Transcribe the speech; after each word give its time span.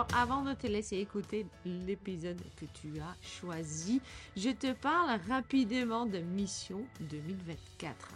Alors, 0.00 0.18
avant 0.18 0.42
de 0.42 0.54
te 0.54 0.66
laisser 0.66 0.96
écouter 0.96 1.44
l'épisode 1.66 2.40
que 2.56 2.64
tu 2.64 2.98
as 3.00 3.14
choisi, 3.20 4.00
je 4.34 4.48
te 4.48 4.72
parle 4.72 5.20
rapidement 5.28 6.06
de 6.06 6.20
Mission 6.20 6.86
2024. 7.00 8.08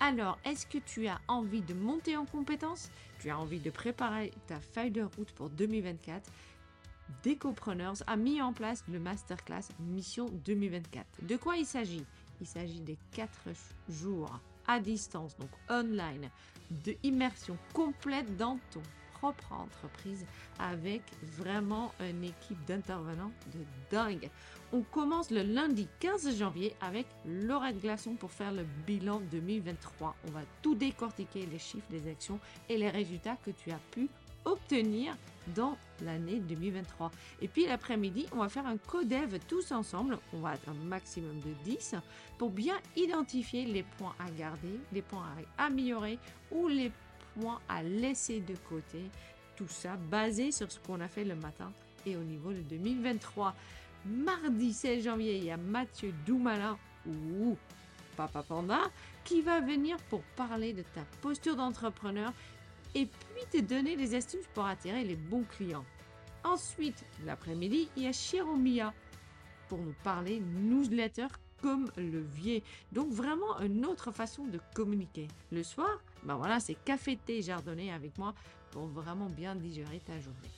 Alors, 0.00 0.38
est-ce 0.44 0.66
que 0.66 0.76
tu 0.76 1.06
as 1.06 1.18
envie 1.28 1.62
de 1.62 1.72
monter 1.72 2.18
en 2.18 2.26
compétences 2.26 2.90
Tu 3.18 3.30
as 3.30 3.38
envie 3.38 3.60
de 3.60 3.70
préparer 3.70 4.30
ta 4.46 4.60
feuille 4.60 4.90
de 4.90 5.04
route 5.04 5.32
pour 5.32 5.48
2024 5.48 6.30
Decopreneurs 7.24 8.02
a 8.06 8.16
mis 8.16 8.42
en 8.42 8.52
place 8.52 8.84
le 8.92 8.98
masterclass 8.98 9.68
Mission 9.80 10.26
2024. 10.44 11.24
De 11.26 11.36
quoi 11.36 11.56
il 11.56 11.64
s'agit? 11.64 12.04
Il 12.42 12.46
s'agit 12.46 12.80
des 12.80 12.98
4 13.12 13.30
jours 13.88 14.38
à 14.66 14.80
distance, 14.80 15.34
donc 15.38 15.50
online, 15.70 16.28
de 16.84 16.94
immersion 17.02 17.56
complète 17.72 18.36
dans 18.36 18.58
ton 18.70 18.82
propre 19.22 19.52
entreprise 19.52 20.26
avec 20.58 21.02
vraiment 21.38 21.92
une 22.00 22.24
équipe 22.24 22.58
d'intervenants 22.66 23.30
de 23.54 23.60
dingue. 23.88 24.28
On 24.72 24.82
commence 24.82 25.30
le 25.30 25.42
lundi 25.42 25.86
15 26.00 26.36
janvier 26.36 26.74
avec 26.80 27.06
Laurette 27.24 27.80
Glaçon 27.80 28.14
pour 28.14 28.32
faire 28.32 28.50
le 28.50 28.64
bilan 28.84 29.20
2023. 29.30 30.16
On 30.26 30.30
va 30.32 30.40
tout 30.60 30.74
décortiquer, 30.74 31.46
les 31.46 31.60
chiffres, 31.60 31.86
les 31.92 32.10
actions 32.10 32.40
et 32.68 32.76
les 32.76 32.90
résultats 32.90 33.36
que 33.44 33.52
tu 33.52 33.70
as 33.70 33.78
pu 33.92 34.08
obtenir 34.44 35.16
dans 35.54 35.76
l'année 36.04 36.40
2023. 36.40 37.12
Et 37.42 37.46
puis 37.46 37.66
l'après-midi, 37.66 38.26
on 38.32 38.38
va 38.38 38.48
faire 38.48 38.66
un 38.66 38.76
codev 38.76 39.38
tous 39.46 39.70
ensemble. 39.70 40.18
On 40.32 40.40
va 40.40 40.54
être 40.54 40.68
un 40.68 40.84
maximum 40.84 41.38
de 41.40 41.52
10 41.64 41.94
pour 42.38 42.50
bien 42.50 42.74
identifier 42.96 43.66
les 43.66 43.84
points 43.84 44.16
à 44.18 44.28
garder, 44.32 44.80
les 44.92 45.02
points 45.02 45.26
à 45.58 45.66
améliorer 45.66 46.18
ou 46.50 46.66
les 46.66 46.90
points 47.34 47.60
à 47.68 47.82
laisser 47.82 48.40
de 48.40 48.54
côté. 48.68 49.02
Tout 49.56 49.68
ça 49.68 49.96
basé 49.96 50.52
sur 50.52 50.70
ce 50.70 50.78
qu'on 50.80 51.00
a 51.00 51.08
fait 51.08 51.24
le 51.24 51.34
matin 51.34 51.72
et 52.06 52.16
au 52.16 52.22
niveau 52.22 52.52
de 52.52 52.60
2023. 52.62 53.54
Mardi 54.06 54.72
16 54.72 55.04
janvier, 55.04 55.36
il 55.36 55.44
y 55.44 55.50
a 55.50 55.56
Mathieu 55.56 56.12
Doumala 56.26 56.76
ou 57.06 57.56
Papa 58.16 58.42
Panda 58.42 58.80
qui 59.24 59.40
va 59.42 59.60
venir 59.60 59.96
pour 60.10 60.22
parler 60.36 60.72
de 60.72 60.82
ta 60.82 61.02
posture 61.20 61.56
d'entrepreneur 61.56 62.32
et 62.94 63.06
puis 63.06 63.44
te 63.50 63.64
donner 63.64 63.96
des 63.96 64.14
astuces 64.14 64.46
pour 64.54 64.66
attirer 64.66 65.04
les 65.04 65.16
bons 65.16 65.44
clients. 65.56 65.84
Ensuite, 66.44 67.04
l'après-midi, 67.24 67.88
il 67.96 68.02
y 68.02 68.06
a 68.06 68.12
Chiromia 68.12 68.92
pour 69.68 69.78
nous 69.78 69.94
parler 70.02 70.40
newsletter 70.40 71.28
comme 71.62 71.90
levier. 71.96 72.62
Donc 72.90 73.10
vraiment 73.10 73.60
une 73.60 73.86
autre 73.86 74.10
façon 74.10 74.44
de 74.46 74.58
communiquer. 74.74 75.28
Le 75.52 75.62
soir, 75.62 76.02
ben 76.24 76.36
voilà, 76.36 76.60
c'est 76.60 76.74
café 76.74 77.16
thé 77.16 77.42
jardonné 77.42 77.92
avec 77.92 78.16
moi 78.18 78.34
pour 78.70 78.86
vraiment 78.86 79.26
bien 79.26 79.54
digérer 79.54 80.00
ta 80.00 80.18
journée. 80.18 80.50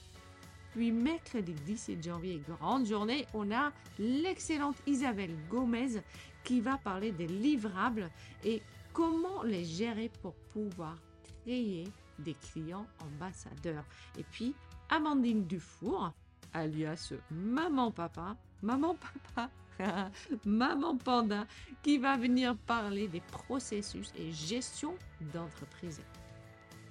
Puis 0.72 0.90
mercredi 0.90 1.52
17 1.52 2.02
janvier, 2.02 2.42
grande 2.48 2.86
journée, 2.86 3.26
on 3.32 3.50
a 3.52 3.70
l'excellente 3.98 4.76
Isabelle 4.86 5.36
Gomez 5.48 6.02
qui 6.42 6.60
va 6.60 6.78
parler 6.78 7.12
des 7.12 7.28
livrables 7.28 8.10
et 8.44 8.60
comment 8.92 9.42
les 9.42 9.64
gérer 9.64 10.10
pour 10.20 10.34
pouvoir 10.52 10.96
créer 11.44 11.84
des 12.18 12.34
clients 12.34 12.86
ambassadeurs. 13.00 13.84
Et 14.18 14.24
puis, 14.24 14.54
Amandine 14.88 15.44
Dufour, 15.46 16.12
alias 16.52 17.12
Maman 17.30 17.90
Papa, 17.90 18.36
Maman 18.62 18.96
Papa, 18.96 19.50
Maman 20.44 20.96
Panda, 20.96 21.46
qui 21.82 21.98
va 21.98 22.16
venir 22.16 22.56
parler 22.66 23.08
des 23.08 23.20
processus 23.20 24.12
et 24.18 24.32
gestion 24.32 24.94
d'entreprise. 25.32 26.00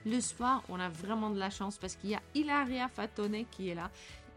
Le 0.05 0.19
soir, 0.19 0.63
on 0.67 0.79
a 0.79 0.89
vraiment 0.89 1.29
de 1.29 1.39
la 1.39 1.49
chance 1.49 1.77
parce 1.77 1.95
qu'il 1.95 2.09
y 2.09 2.15
a 2.15 2.21
Hilaria 2.35 2.89
Fatone 2.89 3.45
qui 3.49 3.69
est 3.69 3.75
là 3.75 3.89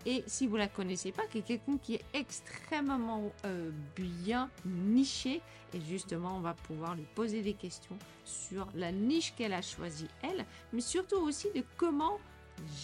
et 0.07 0.23
si 0.29 0.47
vous 0.47 0.57
la 0.57 0.69
connaissez 0.69 1.11
pas, 1.11 1.27
qui 1.27 1.39
est 1.39 1.43
quelqu'un 1.43 1.79
qui 1.79 1.97
est 1.97 2.05
extrêmement 2.15 3.33
euh, 3.45 3.73
bien 3.97 4.49
niché. 4.65 5.43
Et 5.75 5.81
justement, 5.81 6.37
on 6.37 6.41
va 6.41 6.55
pouvoir 6.55 6.95
lui 6.95 7.07
poser 7.17 7.43
des 7.43 7.55
questions 7.55 7.99
sur 8.25 8.69
la 8.77 8.93
niche 8.93 9.35
qu'elle 9.37 9.53
a 9.53 9.63
choisie, 9.63 10.07
elle, 10.23 10.47
mais 10.73 10.81
surtout 10.81 11.17
aussi 11.17 11.49
de 11.55 11.65
comment 11.77 12.21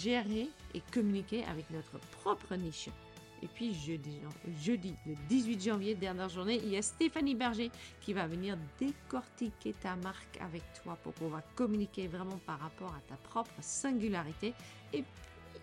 gérer 0.03 0.49
et 0.75 0.83
communiquer 0.93 1.45
avec 1.45 1.71
notre 1.71 1.99
propre 2.11 2.57
niche. 2.57 2.89
Et 3.43 3.49
puis 3.49 3.75
jeudi, 3.75 4.21
le 5.05 5.15
18 5.29 5.63
janvier, 5.63 5.95
dernière 5.97 6.29
journée, 6.29 6.61
il 6.63 6.71
y 6.71 6.77
a 6.77 6.83
Stéphanie 6.83 7.35
Berger 7.35 7.73
qui 8.01 8.13
va 8.13 8.27
venir 8.29 8.57
décortiquer 8.79 9.73
ta 9.75 9.97
marque 9.97 10.39
avec 10.41 10.63
toi 10.83 10.97
pour 11.03 11.13
pouvoir 11.13 11.43
communiquer 11.57 12.07
vraiment 12.07 12.39
par 12.47 12.61
rapport 12.61 12.95
à 12.95 13.01
ta 13.09 13.17
propre 13.17 13.51
singularité. 13.61 14.55
Et 14.93 15.03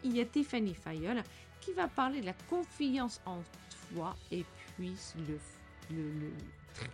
il 0.04 0.18
y 0.18 0.22
a 0.22 0.26
Tiffany 0.26 0.74
Fayol 0.74 1.24
qui 1.62 1.72
va 1.72 1.88
parler 1.88 2.20
de 2.20 2.26
la 2.26 2.34
confiance 2.50 3.22
en 3.26 3.42
toi 3.94 4.16
et 4.32 4.44
puis 4.76 4.96
le, 5.28 5.96
le, 5.96 6.32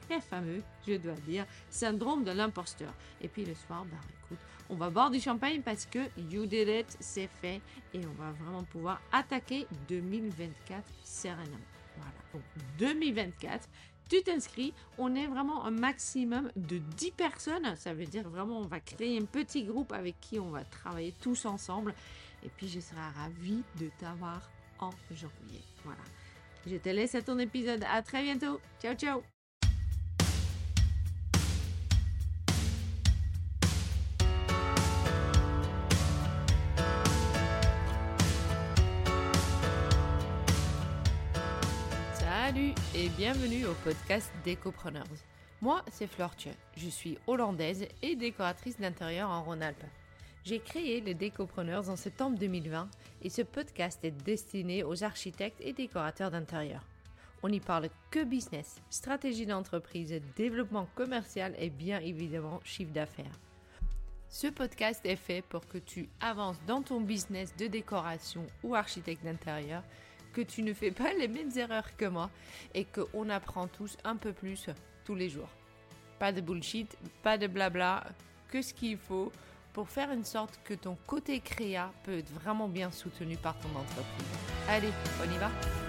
très 0.08 0.22
fameux, 0.22 0.62
je 0.88 0.94
dois 0.94 1.14
dire, 1.28 1.46
syndrome 1.70 2.24
de 2.24 2.32
l'imposteur. 2.32 2.94
Et 3.22 3.28
puis 3.28 3.44
le 3.46 3.56
soir, 3.56 3.86
bah 3.86 3.98
on 4.70 4.76
va 4.76 4.90
boire 4.90 5.12
du 5.12 5.20
champagne 5.20 5.62
parce 5.62 5.86
que 5.86 6.00
you 6.30 6.46
did 6.46 6.68
it, 6.68 6.98
c'est 7.00 7.30
fait 7.42 7.62
et 7.94 8.00
on 8.06 8.22
va 8.22 8.32
vraiment 8.32 8.64
pouvoir 8.64 9.02
attaquer 9.12 9.68
2024 9.88 10.84
sereinement. 11.04 11.58
Voilà, 11.98 12.12
donc 12.34 12.44
2024, 12.80 13.70
tu 14.10 14.22
t'inscris, 14.22 14.74
on 14.98 15.16
est 15.16 15.28
vraiment 15.28 15.66
un 15.66 15.72
maximum 15.72 16.52
de 16.56 16.78
10 16.78 17.12
personnes, 17.12 17.76
ça 17.76 17.94
veut 17.94 18.06
dire 18.06 18.28
vraiment 18.30 18.60
on 18.60 18.68
va 18.68 18.80
créer 18.80 19.18
un 19.18 19.26
petit 19.26 19.64
groupe 19.64 19.92
avec 19.94 20.20
qui 20.20 20.40
on 20.40 20.50
va 20.50 20.64
travailler 20.64 21.14
tous 21.22 21.46
ensemble 21.46 21.94
et 22.44 22.50
puis 22.50 22.68
je 22.68 22.80
serai 22.80 23.02
ravie 23.18 23.64
de 23.80 23.90
t'avoir 24.00 24.50
en 24.80 24.92
janvier. 25.12 25.62
Voilà. 25.84 26.02
Je 26.68 26.78
te 26.78 26.90
laisse 26.90 27.16
à 27.16 27.22
ton 27.22 27.38
épisode. 27.40 27.84
À 27.92 28.02
très 28.02 28.24
bientôt. 28.24 28.60
Ciao, 28.82 28.96
ciao. 28.96 29.35
Salut 42.56 42.74
et 42.96 43.10
bienvenue 43.10 43.66
au 43.66 43.74
podcast 43.84 44.32
Décopreneurs. 44.46 45.04
Moi, 45.62 45.84
c'est 45.92 46.08
Flortje. 46.08 46.52
Je 46.78 46.88
suis 46.88 47.18
hollandaise 47.28 47.86
et 48.02 48.16
décoratrice 48.16 48.80
d'intérieur 48.80 49.30
en 49.30 49.44
Rhône-Alpes. 49.44 49.84
J'ai 50.46 50.60
créé 50.60 51.02
les 51.02 51.16
Décopreneurs 51.16 51.90
en 51.90 51.98
septembre 51.98 52.38
2020 52.40 52.88
et 53.24 53.30
ce 53.30 53.42
podcast 53.42 54.00
est 54.06 54.24
destiné 54.24 54.86
aux 54.86 55.04
architectes 55.04 55.60
et 55.60 55.74
décorateurs 55.74 56.32
d'intérieur. 56.32 56.88
On 57.44 57.50
n'y 57.50 57.60
parle 57.60 57.90
que 58.10 58.24
business, 58.24 58.82
stratégie 58.90 59.46
d'entreprise, 59.46 60.22
développement 60.38 60.88
commercial 60.96 61.54
et 61.60 61.70
bien 61.70 62.00
évidemment 62.00 62.62
chiffre 62.64 62.94
d'affaires. 62.94 63.38
Ce 64.30 64.48
podcast 64.48 65.02
est 65.04 65.18
fait 65.18 65.42
pour 65.42 65.68
que 65.68 65.78
tu 65.78 66.08
avances 66.22 66.62
dans 66.68 66.82
ton 66.82 67.02
business 67.02 67.54
de 67.58 67.68
décoration 67.68 68.46
ou 68.64 68.76
architecte 68.76 69.26
d'intérieur, 69.26 69.84
que 70.36 70.42
tu 70.42 70.64
ne 70.64 70.74
fais 70.74 70.92
pas 70.92 71.14
les 71.14 71.30
mêmes 71.30 71.52
erreurs 71.56 71.96
que 71.96 72.06
moi 72.06 72.30
et 72.74 72.86
qu'on 72.86 73.30
apprend 73.30 73.68
tous 73.68 73.98
un 74.04 74.18
peu 74.18 74.34
plus 74.34 74.68
tous 75.06 75.16
les 75.16 75.30
jours. 75.30 75.50
Pas 76.20 76.34
de 76.34 76.42
bullshit, 76.42 76.98
pas 77.24 77.38
de 77.38 77.48
blabla, 77.48 78.04
que 78.50 78.62
ce 78.62 78.74
qu'il 78.74 78.98
faut 78.98 79.32
pour 79.72 79.90
faire 79.90 80.12
une 80.12 80.26
sorte 80.26 80.60
que 80.66 80.74
ton 80.74 80.98
côté 81.08 81.40
créa 81.40 81.92
peut 82.04 82.18
être 82.18 82.32
vraiment 82.34 82.68
bien 82.68 82.92
soutenu 82.92 83.38
par 83.38 83.58
ton 83.60 83.70
entreprise. 83.70 84.28
Allez, 84.68 84.92
on 85.22 85.34
y 85.34 85.38
va 85.38 85.85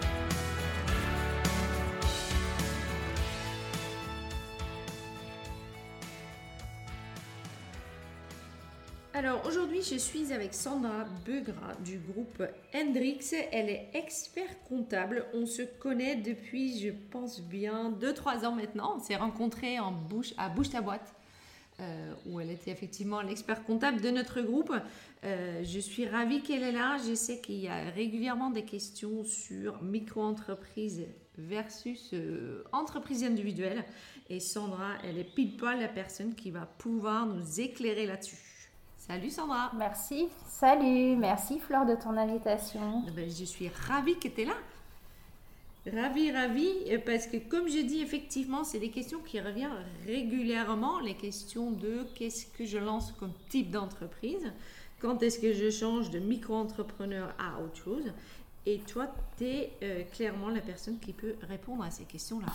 Alors 9.17 9.47
aujourd'hui, 9.47 9.81
je 9.81 9.97
suis 9.97 10.31
avec 10.31 10.53
Sandra 10.53 11.07
Begra 11.25 11.73
du 11.83 11.97
groupe 11.97 12.43
Hendrix. 12.75 13.33
Elle 13.51 13.71
est 13.71 13.89
expert 13.95 14.63
comptable. 14.69 15.25
On 15.33 15.47
se 15.47 15.63
connaît 15.63 16.17
depuis, 16.17 16.79
je 16.79 16.91
pense 16.91 17.41
bien, 17.41 17.91
2-3 17.93 18.45
ans 18.45 18.53
maintenant. 18.53 18.97
On 18.99 19.01
s'est 19.03 19.17
rencontrés 19.17 19.81
en 19.81 19.91
bouche, 19.91 20.35
à 20.37 20.51
Bouche 20.51 20.69
ta 20.69 20.83
boîte 20.83 21.15
euh, 21.81 22.13
où 22.27 22.41
elle 22.41 22.51
était 22.51 22.71
effectivement 22.71 23.23
l'expert 23.23 23.65
comptable 23.65 24.03
de 24.03 24.11
notre 24.11 24.43
groupe. 24.43 24.75
Euh, 25.25 25.65
je 25.65 25.81
suis 25.81 26.07
ravie 26.07 26.43
qu'elle 26.43 26.63
est 26.63 26.73
là. 26.73 26.99
Je 27.09 27.15
sais 27.15 27.41
qu'il 27.41 27.57
y 27.57 27.69
a 27.69 27.89
régulièrement 27.89 28.51
des 28.51 28.67
questions 28.67 29.25
sur 29.25 29.83
micro-entreprise 29.83 31.07
versus 31.39 32.11
euh, 32.13 32.65
entreprise 32.71 33.25
individuelle. 33.25 33.83
Et 34.29 34.41
Sandra, 34.41 34.91
elle 35.05 35.17
est 35.17 35.35
pile 35.35 35.57
poil 35.57 35.81
la 35.81 35.89
personne 35.89 36.35
qui 36.35 36.51
va 36.51 36.67
pouvoir 36.67 37.25
nous 37.25 37.63
éclairer 37.63 38.05
là-dessus. 38.05 38.46
Salut 39.07 39.31
Sandra. 39.31 39.71
Merci. 39.79 40.29
Salut. 40.49 41.15
Merci 41.17 41.61
Fleur 41.61 41.87
de 41.87 41.95
ton 41.95 42.17
invitation. 42.17 43.05
Eh 43.07 43.13
ben, 43.13 43.31
je 43.31 43.45
suis 43.45 43.69
ravie 43.69 44.19
que 44.19 44.27
tu 44.27 44.41
es 44.41 44.45
là. 44.45 44.57
Ravi, 45.95 46.33
ravi, 46.33 46.69
parce 47.07 47.29
que 47.29 47.37
comme 47.37 47.69
je 47.69 47.79
dis, 47.87 48.01
effectivement, 48.01 48.65
c'est 48.65 48.81
des 48.81 48.91
questions 48.91 49.21
qui 49.21 49.41
reviennent 49.41 49.71
régulièrement, 50.05 50.99
les 50.99 51.15
questions 51.15 51.71
de 51.71 52.05
qu'est-ce 52.17 52.47
que 52.47 52.67
je 52.67 52.79
lance 52.79 53.13
comme 53.13 53.33
type 53.49 53.71
d'entreprise. 53.71 54.53
Quand 54.99 55.23
est-ce 55.23 55.39
que 55.39 55.53
je 55.53 55.71
change 55.71 56.11
de 56.11 56.19
micro-entrepreneur 56.19 57.33
à 57.39 57.63
autre 57.63 57.77
chose 57.77 58.13
Et 58.65 58.79
toi, 58.81 59.07
tu 59.39 59.45
es 59.45 59.73
euh, 59.85 60.03
clairement 60.13 60.49
la 60.49 60.61
personne 60.61 60.99
qui 60.99 61.13
peut 61.13 61.37
répondre 61.49 61.85
à 61.85 61.93
ces 61.93 62.05
questions-là. 62.05 62.49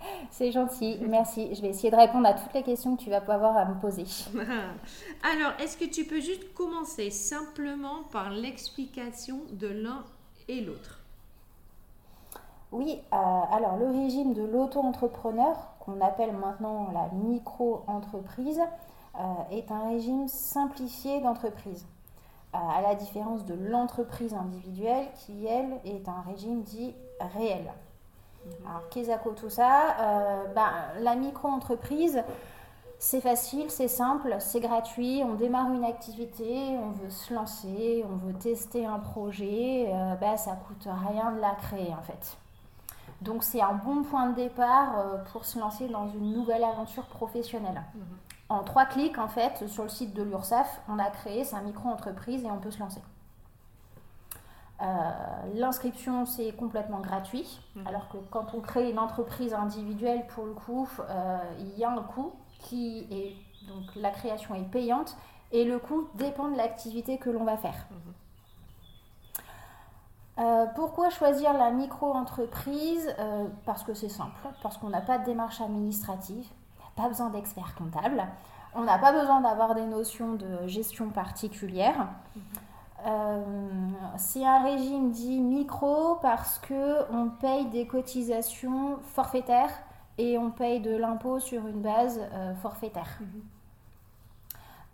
C'est 0.30 0.52
gentil, 0.52 0.98
merci. 1.08 1.54
Je 1.54 1.62
vais 1.62 1.68
essayer 1.68 1.90
de 1.90 1.96
répondre 1.96 2.26
à 2.26 2.34
toutes 2.34 2.52
les 2.54 2.62
questions 2.62 2.96
que 2.96 3.02
tu 3.02 3.10
vas 3.10 3.20
pouvoir 3.20 3.56
à 3.56 3.64
me 3.64 3.80
poser. 3.80 4.04
Alors, 5.22 5.52
est-ce 5.60 5.76
que 5.76 5.84
tu 5.84 6.04
peux 6.04 6.20
juste 6.20 6.52
commencer 6.54 7.10
simplement 7.10 8.04
par 8.12 8.30
l'explication 8.30 9.40
de 9.52 9.68
l'un 9.68 10.04
et 10.48 10.60
l'autre? 10.60 11.00
Oui, 12.72 13.00
euh, 13.12 13.16
alors 13.16 13.76
le 13.78 13.86
régime 13.88 14.32
de 14.32 14.44
l'auto-entrepreneur, 14.44 15.56
qu'on 15.80 16.00
appelle 16.00 16.32
maintenant 16.32 16.88
la 16.92 17.08
micro-entreprise, 17.18 18.60
euh, 19.18 19.20
est 19.50 19.72
un 19.72 19.88
régime 19.88 20.28
simplifié 20.28 21.20
d'entreprise, 21.20 21.84
euh, 22.54 22.58
à 22.58 22.80
la 22.80 22.94
différence 22.94 23.44
de 23.44 23.54
l'entreprise 23.54 24.34
individuelle 24.34 25.08
qui, 25.16 25.46
elle, 25.46 25.80
est 25.84 26.08
un 26.08 26.20
régime 26.20 26.62
dit 26.62 26.94
réel. 27.34 27.72
Alors, 28.66 28.88
qu'est-ce 28.90 29.08
que 29.08 29.28
tout 29.30 29.50
ça 29.50 29.96
euh, 30.00 30.44
ben, 30.54 30.70
La 31.00 31.14
micro-entreprise, 31.14 32.22
c'est 32.98 33.20
facile, 33.20 33.70
c'est 33.70 33.88
simple, 33.88 34.36
c'est 34.40 34.60
gratuit. 34.60 35.22
On 35.24 35.34
démarre 35.34 35.72
une 35.72 35.84
activité, 35.84 36.76
on 36.78 36.90
veut 36.90 37.10
se 37.10 37.32
lancer, 37.32 38.04
on 38.10 38.16
veut 38.16 38.34
tester 38.34 38.86
un 38.86 38.98
projet. 38.98 39.88
Euh, 39.88 40.14
ben, 40.16 40.36
ça 40.36 40.52
coûte 40.52 40.86
rien 40.86 41.32
de 41.32 41.40
la 41.40 41.52
créer 41.52 41.94
en 41.98 42.02
fait. 42.02 42.36
Donc 43.22 43.42
c'est 43.42 43.60
un 43.60 43.74
bon 43.74 44.02
point 44.02 44.28
de 44.30 44.34
départ 44.34 44.98
euh, 44.98 45.16
pour 45.32 45.44
se 45.44 45.58
lancer 45.58 45.88
dans 45.88 46.08
une 46.08 46.32
nouvelle 46.32 46.64
aventure 46.64 47.04
professionnelle. 47.06 47.82
Mhm. 47.94 48.02
En 48.50 48.64
trois 48.64 48.84
clics, 48.84 49.16
en 49.16 49.28
fait, 49.28 49.68
sur 49.68 49.84
le 49.84 49.88
site 49.88 50.12
de 50.12 50.22
l'URSSAF, 50.22 50.80
on 50.88 50.98
a 50.98 51.08
créé 51.10 51.44
sa 51.44 51.60
micro-entreprise 51.60 52.44
et 52.44 52.50
on 52.50 52.58
peut 52.58 52.72
se 52.72 52.80
lancer. 52.80 53.00
Euh, 54.82 55.10
l'inscription, 55.56 56.24
c'est 56.24 56.52
complètement 56.52 57.00
gratuit, 57.00 57.60
mhm. 57.76 57.86
alors 57.86 58.08
que 58.08 58.16
quand 58.30 58.54
on 58.54 58.60
crée 58.60 58.90
une 58.90 58.98
entreprise 58.98 59.52
individuelle, 59.52 60.26
pour 60.28 60.46
le 60.46 60.54
coup, 60.54 60.88
euh, 61.00 61.38
il 61.58 61.78
y 61.78 61.84
a 61.84 61.90
un 61.90 62.02
coût 62.02 62.32
qui 62.60 63.06
est 63.10 63.36
donc 63.68 63.94
la 63.94 64.10
création 64.10 64.54
est 64.54 64.70
payante 64.70 65.16
et 65.52 65.64
le 65.64 65.78
coût 65.78 66.08
dépend 66.14 66.48
de 66.48 66.56
l'activité 66.56 67.18
que 67.18 67.28
l'on 67.28 67.44
va 67.44 67.58
faire. 67.58 67.86
Mhm. 67.90 68.14
Euh, 70.38 70.66
pourquoi 70.74 71.10
choisir 71.10 71.52
la 71.52 71.70
micro-entreprise? 71.70 73.14
Parce 73.66 73.84
que 73.84 73.92
c'est 73.92 74.08
simple, 74.08 74.40
parce 74.62 74.78
qu'on 74.78 74.88
n'a 74.88 75.02
pas 75.02 75.18
de 75.18 75.26
démarche 75.26 75.60
administrative, 75.60 76.46
on 76.78 76.84
n'a 76.84 77.02
pas 77.02 77.08
besoin 77.08 77.28
d'experts 77.28 77.74
comptables, 77.74 78.26
on 78.74 78.84
n'a 78.84 78.96
pas 78.96 79.12
besoin 79.12 79.42
d'avoir 79.42 79.74
des 79.74 79.84
notions 79.84 80.34
de 80.34 80.66
gestion 80.66 81.10
particulière. 81.10 82.08
Mhm. 82.34 82.42
C'est 84.16 84.44
un 84.44 84.62
régime 84.62 85.10
dit 85.10 85.40
micro 85.40 86.16
parce 86.16 86.58
que 86.58 87.10
on 87.12 87.28
paye 87.28 87.66
des 87.66 87.86
cotisations 87.86 88.98
forfaitaires 89.14 89.72
et 90.18 90.36
on 90.38 90.50
paye 90.50 90.80
de 90.80 90.94
l'impôt 90.96 91.38
sur 91.38 91.66
une 91.66 91.80
base 91.80 92.20
euh, 92.32 92.54
forfaitaire. 92.56 93.18
Mhm. 93.20 93.42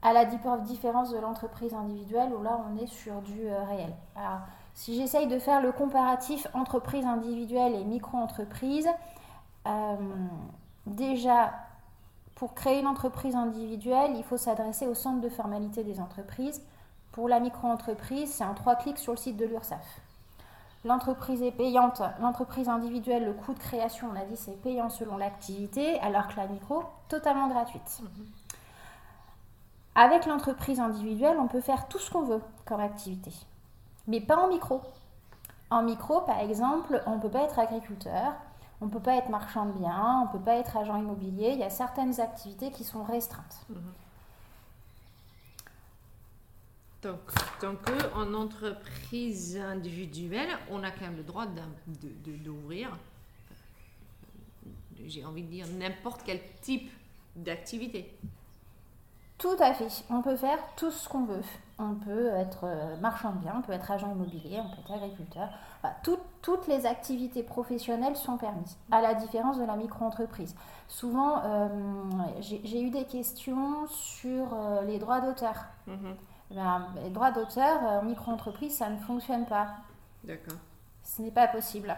À 0.02 0.12
la 0.12 0.24
différence 0.24 1.10
de 1.10 1.18
l'entreprise 1.18 1.74
individuelle 1.74 2.32
où 2.32 2.42
là 2.42 2.60
on 2.70 2.76
est 2.76 2.86
sur 2.86 3.20
du 3.22 3.48
euh, 3.48 3.64
réel. 3.64 3.92
Alors, 4.14 4.40
si 4.74 4.94
j'essaye 4.94 5.26
de 5.26 5.38
faire 5.38 5.62
le 5.62 5.72
comparatif 5.72 6.46
entreprise 6.52 7.04
individuelle 7.04 7.74
et 7.74 7.84
micro-entreprise, 7.84 8.88
déjà 10.86 11.54
pour 12.34 12.54
créer 12.54 12.80
une 12.80 12.86
entreprise 12.86 13.34
individuelle, 13.34 14.12
il 14.16 14.22
faut 14.22 14.36
s'adresser 14.36 14.86
au 14.86 14.94
centre 14.94 15.22
de 15.22 15.30
formalité 15.30 15.82
des 15.82 15.98
entreprises 15.98 16.62
pour 17.16 17.30
la 17.30 17.40
micro-entreprise, 17.40 18.30
c'est 18.30 18.44
un 18.44 18.52
trois 18.52 18.76
clics 18.76 18.98
sur 18.98 19.14
le 19.14 19.16
site 19.16 19.38
de 19.38 19.46
l'URSSAF. 19.46 20.02
L'entreprise 20.84 21.42
est 21.42 21.50
payante, 21.50 22.02
l'entreprise 22.20 22.68
individuelle, 22.68 23.24
le 23.24 23.32
coût 23.32 23.54
de 23.54 23.58
création, 23.58 24.10
on 24.12 24.20
a 24.20 24.24
dit, 24.26 24.36
c'est 24.36 24.60
payant 24.60 24.90
selon 24.90 25.16
l'activité, 25.16 25.98
alors 26.00 26.28
que 26.28 26.36
la 26.36 26.46
micro, 26.46 26.82
totalement 27.08 27.48
gratuite. 27.48 28.02
Mhm. 28.02 28.26
Avec 29.94 30.26
l'entreprise 30.26 30.78
individuelle, 30.78 31.38
on 31.40 31.46
peut 31.46 31.62
faire 31.62 31.88
tout 31.88 31.98
ce 31.98 32.10
qu'on 32.10 32.20
veut 32.20 32.42
comme 32.66 32.80
activité, 32.80 33.32
mais 34.06 34.20
pas 34.20 34.36
en 34.36 34.48
micro. 34.48 34.82
En 35.70 35.82
micro, 35.82 36.20
par 36.20 36.40
exemple, 36.40 37.02
on 37.06 37.16
ne 37.16 37.20
peut 37.20 37.30
pas 37.30 37.44
être 37.44 37.58
agriculteur, 37.58 38.34
on 38.82 38.86
ne 38.86 38.90
peut 38.90 39.00
pas 39.00 39.16
être 39.16 39.30
marchand 39.30 39.64
de 39.64 39.72
biens, 39.72 40.20
on 40.20 40.26
ne 40.26 40.38
peut 40.38 40.44
pas 40.44 40.56
être 40.56 40.76
agent 40.76 40.96
immobilier, 40.96 41.52
il 41.52 41.60
y 41.60 41.64
a 41.64 41.70
certaines 41.70 42.20
activités 42.20 42.70
qui 42.70 42.84
sont 42.84 43.04
restreintes. 43.04 43.64
Mhm. 43.70 43.94
Donc, 47.02 47.20
tant 47.60 47.74
qu'en 47.76 48.32
entreprise 48.34 49.56
individuelle, 49.58 50.48
on 50.70 50.82
a 50.82 50.90
quand 50.90 51.02
même 51.02 51.16
le 51.16 51.22
droit 51.22 51.46
d'ouvrir, 51.86 52.88
euh, 54.66 54.70
j'ai 55.06 55.24
envie 55.24 55.42
de 55.42 55.48
dire, 55.48 55.66
n'importe 55.78 56.22
quel 56.24 56.40
type 56.62 56.90
d'activité. 57.36 58.10
Tout 59.38 59.56
à 59.60 59.74
fait. 59.74 60.04
On 60.08 60.22
peut 60.22 60.36
faire 60.36 60.58
tout 60.76 60.90
ce 60.90 61.06
qu'on 61.08 61.26
veut. 61.26 61.42
On 61.78 61.94
peut 61.94 62.28
être 62.28 62.64
euh, 62.64 62.96
marchand 62.96 63.32
de 63.32 63.40
biens, 63.40 63.56
on 63.58 63.62
peut 63.62 63.74
être 63.74 63.90
agent 63.90 64.10
immobilier, 64.10 64.58
on 64.58 64.70
peut 64.70 64.80
être 64.80 64.92
agriculteur. 64.92 65.50
toutes 66.40 66.66
les 66.66 66.86
activités 66.86 67.42
professionnelles 67.42 68.16
sont 68.16 68.38
permises, 68.38 68.78
à 68.90 69.02
la 69.02 69.12
différence 69.12 69.58
de 69.58 69.64
la 69.64 69.76
micro-entreprise. 69.76 70.56
Souvent, 70.88 71.42
euh, 71.44 71.68
j'ai 72.40 72.80
eu 72.80 72.88
des 72.88 73.04
questions 73.04 73.86
sur 73.88 74.56
les 74.86 74.98
droits 74.98 75.20
d'auteur. 75.20 75.66
Mhm. 75.86 76.16
Ben, 76.50 76.86
les 77.02 77.10
droits 77.10 77.32
d'auteur 77.32 77.82
en 77.82 78.02
micro-entreprise, 78.02 78.76
ça 78.76 78.88
ne 78.88 78.96
fonctionne 78.98 79.46
pas. 79.46 79.68
D'accord. 80.24 80.58
Ce 81.02 81.22
n'est 81.22 81.30
pas 81.30 81.48
possible. 81.48 81.94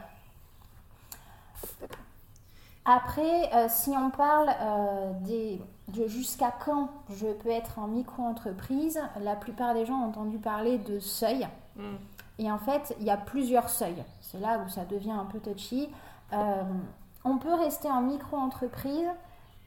Après, 2.85 3.55
euh, 3.55 3.67
si 3.69 3.91
on 3.91 4.11
parle 4.11 4.49
euh, 4.61 5.13
des, 5.21 5.61
de 5.89 6.07
jusqu'à 6.07 6.51
quand 6.65 6.89
je 7.11 7.27
peux 7.27 7.51
être 7.51 7.79
en 7.79 7.87
micro-entreprise, 7.87 8.99
la 9.21 9.37
plupart 9.37 9.75
des 9.75 9.85
gens 9.85 10.01
ont 10.01 10.09
entendu 10.09 10.39
parler 10.39 10.79
de 10.79 10.99
seuil. 10.99 11.47
Hmm. 11.77 11.97
Et 12.39 12.51
en 12.51 12.59
fait, 12.59 12.97
il 12.99 13.07
y 13.07 13.11
a 13.11 13.19
plusieurs 13.19 13.69
seuils. 13.69 14.03
C'est 14.23 14.41
là 14.41 14.61
où 14.65 14.69
ça 14.71 14.87
devient 14.87 15.11
un 15.13 15.27
peu 15.27 15.39
touchy. 15.39 15.91
Euh, 16.33 16.63
on 17.25 17.37
peut 17.37 17.53
rester 17.53 17.91
en 17.91 18.01
micro-entreprise 18.01 19.09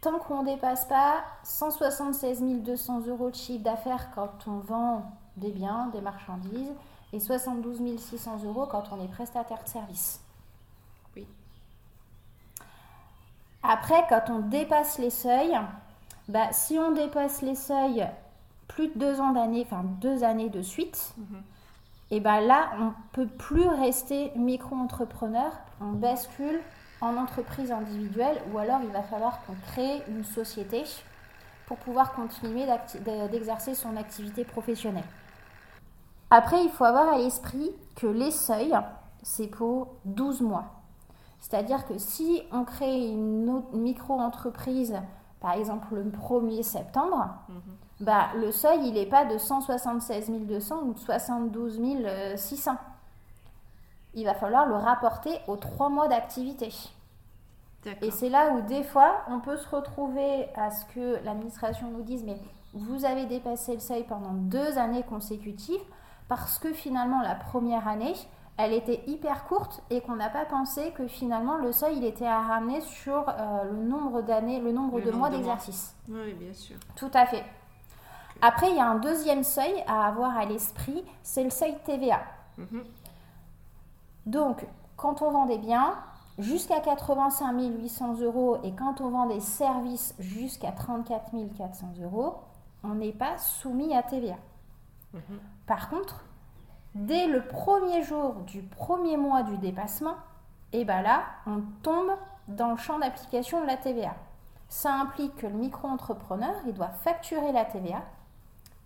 tant 0.01 0.17
qu'on 0.17 0.41
ne 0.41 0.53
dépasse 0.53 0.85
pas 0.85 1.23
176 1.43 2.41
200 2.41 3.01
euros 3.07 3.29
de 3.29 3.35
chiffre 3.35 3.63
d'affaires 3.63 4.09
quand 4.13 4.47
on 4.47 4.57
vend 4.59 5.11
des 5.37 5.51
biens, 5.51 5.89
des 5.93 6.01
marchandises, 6.01 6.73
et 7.13 7.19
72 7.19 7.99
600 7.99 8.43
euros 8.45 8.65
quand 8.65 8.83
on 8.91 9.03
est 9.03 9.07
prestataire 9.07 9.63
de 9.63 9.69
service. 9.69 10.21
Oui. 11.15 11.27
Après, 13.63 14.05
quand 14.09 14.29
on 14.29 14.39
dépasse 14.39 14.97
les 14.97 15.09
seuils, 15.09 15.59
bah, 16.27 16.51
si 16.51 16.79
on 16.79 16.91
dépasse 16.91 17.41
les 17.41 17.55
seuils 17.55 18.07
plus 18.67 18.87
de 18.87 18.97
deux 18.97 19.19
ans 19.19 19.31
d'année, 19.31 19.63
enfin 19.65 19.83
deux 19.83 20.23
années 20.23 20.49
de 20.49 20.61
suite, 20.61 21.13
mhm. 21.17 21.43
et 22.11 22.19
ben 22.21 22.39
là, 22.39 22.71
on 22.79 22.85
ne 22.85 22.91
peut 23.11 23.27
plus 23.27 23.67
rester 23.67 24.31
micro-entrepreneur, 24.35 25.51
on 25.81 25.91
bascule 25.91 26.61
en 27.01 27.17
entreprise 27.17 27.71
individuelle 27.71 28.41
ou 28.53 28.59
alors 28.59 28.79
il 28.83 28.91
va 28.91 29.01
falloir 29.03 29.39
qu'on 29.45 29.55
crée 29.71 30.03
une 30.07 30.23
société 30.23 30.83
pour 31.65 31.77
pouvoir 31.77 32.13
continuer 32.13 32.65
d'exercer 33.31 33.75
son 33.75 33.95
activité 33.97 34.43
professionnelle. 34.43 35.05
Après, 36.29 36.63
il 36.63 36.69
faut 36.69 36.85
avoir 36.85 37.13
à 37.13 37.17
l'esprit 37.17 37.71
que 37.95 38.07
les 38.07 38.31
seuils, 38.31 38.75
c'est 39.21 39.47
pour 39.47 39.95
12 40.05 40.41
mois. 40.41 40.65
C'est-à-dire 41.39 41.85
que 41.85 41.97
si 41.97 42.41
on 42.51 42.63
crée 42.63 43.09
une 43.09 43.63
micro-entreprise, 43.73 44.95
par 45.39 45.53
exemple 45.53 45.95
le 45.95 46.03
1er 46.11 46.61
septembre, 46.61 47.27
mhm. 47.49 47.61
bah, 47.99 48.27
le 48.35 48.51
seuil, 48.51 48.87
il 48.87 48.93
n'est 48.93 49.07
pas 49.07 49.25
de 49.25 49.37
176 49.37 50.29
200 50.29 50.83
ou 50.83 50.93
de 50.93 50.99
72 50.99 51.79
600 52.35 52.77
il 54.13 54.25
va 54.25 54.33
falloir 54.33 54.65
le 54.67 54.75
rapporter 54.75 55.39
aux 55.47 55.57
trois 55.57 55.89
mois 55.89 56.07
d'activité. 56.07 56.69
Et 58.01 58.11
c'est 58.11 58.29
là 58.29 58.51
où 58.51 58.61
des 58.61 58.83
fois, 58.83 59.21
on 59.27 59.39
peut 59.39 59.57
se 59.57 59.67
retrouver 59.69 60.47
à 60.55 60.69
ce 60.69 60.85
que 60.93 61.23
l'administration 61.23 61.89
nous 61.89 62.03
dise, 62.03 62.23
mais 62.23 62.37
vous 62.73 63.05
avez 63.05 63.25
dépassé 63.25 63.73
le 63.73 63.79
seuil 63.79 64.03
pendant 64.03 64.33
deux 64.33 64.77
années 64.77 65.03
consécutives, 65.03 65.81
parce 66.27 66.59
que 66.59 66.73
finalement, 66.73 67.21
la 67.21 67.35
première 67.35 67.87
année, 67.87 68.13
elle 68.57 68.73
était 68.73 69.03
hyper 69.07 69.45
courte 69.45 69.81
et 69.89 70.01
qu'on 70.01 70.15
n'a 70.15 70.29
pas 70.29 70.45
pensé 70.45 70.91
que 70.91 71.07
finalement 71.07 71.57
le 71.57 71.71
seuil 71.71 71.97
il 71.97 72.05
était 72.05 72.27
à 72.27 72.41
ramener 72.41 72.81
sur 72.81 73.27
euh, 73.27 73.63
le 73.63 73.83
nombre 73.83 74.21
d'années, 74.21 74.59
le 74.59 74.71
nombre 74.71 74.99
de 75.01 75.09
mois 75.09 75.29
d'exercice. 75.29 75.95
Oui, 76.07 76.33
bien 76.33 76.53
sûr. 76.53 76.75
Tout 76.95 77.09
à 77.13 77.25
fait. 77.25 77.43
Après, 78.41 78.69
il 78.69 78.75
y 78.75 78.79
a 78.79 78.87
un 78.87 78.99
deuxième 78.99 79.43
seuil 79.43 79.83
à 79.87 80.07
avoir 80.07 80.37
à 80.37 80.45
l'esprit, 80.45 81.03
c'est 81.23 81.43
le 81.43 81.49
seuil 81.49 81.75
TVA. 81.85 82.21
Mhm. 82.57 82.83
Donc, 84.25 84.65
quand 84.97 85.21
on 85.21 85.31
vend 85.31 85.45
des 85.45 85.57
biens, 85.57 85.95
jusqu'à 86.37 86.79
85 86.79 87.55
800 87.59 88.21
euros 88.21 88.57
et 88.63 88.73
quand 88.73 89.01
on 89.01 89.09
vend 89.09 89.27
des 89.27 89.39
services 89.39 90.15
jusqu'à 90.19 90.71
34 90.71 91.31
400 91.57 91.93
euros, 92.03 92.35
on 92.83 92.95
n'est 92.95 93.11
pas 93.11 93.37
soumis 93.37 93.95
à 93.95 94.03
TVA. 94.03 94.37
Mhm. 95.13 95.39
Par 95.67 95.89
contre, 95.89 96.23
dès 96.95 97.27
le 97.27 97.45
premier 97.45 98.03
jour 98.03 98.35
du 98.47 98.61
premier 98.61 99.17
mois 99.17 99.43
du 99.43 99.57
dépassement, 99.57 100.15
et 100.73 100.85
ben 100.85 101.01
là, 101.01 101.23
on 101.45 101.61
tombe 101.83 102.11
dans 102.47 102.71
le 102.71 102.77
champ 102.77 102.99
d'application 102.99 103.61
de 103.61 103.67
la 103.67 103.77
TVA. 103.77 104.15
Ça 104.69 104.93
implique 104.93 105.35
que 105.35 105.47
le 105.47 105.53
micro-entrepreneur, 105.53 106.55
il 106.65 106.73
doit 106.73 106.89
facturer 106.89 107.51
la 107.51 107.65
TVA, 107.65 108.01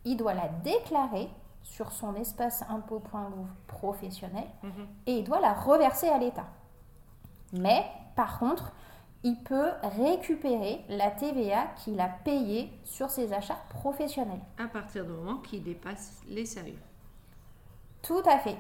il 0.04 0.18
doit 0.18 0.34
la 0.34 0.50
déclarer 0.64 1.30
sur 1.66 1.92
son 1.92 2.16
espace 2.16 2.64
impôt.gouv 2.70 3.48
professionnel 3.68 4.46
Mhm. 4.64 4.88
et 5.08 5.18
il 5.18 5.24
doit 5.26 5.42
la 5.42 5.52
reverser 5.54 6.08
à 6.08 6.18
l'État. 6.18 6.48
Mais 7.54 7.86
par 8.16 8.40
contre, 8.40 8.72
il 9.24 9.36
peut 9.44 9.72
récupérer 9.98 10.82
la 10.88 11.10
TVA 11.12 11.66
qu'il 11.84 12.00
a 12.00 12.08
payée 12.08 12.70
sur 12.84 13.10
ses 13.10 13.34
achats 13.34 13.60
professionnels. 13.70 14.40
À 14.60 14.68
partir 14.68 15.04
du 15.06 15.12
moment 15.12 15.38
qu'il 15.38 15.64
dépasse 15.64 16.22
les 16.30 16.46
seuils. 16.46 16.78
Tout 18.04 18.22
à 18.26 18.38
fait. 18.38 18.58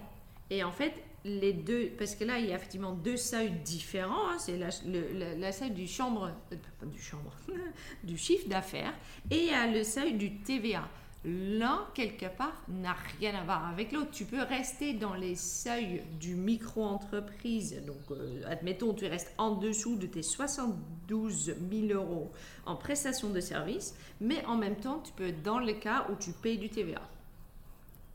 Et 0.50 0.64
en 0.64 0.72
fait, 0.72 0.94
les 1.24 1.54
deux, 1.54 1.92
parce 1.98 2.16
que 2.16 2.24
là, 2.24 2.40
il 2.40 2.48
y 2.48 2.52
a 2.52 2.56
effectivement 2.56 2.92
deux 2.94 3.18
seuils 3.18 3.52
différents. 3.52 4.30
hein. 4.32 4.38
c'est 4.40 4.58
la, 4.58 4.68
le- 4.86 5.36
la- 5.40 5.52
seuil 5.52 5.72
du 5.72 5.88
chambre, 5.88 6.32
euh, 6.52 6.56
du 6.86 7.00
chambre, 7.00 7.32
du 8.04 8.18
chiffre 8.18 8.48
d'affaires, 8.50 8.94
et 9.30 9.38
il 9.46 9.52
y 9.52 9.54
a 9.54 9.68
le 9.68 9.84
seuil 9.84 10.14
du 10.14 10.38
TVA. 10.40 10.84
L'un, 11.27 11.88
quelque 11.96 12.27
part, 12.27 12.62
n'a 12.67 12.96
rien 13.20 13.34
à 13.34 13.44
voir 13.44 13.67
avec 13.67 13.91
l'autre. 13.91 14.12
Tu 14.12 14.25
peux 14.25 14.44
rester 14.44 14.94
dans 14.94 15.15
les 15.15 15.36
seuils 15.36 16.03
du 16.20 16.36
micro-entreprise. 16.36 17.82
Donc, 17.88 17.98
euh, 18.12 18.44
admettons, 18.48 18.94
tu 18.94 19.08
restes 19.08 19.34
en 19.39 19.55
dessous 19.55 19.96
de 19.96 20.05
tes 20.05 20.22
72 20.22 21.55
000 21.72 22.00
euros 22.00 22.32
en 22.67 22.75
prestation 22.75 23.32
de 23.32 23.39
service, 23.39 23.96
mais 24.22 24.46
en 24.46 24.55
même 24.55 24.75
temps, 24.75 25.00
tu 25.03 25.13
peux 25.13 25.29
être 25.29 25.41
dans 25.41 25.58
le 25.58 25.74
cas 25.74 26.05
où 26.12 26.15
tu 26.15 26.32
payes 26.32 26.60
du 26.60 26.70
TVA. 26.70 27.01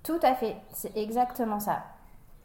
Tout 0.04 0.20
à 0.22 0.36
fait. 0.36 0.56
C'est 0.72 0.96
exactement 0.96 1.58
ça. 1.58 1.84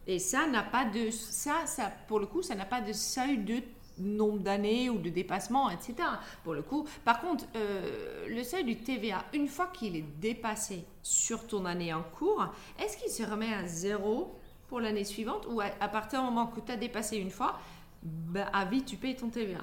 Et 0.07 0.17
ça 0.17 0.47
n'a 0.47 0.63
pas 0.63 0.85
de 0.85 1.11
ça, 1.11 1.65
ça 1.67 1.91
pour 2.07 2.19
le 2.19 2.25
coup, 2.25 2.41
ça 2.41 2.55
n'a 2.55 2.65
pas 2.65 2.81
de 2.81 2.93
seuil 2.93 3.37
de 3.37 3.61
nombre 3.99 4.39
d'années 4.39 4.89
ou 4.89 4.97
de 4.97 5.09
dépassement, 5.09 5.69
etc. 5.69 5.95
Pour 6.43 6.53
le 6.53 6.61
coup, 6.61 6.85
par 7.03 7.21
contre, 7.21 7.45
euh, 7.55 8.25
le 8.27 8.43
seuil 8.43 8.63
du 8.63 8.77
TVA, 8.77 9.23
une 9.33 9.47
fois 9.47 9.67
qu'il 9.67 9.95
est 9.95 10.05
dépassé 10.19 10.85
sur 11.01 11.47
ton 11.47 11.65
année 11.65 11.93
en 11.93 12.03
cours, 12.03 12.47
est-ce 12.79 12.97
qu'il 12.97 13.11
se 13.11 13.23
remet 13.23 13.53
à 13.53 13.65
zéro 13.65 14.35
pour 14.67 14.79
l'année 14.79 15.03
suivante 15.03 15.47
ou 15.49 15.61
à, 15.61 15.65
à 15.79 15.87
partir 15.87 16.19
du 16.19 16.25
moment 16.25 16.47
que 16.47 16.59
tu 16.59 16.71
as 16.71 16.77
dépassé 16.77 17.17
une 17.17 17.31
fois, 17.31 17.59
bah, 18.03 18.47
à 18.53 18.65
vie 18.65 18.83
tu 18.83 18.97
payes 18.97 19.15
ton 19.15 19.29
TVA 19.29 19.59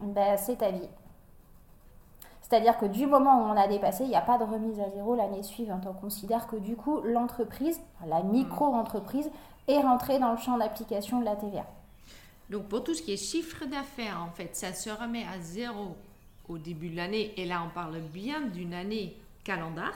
Ben, 0.00 0.36
c'est 0.36 0.56
ta 0.56 0.70
vie. 0.70 0.88
C'est-à-dire 2.48 2.78
que 2.78 2.86
du 2.86 3.06
moment 3.06 3.42
où 3.42 3.52
on 3.52 3.56
a 3.56 3.68
dépassé, 3.68 4.04
il 4.04 4.08
n'y 4.08 4.16
a 4.16 4.22
pas 4.22 4.38
de 4.38 4.44
remise 4.44 4.80
à 4.80 4.88
zéro 4.90 5.14
l'année 5.14 5.42
suivante. 5.42 5.84
On 5.86 5.92
considère 5.92 6.46
que 6.46 6.56
du 6.56 6.76
coup, 6.76 7.00
l'entreprise, 7.02 7.78
la 8.06 8.22
micro-entreprise, 8.22 9.30
est 9.66 9.80
rentrée 9.80 10.18
dans 10.18 10.32
le 10.32 10.38
champ 10.38 10.56
d'application 10.56 11.20
de 11.20 11.26
la 11.26 11.36
TVA. 11.36 11.66
Donc 12.50 12.68
pour 12.68 12.82
tout 12.84 12.94
ce 12.94 13.02
qui 13.02 13.12
est 13.12 13.16
chiffre 13.16 13.66
d'affaires, 13.66 14.20
en 14.22 14.30
fait, 14.32 14.56
ça 14.56 14.72
se 14.72 14.88
remet 14.90 15.24
à 15.26 15.38
zéro 15.40 15.96
au 16.48 16.56
début 16.58 16.88
de 16.88 16.96
l'année. 16.96 17.34
Et 17.36 17.44
là, 17.44 17.62
on 17.66 17.70
parle 17.70 17.98
bien 18.00 18.40
d'une 18.42 18.72
année 18.74 19.16
calendar. 19.44 19.92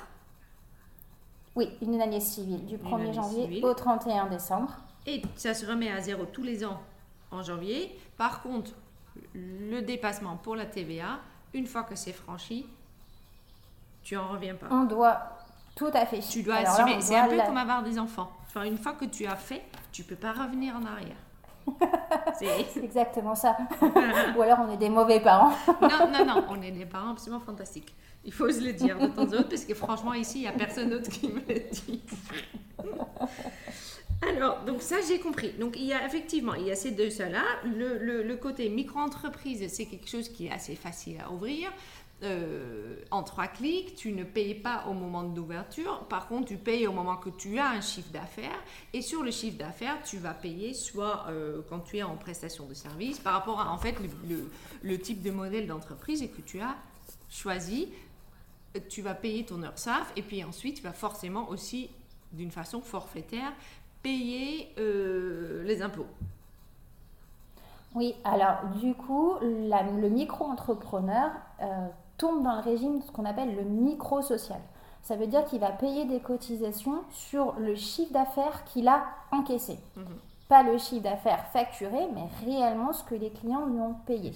Oui, 1.55 1.69
une 1.83 2.01
année 2.01 2.21
civile, 2.21 2.65
du 2.67 2.77
1er 2.79 2.95
année 2.95 3.13
janvier 3.13 3.43
civile. 3.45 3.65
au 3.65 3.75
31 3.75 4.27
décembre. 4.27 4.73
Et 5.07 5.23
ça 5.37 5.53
se 5.55 5.67
remet 5.67 5.91
à 5.91 6.01
zéro 6.01 6.25
tous 6.27 6.43
les 6.43 6.65
ans 6.65 6.81
en 7.31 7.43
janvier. 7.43 7.99
Par 8.17 8.43
contre, 8.43 8.73
le 9.35 9.81
dépassement 9.81 10.37
pour 10.37 10.57
la 10.57 10.65
TVA, 10.67 11.19
une 11.55 11.67
fois 11.67 11.83
que 11.83 11.95
c'est 11.97 12.13
franchi, 12.13 12.67
tu 14.03 14.17
en 14.17 14.29
reviens 14.29 14.55
pas. 14.55 14.69
On 14.71 14.85
doit, 14.85 15.39
tout 15.75 15.91
à 15.93 16.07
fait. 16.07 16.21
Tu 16.21 16.43
dois 16.43 16.57
assumer. 16.57 17.01
C'est 17.01 17.17
un 17.19 17.29
peu 17.29 17.37
la- 17.37 17.47
comme 17.47 17.57
avoir 17.57 17.83
des 17.83 17.99
enfants. 17.99 18.31
Enfin, 18.47 18.63
une 18.65 18.79
fois 18.79 18.93
que 18.93 19.05
tu 19.05 19.27
as 19.27 19.37
fait, 19.37 19.63
tu 19.91 20.05
peux 20.05 20.17
pas 20.17 20.33
revenir 20.33 20.75
en 20.77 20.85
arrière. 20.87 21.17
C'est- 22.39 22.79
exactement 22.83 23.35
ça. 23.35 23.57
Ou 24.37 24.43
alors 24.43 24.59
on 24.67 24.71
est 24.73 24.77
des 24.77 24.89
mauvais 24.91 25.21
parents. 25.21 25.53
non, 25.81 26.11
non, 26.13 26.25
non, 26.27 26.45
on 26.51 26.61
est 26.63 26.71
des 26.73 26.87
parents 26.87 27.13
absolument 27.13 27.41
fantastiques. 27.41 27.95
Il 28.25 28.33
faut 28.33 28.51
se 28.51 28.61
le 28.61 28.73
dire 28.73 28.99
de 28.99 29.07
temps 29.09 29.23
en 29.23 29.27
temps, 29.43 29.49
parce 29.49 29.65
que 29.65 29.75
franchement, 29.75 30.15
ici, 30.15 30.39
il 30.39 30.43
n'y 30.43 30.47
a 30.49 30.53
personne 30.53 30.91
d'autre 30.91 31.11
qui 31.11 31.29
me 31.29 31.41
le 31.41 31.71
dit. 31.71 32.01
Alors, 34.37 34.61
donc 34.65 34.81
ça, 34.83 34.97
j'ai 35.07 35.19
compris. 35.19 35.53
Donc, 35.59 35.75
il 35.77 35.85
y 35.87 35.93
a 35.93 36.07
effectivement, 36.07 36.55
il 36.55 36.67
y 36.67 36.71
a 36.71 36.77
ces 36.77 36.93
deux 36.93 37.09
là 37.19 37.43
Le, 37.65 37.99
le- 37.99 38.23
le 38.23 38.37
côté 38.37 38.69
micro-entreprise, 38.69 39.67
c'est 39.73 39.87
quelque 39.87 40.09
chose 40.09 40.29
qui 40.29 40.47
est 40.47 40.53
assez 40.53 40.77
facile 40.77 41.21
à 41.27 41.33
ouvrir. 41.33 41.73
Euh, 42.23 42.97
en 43.11 43.25
trois 43.25 43.49
clics, 43.49 43.97
tu 43.97 44.13
ne 44.13 44.23
payes 44.23 44.55
pas 44.55 44.85
au 44.89 44.93
moment 44.93 45.25
de 45.25 45.37
l'ouverture. 45.37 46.05
Par 46.09 46.29
contre, 46.29 46.47
tu 46.49 46.57
payes 46.57 46.87
au 46.87 46.93
moment 46.93 47.17
que 47.17 47.31
tu 47.31 47.59
as 47.59 47.71
un 47.71 47.81
chiffre 47.81 48.11
d'affaires. 48.13 48.59
Et 48.93 49.03
sur 49.03 49.23
le 49.23 49.33
chiffre 49.33 49.59
d'affaires, 49.59 50.01
tu 50.05 50.19
vas 50.19 50.33
payer 50.33 50.73
soit 50.73 51.27
euh, 51.29 51.63
quand 51.69 51.81
tu 51.81 51.99
es 51.99 52.03
en 52.03 52.17
prestation 52.17 52.67
de 52.67 52.75
service 52.75 53.19
par 53.19 53.33
rapport 53.33 53.61
à 53.61 53.73
en 53.73 53.79
fait 53.79 53.97
le, 54.83 54.99
type 54.99 55.23
de 55.23 55.33
modèle 55.33 55.67
d'entreprise 55.67 56.23
que 56.37 56.43
tu 56.43 56.61
as 56.61 56.77
choisi. 57.29 57.89
Tu 58.89 59.03
vas 59.03 59.15
payer 59.15 59.45
ton 59.45 59.63
URSAF 59.63 60.13
et 60.17 60.23
puis 60.23 60.43
ensuite 60.45 60.77
tu 60.77 60.83
vas 60.83 60.93
forcément 60.93 61.51
aussi 61.51 61.91
d'une 62.33 62.51
façon 62.51 62.81
forfaitaire 62.81 63.53
payer 64.03 64.73
euh, 64.79 65.63
les 65.65 65.83
impôts. 65.83 66.07
Oui, 67.95 68.15
alors 68.25 68.65
du 68.81 68.95
coup, 68.95 69.35
le 69.43 70.09
micro-entrepreneur 70.09 71.31
tombe 72.17 72.43
dans 72.43 72.55
le 72.57 72.63
régime 72.63 72.99
de 72.99 73.05
ce 73.05 73.11
qu'on 73.11 73.25
appelle 73.25 73.55
le 73.55 73.63
micro-social. 73.63 74.61
Ça 75.03 75.17
veut 75.17 75.27
dire 75.27 75.45
qu'il 75.47 75.59
va 75.61 75.71
payer 75.71 76.05
des 76.05 76.21
cotisations 76.21 77.03
sur 77.11 77.55
le 77.59 77.75
chiffre 77.75 78.13
d'affaires 78.13 78.65
qu'il 78.65 78.87
a 78.89 79.05
encaissé. 79.33 79.79
Mhm. 79.97 80.05
Pas 80.49 80.63
le 80.63 80.79
chiffre 80.79 81.03
d'affaires 81.03 81.45
facturé, 81.47 82.09
mais 82.15 82.29
réellement 82.45 82.93
ce 82.93 83.03
que 83.03 83.15
les 83.15 83.31
clients 83.31 83.67
lui 83.67 83.81
ont 83.81 83.95
payé. 84.07 84.33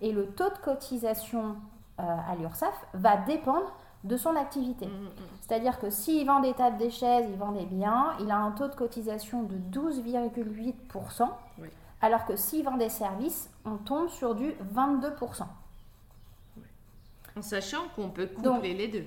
Et 0.00 0.12
le 0.12 0.26
taux 0.26 0.50
de 0.50 0.58
cotisation 0.62 1.56
euh, 2.00 2.02
à 2.02 2.34
l'URSSAF 2.36 2.74
va 2.94 3.16
dépendre 3.18 3.72
de 4.04 4.16
son 4.16 4.34
activité. 4.36 4.86
Mhm, 4.86 4.92
mhm. 4.92 5.10
C'est-à-dire 5.40 5.78
que 5.78 5.88
s'il 5.88 6.26
vend 6.26 6.40
des 6.40 6.52
tables, 6.54 6.76
des 6.76 6.90
chaises, 6.90 7.26
il 7.30 7.36
vend 7.38 7.52
des 7.52 7.64
biens, 7.64 8.12
il 8.20 8.30
a 8.30 8.36
un 8.36 8.50
taux 8.50 8.68
de 8.68 8.74
cotisation 8.74 9.44
de 9.44 9.56
12,8%, 9.56 11.28
Oui. 11.60 11.68
alors 12.00 12.24
que 12.26 12.36
s'il 12.36 12.64
vend 12.64 12.76
des 12.76 12.88
services, 12.88 13.48
on 13.64 13.76
tombe 13.76 14.08
sur 14.08 14.34
du 14.34 14.54
22%. 14.74 15.44
En 17.36 17.42
sachant 17.42 17.88
qu'on 17.96 18.10
peut 18.10 18.26
coupler 18.26 18.42
Donc- 18.42 18.62
les 18.62 18.88
deux. 18.88 19.06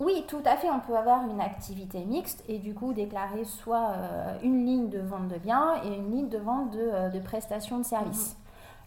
Oui, 0.00 0.24
tout 0.28 0.42
à 0.44 0.56
fait, 0.56 0.70
on 0.70 0.78
peut 0.78 0.96
avoir 0.96 1.28
une 1.28 1.40
activité 1.40 2.04
mixte 2.04 2.44
et 2.48 2.58
du 2.60 2.72
coup 2.72 2.92
déclarer 2.92 3.44
soit 3.44 3.90
euh, 3.96 4.38
une 4.44 4.64
ligne 4.64 4.88
de 4.88 5.00
vente 5.00 5.26
de 5.26 5.38
biens 5.38 5.82
et 5.82 5.88
une 5.88 6.12
ligne 6.12 6.28
de 6.28 6.38
vente 6.38 6.70
de, 6.70 6.78
euh, 6.78 7.08
de 7.08 7.18
prestations 7.18 7.78
de 7.78 7.82
services. 7.84 8.36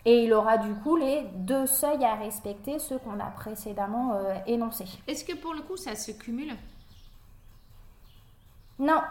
Et 0.06 0.24
il 0.24 0.32
aura 0.34 0.58
du 0.58 0.74
coup 0.76 0.96
les 0.96 1.24
deux 1.36 1.66
seuils 1.68 2.06
à 2.06 2.16
respecter, 2.16 2.80
ceux 2.80 2.98
qu'on 2.98 3.20
a 3.20 3.26
précédemment 3.26 4.14
euh, 4.14 4.36
énoncés. 4.48 4.88
Est-ce 5.06 5.26
que 5.26 5.36
pour 5.36 5.54
le 5.54 5.62
coup 5.62 5.76
ça 5.76 5.96
se 5.96 6.12
cumule? 6.12 6.56
Non, 8.80 9.02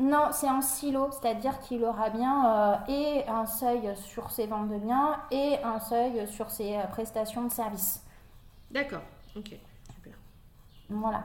non, 0.00 0.28
c'est 0.32 0.48
en 0.48 0.62
silo, 0.62 1.10
c'est-à-dire 1.12 1.60
qu'il 1.60 1.84
aura 1.84 2.08
bien 2.08 2.46
euh, 2.46 2.74
et 2.88 3.28
un 3.28 3.44
seuil 3.44 3.94
sur 3.96 4.30
ses 4.30 4.46
ventes 4.46 4.68
de 4.68 4.78
biens 4.78 5.20
et 5.30 5.58
un 5.62 5.78
seuil 5.78 6.26
sur 6.26 6.50
ses 6.50 6.76
euh, 6.76 6.84
prestations 6.84 7.44
de 7.44 7.52
services. 7.52 8.02
D'accord, 8.70 9.02
ok, 9.36 9.50
super. 9.94 10.14
Voilà. 10.88 11.22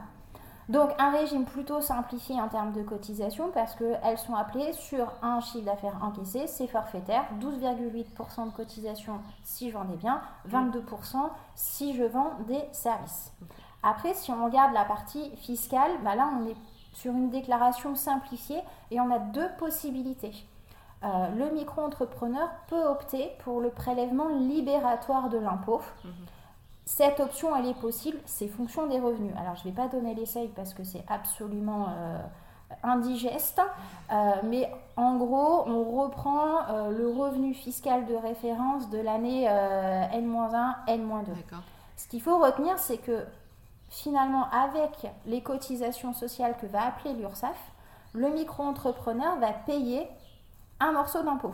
Donc 0.68 0.90
un 0.98 1.12
régime 1.12 1.46
plutôt 1.46 1.80
simplifié 1.80 2.36
en 2.36 2.50
termes 2.50 2.74
de 2.74 2.82
cotisation 2.82 3.50
parce 3.54 3.76
qu'elles 3.76 4.18
sont 4.18 4.36
appelées 4.36 4.74
sur 4.74 5.10
un 5.22 5.40
chiffre 5.40 5.64
d'affaires 5.64 5.98
encaissé, 6.02 6.48
c'est 6.48 6.68
forfaitaire, 6.68 7.24
12,8% 7.40 8.48
de 8.48 8.52
cotisation 8.52 9.22
si 9.46 9.70
je 9.70 9.78
vends 9.78 9.86
des 9.86 9.96
biens, 9.96 10.22
22% 10.50 11.30
si 11.56 11.96
je 11.96 12.04
vends 12.04 12.32
des 12.48 12.64
services. 12.74 13.32
Après, 13.84 14.16
si 14.16 14.32
on 14.32 14.44
regarde 14.44 14.74
la 14.74 14.84
partie 14.84 15.30
fiscale, 15.38 15.92
bah 16.04 16.16
là 16.16 16.30
on 16.42 16.48
est 16.48 16.58
sur 16.96 17.12
une 17.12 17.30
déclaration 17.30 17.94
simplifiée 17.96 18.62
et 18.90 19.00
on 19.00 19.12
a 19.12 19.20
deux 19.20 19.50
possibilités. 19.60 20.34
Euh, 21.04 21.28
le 21.38 21.52
micro-entrepreneur 21.52 22.50
peut 22.68 22.84
opter 22.84 23.32
pour 23.44 23.60
le 23.60 23.70
prélèvement 23.70 24.30
libératoire 24.30 25.30
de 25.30 25.38
l'impôt. 25.38 25.82
Cette 26.86 27.20
option, 27.20 27.56
elle 27.56 27.68
est 27.68 27.80
possible, 27.80 28.18
c'est 28.26 28.48
fonction 28.48 28.88
des 28.88 29.00
revenus. 29.00 29.34
Alors, 29.40 29.56
je 29.56 29.68
ne 29.68 29.74
vais 29.74 29.76
pas 29.76 29.88
donner 29.88 30.16
les 30.16 30.26
seuils 30.26 30.52
parce 30.56 30.74
que 30.74 30.84
c'est 30.84 31.04
absolument 31.08 31.88
euh, 31.90 32.18
indigeste, 32.84 33.62
Euh, 34.12 34.34
mais 34.44 34.72
en 34.98 35.18
gros, 35.18 35.68
on 35.68 35.84
reprend 35.84 36.90
le 36.92 37.10
revenu 37.10 37.56
fiscal 37.56 38.06
de 38.06 38.14
référence 38.14 38.88
de 38.92 39.00
l'année 39.00 39.48
euh, 39.50 40.04
N-1, 40.12 40.76
N-2. 40.88 41.26
D'accord. 41.26 41.64
Ce 41.98 42.08
qu'il 42.08 42.22
faut 42.22 42.38
retenir, 42.38 42.78
c'est 42.78 43.00
que 43.00 43.26
finalement, 43.90 44.50
avec 44.52 45.08
les 45.26 45.42
cotisations 45.42 46.14
sociales 46.14 46.56
que 46.60 46.66
va 46.66 46.86
appeler 46.86 47.14
l'URSSAF, 47.14 47.58
le 48.14 48.30
micro-entrepreneur 48.30 49.38
va 49.40 49.52
payer 49.52 50.08
un 50.80 50.92
morceau 50.92 51.24
d'impôt. 51.24 51.54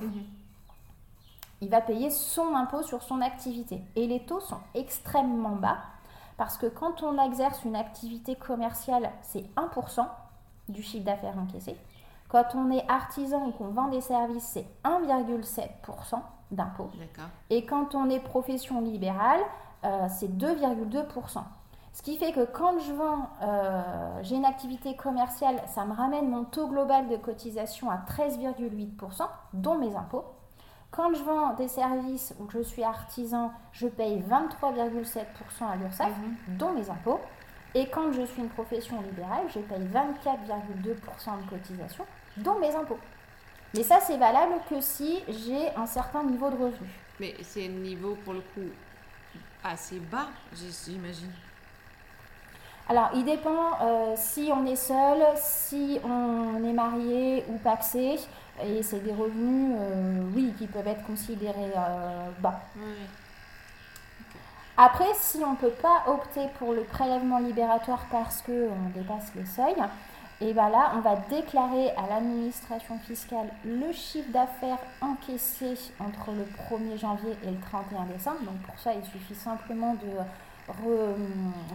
Il 1.61 1.69
va 1.69 1.81
payer 1.81 2.09
son 2.09 2.55
impôt 2.55 2.81
sur 2.81 3.03
son 3.03 3.21
activité. 3.21 3.81
Et 3.95 4.07
les 4.07 4.25
taux 4.25 4.39
sont 4.39 4.59
extrêmement 4.73 5.55
bas 5.55 5.77
parce 6.37 6.57
que 6.57 6.65
quand 6.65 7.03
on 7.03 7.23
exerce 7.23 7.63
une 7.65 7.75
activité 7.75 8.35
commerciale, 8.35 9.11
c'est 9.21 9.45
1% 9.55 10.07
du 10.69 10.81
chiffre 10.81 11.05
d'affaires 11.05 11.37
encaissé. 11.37 11.77
Quand 12.29 12.55
on 12.55 12.71
est 12.71 12.89
artisan 12.89 13.45
ou 13.45 13.51
qu'on 13.51 13.67
vend 13.67 13.89
des 13.89 14.01
services, 14.01 14.45
c'est 14.45 14.65
1,7% 14.83 16.19
d'impôt. 16.49 16.89
Et 17.49 17.65
quand 17.65 17.93
on 17.93 18.09
est 18.09 18.19
profession 18.19 18.81
libérale, 18.81 19.41
euh, 19.83 20.07
c'est 20.09 20.35
2,2%. 20.35 21.43
Ce 21.93 22.01
qui 22.01 22.17
fait 22.17 22.31
que 22.31 22.45
quand 22.45 22.79
je 22.79 22.93
vends, 22.93 23.29
euh, 23.41 24.19
j'ai 24.21 24.35
une 24.35 24.45
activité 24.45 24.95
commerciale, 24.95 25.61
ça 25.67 25.83
me 25.85 25.93
ramène 25.93 26.29
mon 26.29 26.45
taux 26.45 26.67
global 26.67 27.09
de 27.09 27.17
cotisation 27.17 27.89
à 27.89 27.97
13,8%, 27.97 29.27
dont 29.53 29.77
mes 29.77 29.95
impôts. 29.95 30.23
Quand 30.89 31.13
je 31.13 31.21
vends 31.23 31.53
des 31.53 31.67
services 31.67 32.33
ou 32.39 32.45
que 32.45 32.57
je 32.57 32.63
suis 32.63 32.83
artisan, 32.83 33.51
je 33.71 33.87
paye 33.87 34.21
23,7% 34.21 35.25
à 35.69 35.75
l'URSSAF, 35.75 36.09
mhm. 36.17 36.57
dont 36.57 36.71
mes 36.71 36.89
impôts. 36.89 37.19
Et 37.75 37.87
quand 37.87 38.11
je 38.11 38.23
suis 38.23 38.41
une 38.41 38.49
profession 38.49 39.01
libérale, 39.01 39.45
je 39.49 39.59
paye 39.59 39.79
24,2% 39.79 41.43
de 41.43 41.49
cotisation, 41.49 42.05
dont 42.37 42.59
mes 42.59 42.75
impôts. 42.75 42.99
Mais 43.73 43.83
ça, 43.83 43.99
c'est 44.01 44.17
valable 44.17 44.55
que 44.69 44.81
si 44.81 45.23
j'ai 45.29 45.73
un 45.75 45.85
certain 45.85 46.23
niveau 46.23 46.49
de 46.49 46.55
revenu. 46.55 46.89
Mais 47.19 47.35
c'est 47.41 47.65
un 47.65 47.69
niveau, 47.69 48.17
pour 48.25 48.33
le 48.33 48.41
coup, 48.41 48.69
assez 49.63 49.99
bas, 49.99 50.27
j'imagine. 50.53 51.31
Alors, 52.91 53.09
il 53.15 53.23
dépend 53.23 53.79
euh, 53.81 54.15
si 54.17 54.51
on 54.53 54.65
est 54.65 54.75
seul, 54.75 55.19
si 55.37 55.97
on 56.03 56.61
est 56.61 56.73
marié 56.73 57.45
ou 57.47 57.57
paxé. 57.57 58.19
Et 58.65 58.83
c'est 58.83 58.99
des 58.99 59.13
revenus, 59.13 59.77
euh, 59.79 60.21
oui, 60.35 60.53
qui 60.57 60.67
peuvent 60.67 60.89
être 60.89 61.05
considérés 61.07 61.71
euh, 61.73 62.27
bas. 62.41 62.59
Après, 64.75 65.07
si 65.15 65.37
on 65.37 65.51
ne 65.51 65.55
peut 65.55 65.73
pas 65.81 66.03
opter 66.07 66.47
pour 66.59 66.73
le 66.73 66.81
prélèvement 66.81 67.39
libératoire 67.39 68.05
parce 68.11 68.41
qu'on 68.41 68.89
dépasse 68.93 69.31
les 69.37 69.45
seuils, 69.45 69.81
et 70.41 70.51
bien 70.51 70.69
là, 70.69 70.91
on 70.97 70.99
va 70.99 71.15
déclarer 71.29 71.91
à 71.91 72.09
l'administration 72.09 72.99
fiscale 72.99 73.47
le 73.63 73.93
chiffre 73.93 74.31
d'affaires 74.31 74.79
encaissé 74.99 75.77
entre 76.01 76.31
le 76.31 76.43
1er 76.43 76.99
janvier 76.99 77.37
et 77.45 77.51
le 77.51 77.59
31 77.69 78.03
décembre. 78.13 78.39
Donc 78.41 78.57
pour 78.63 78.77
ça, 78.77 78.91
il 78.93 79.05
suffit 79.05 79.35
simplement 79.35 79.93
de 79.93 80.09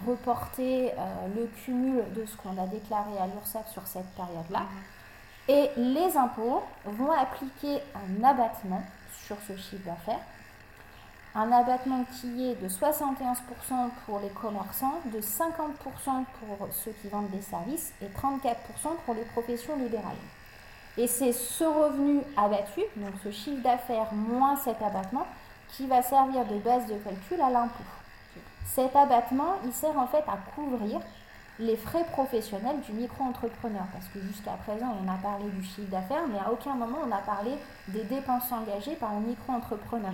reporter 0.07 0.90
euh, 0.90 1.26
le 1.37 1.47
cumul 1.47 2.02
de 2.14 2.25
ce 2.25 2.37
qu'on 2.37 2.57
a 2.62 2.66
déclaré 2.66 3.19
à 3.19 3.26
l'URSSAF 3.26 3.71
sur 3.71 3.87
cette 3.87 4.09
période-là. 4.14 4.61
Mhm. 4.61 4.66
Et 5.49 5.71
les 5.76 6.16
impôts 6.16 6.62
vont 6.85 7.12
appliquer 7.12 7.81
un 7.95 8.25
abattement 8.25 8.83
sur 9.26 9.37
ce 9.47 9.57
chiffre 9.57 9.85
d'affaires. 9.85 10.21
Un 11.35 11.52
abattement 11.52 12.05
qui 12.21 12.50
est 12.50 12.62
de 12.62 12.69
71% 12.69 13.90
pour 14.07 14.21
les 14.21 14.31
commerçants, 14.31 15.00
de 15.05 15.21
50% 15.21 16.25
pour 16.40 16.69
ceux 16.73 16.93
qui 17.02 17.09
vendent 17.09 17.31
des 17.31 17.43
services 17.43 17.93
et 18.00 18.07
34% 18.07 18.57
pour 19.05 19.14
les 19.14 19.25
professions 19.25 19.76
libérales. 19.76 20.16
Et 20.97 21.07
c'est 21.07 21.33
ce 21.33 21.64
revenu 21.64 22.23
abattu, 22.38 22.81
donc 22.97 23.12
ce 23.23 23.31
chiffre 23.31 23.62
d'affaires 23.62 24.12
moins 24.14 24.57
cet 24.57 24.81
abattement, 24.81 25.26
qui 25.69 25.87
va 25.87 26.00
servir 26.00 26.47
de 26.47 26.57
base 26.59 26.87
de 26.87 26.95
calcul 26.95 27.40
à 27.43 27.50
l'impôt. 27.50 27.85
Cet 28.67 28.95
abattement, 28.95 29.55
il 29.65 29.73
sert 29.73 29.99
en 29.99 30.07
fait 30.07 30.25
à 30.29 30.37
couvrir 30.55 31.01
les 31.59 31.77
frais 31.77 32.05
professionnels 32.13 32.81
du 32.83 32.93
micro-entrepreneur. 32.93 33.85
Parce 33.93 34.07
que 34.09 34.21
jusqu'à 34.21 34.53
présent, 34.53 34.95
on 35.03 35.09
a 35.09 35.17
parlé 35.17 35.49
du 35.51 35.63
chiffre 35.63 35.91
d'affaires, 35.91 36.27
mais 36.29 36.39
à 36.39 36.53
aucun 36.53 36.75
moment 36.75 36.99
on 37.07 37.11
a 37.11 37.19
parlé 37.19 37.53
des 37.89 38.05
dépenses 38.05 38.53
engagées 38.53 38.97
par 38.97 39.15
le 39.15 39.21
micro-entrepreneur. 39.21 40.13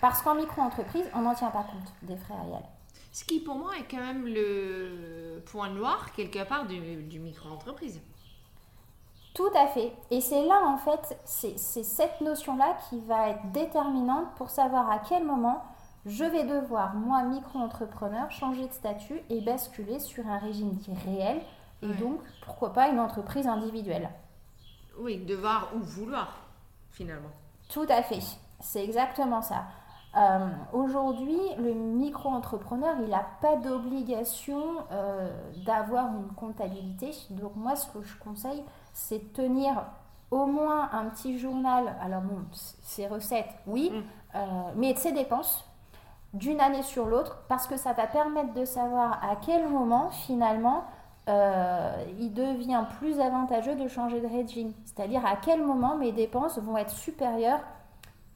Parce 0.00 0.22
qu'en 0.22 0.34
micro-entreprise, 0.34 1.06
on 1.14 1.22
n'en 1.22 1.34
tient 1.34 1.50
pas 1.50 1.64
compte 1.64 1.92
des 2.02 2.16
frais 2.16 2.34
réels. 2.34 2.64
Ce 3.12 3.24
qui 3.24 3.40
pour 3.40 3.56
moi 3.56 3.72
est 3.78 3.90
quand 3.90 4.02
même 4.02 4.26
le 4.26 5.42
point 5.46 5.70
noir 5.70 6.12
quelque 6.12 6.44
part 6.44 6.66
du, 6.66 6.78
du 6.78 7.18
micro-entreprise. 7.18 8.00
Tout 9.34 9.50
à 9.56 9.66
fait. 9.66 9.92
Et 10.12 10.20
c'est 10.20 10.44
là, 10.46 10.62
en 10.64 10.76
fait, 10.76 11.16
c'est 11.24 11.58
cette 11.58 12.20
notion-là 12.20 12.76
qui 12.88 13.00
va 13.00 13.30
être 13.30 13.50
déterminante 13.52 14.32
pour 14.36 14.50
savoir 14.50 14.88
à 14.90 15.00
quel 15.08 15.24
moment 15.24 15.64
je 16.06 16.24
vais 16.24 16.44
devoir, 16.44 16.94
moi, 16.94 17.22
micro-entrepreneur, 17.22 18.30
changer 18.30 18.66
de 18.66 18.72
statut 18.72 19.20
et 19.30 19.40
basculer 19.40 19.98
sur 19.98 20.26
un 20.26 20.38
régime 20.38 20.72
dit 20.72 20.92
réel 21.06 21.40
et 21.82 21.92
donc, 21.94 22.20
pourquoi 22.44 22.72
pas, 22.72 22.88
une 22.88 23.00
entreprise 23.00 23.46
individuelle. 23.46 24.08
Oui, 24.98 25.18
devoir 25.18 25.70
ou 25.74 25.80
vouloir, 25.80 26.38
finalement. 26.90 27.30
Tout 27.68 27.86
à 27.88 28.02
fait, 28.02 28.20
c'est 28.60 28.82
exactement 28.82 29.42
ça. 29.42 29.64
Euh, 30.16 30.48
aujourd'hui, 30.72 31.38
le 31.58 31.74
micro-entrepreneur, 31.74 32.94
il 33.02 33.08
n'a 33.08 33.26
pas 33.40 33.56
d'obligation 33.56 34.62
euh, 34.92 35.30
d'avoir 35.66 36.06
une 36.06 36.28
comptabilité. 36.36 37.10
Donc 37.30 37.56
moi, 37.56 37.74
ce 37.74 37.90
que 37.90 38.02
je 38.02 38.16
conseille, 38.18 38.62
c'est 38.92 39.18
de 39.18 39.28
tenir 39.34 39.84
au 40.30 40.46
moins 40.46 40.88
un 40.92 41.06
petit 41.06 41.38
journal. 41.38 41.96
Alors 42.00 42.22
bon, 42.22 42.38
ses 42.52 43.08
recettes, 43.08 43.52
oui, 43.66 43.90
mm. 43.90 44.02
euh, 44.36 44.72
mais 44.76 44.94
ses 44.94 45.12
dépenses 45.12 45.64
d'une 46.34 46.60
année 46.60 46.82
sur 46.82 47.06
l'autre 47.06 47.38
parce 47.48 47.66
que 47.66 47.76
ça 47.76 47.92
va 47.92 48.06
permettre 48.06 48.52
de 48.52 48.64
savoir 48.64 49.24
à 49.24 49.36
quel 49.36 49.68
moment 49.68 50.10
finalement 50.10 50.84
euh, 51.28 52.04
il 52.18 52.34
devient 52.34 52.84
plus 52.98 53.18
avantageux 53.18 53.76
de 53.76 53.88
changer 53.88 54.20
de 54.20 54.26
régime. 54.26 54.72
C'est-à-dire 54.84 55.24
à 55.24 55.36
quel 55.36 55.64
moment 55.64 55.96
mes 55.96 56.12
dépenses 56.12 56.58
vont 56.58 56.76
être 56.76 56.90
supérieures 56.90 57.60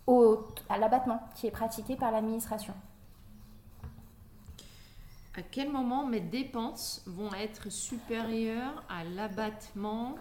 au, 0.07 0.39
à 0.71 0.79
l'abattement 0.79 1.21
qui 1.35 1.47
est 1.47 1.51
pratiqué 1.51 1.97
par 1.97 2.11
l'administration. 2.11 2.73
À 5.37 5.43
quel 5.43 5.71
moment 5.71 6.05
mes 6.05 6.21
dépenses 6.21 7.03
vont 7.07 7.33
être 7.35 7.71
supérieures 7.71 8.83
à 8.89 9.05
l'abattement 9.05 10.15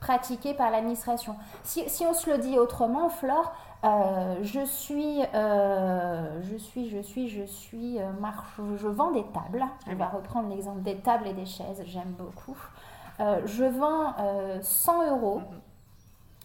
pratiqué 0.00 0.54
par 0.54 0.70
l'administration. 0.70 1.36
Si, 1.62 1.88
si, 1.88 2.04
on 2.04 2.14
se 2.14 2.30
le 2.30 2.38
dit 2.38 2.58
autrement, 2.58 3.08
Flore, 3.08 3.52
euh, 3.84 4.36
je 4.42 4.64
suis, 4.64 5.22
euh, 5.34 6.42
je 6.42 6.56
suis, 6.56 6.88
je 6.88 6.98
suis, 6.98 7.28
je 7.28 7.44
suis, 7.44 8.00
euh, 8.00 8.10
marche, 8.20 8.60
je 8.76 8.88
vends 8.88 9.12
des 9.12 9.24
tables. 9.26 9.64
On 9.86 9.94
va 9.94 10.08
reprendre 10.08 10.48
l'exemple 10.48 10.82
des 10.82 10.96
tables 10.96 11.28
et 11.28 11.32
des 11.32 11.46
chaises, 11.46 11.82
j'aime 11.84 12.14
beaucoup. 12.18 12.56
je 13.18 13.64
vends 13.64 14.14
100 14.62 15.10
euros. 15.10 15.40
Mhm. 15.40 15.60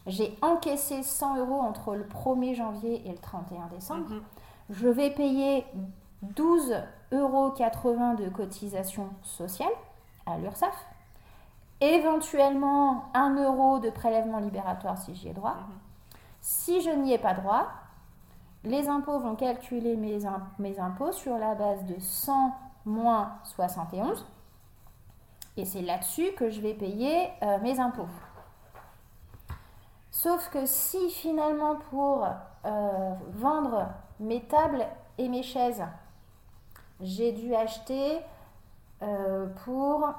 J'ai 0.06 0.38
encaissé 0.42 1.02
100 1.02 1.38
euros 1.38 1.62
entre 1.62 1.96
le 1.96 2.04
1er 2.04 2.56
janvier 2.56 3.08
et 3.08 3.12
le 3.12 3.18
31 3.18 3.68
décembre. 3.74 4.10
Mhm. 4.10 4.22
Je 4.70 4.88
vais 4.88 5.10
payer 5.10 5.66
12,80 6.36 6.84
euros 7.14 7.54
de 8.18 8.30
cotisation 8.30 9.10
sociale 9.24 9.72
à 10.26 10.38
l'URSSAF 10.38 10.88
éventuellement 11.82 13.06
1 13.14 13.44
euro 13.44 13.80
de 13.80 13.90
prélèvement 13.90 14.40
libératoire 14.40 14.98
si 14.98 15.16
j'y 15.16 15.30
ai 15.30 15.34
droit. 15.34 15.56
Mhm. 15.56 15.83
Si 16.44 16.82
je 16.82 16.90
n'y 16.90 17.14
ai 17.14 17.18
pas 17.18 17.34
droit, 17.34 17.70
les 18.66 18.90
impôts 18.90 19.18
vont 19.18 19.36
calculer 19.36 19.96
mes, 19.96 20.26
impôts 20.78 21.14
sur 21.14 21.38
la 21.38 21.56
base 21.56 21.86
de 21.86 21.98
100 21.98 22.54
moins 22.84 23.40
71. 23.46 24.26
Et 25.56 25.64
c'est 25.64 25.82
là-dessus 25.82 26.34
que 26.34 26.50
je 26.50 26.60
vais 26.60 26.74
payer 26.74 27.30
euh, 27.44 27.60
mes 27.62 27.80
impôts. 27.80 28.10
Sauf 30.12 30.50
que 30.50 30.66
si 30.66 31.10
finalement 31.12 31.78
pour 31.90 32.28
euh, 32.66 33.14
vendre 33.32 33.88
mes 34.20 34.44
tables 34.44 34.86
et 35.18 35.30
mes 35.30 35.44
chaises, 35.44 35.86
j'ai 37.00 37.32
dû 37.32 37.56
acheter 37.56 38.20
euh, 39.02 39.48
pour 39.64 40.10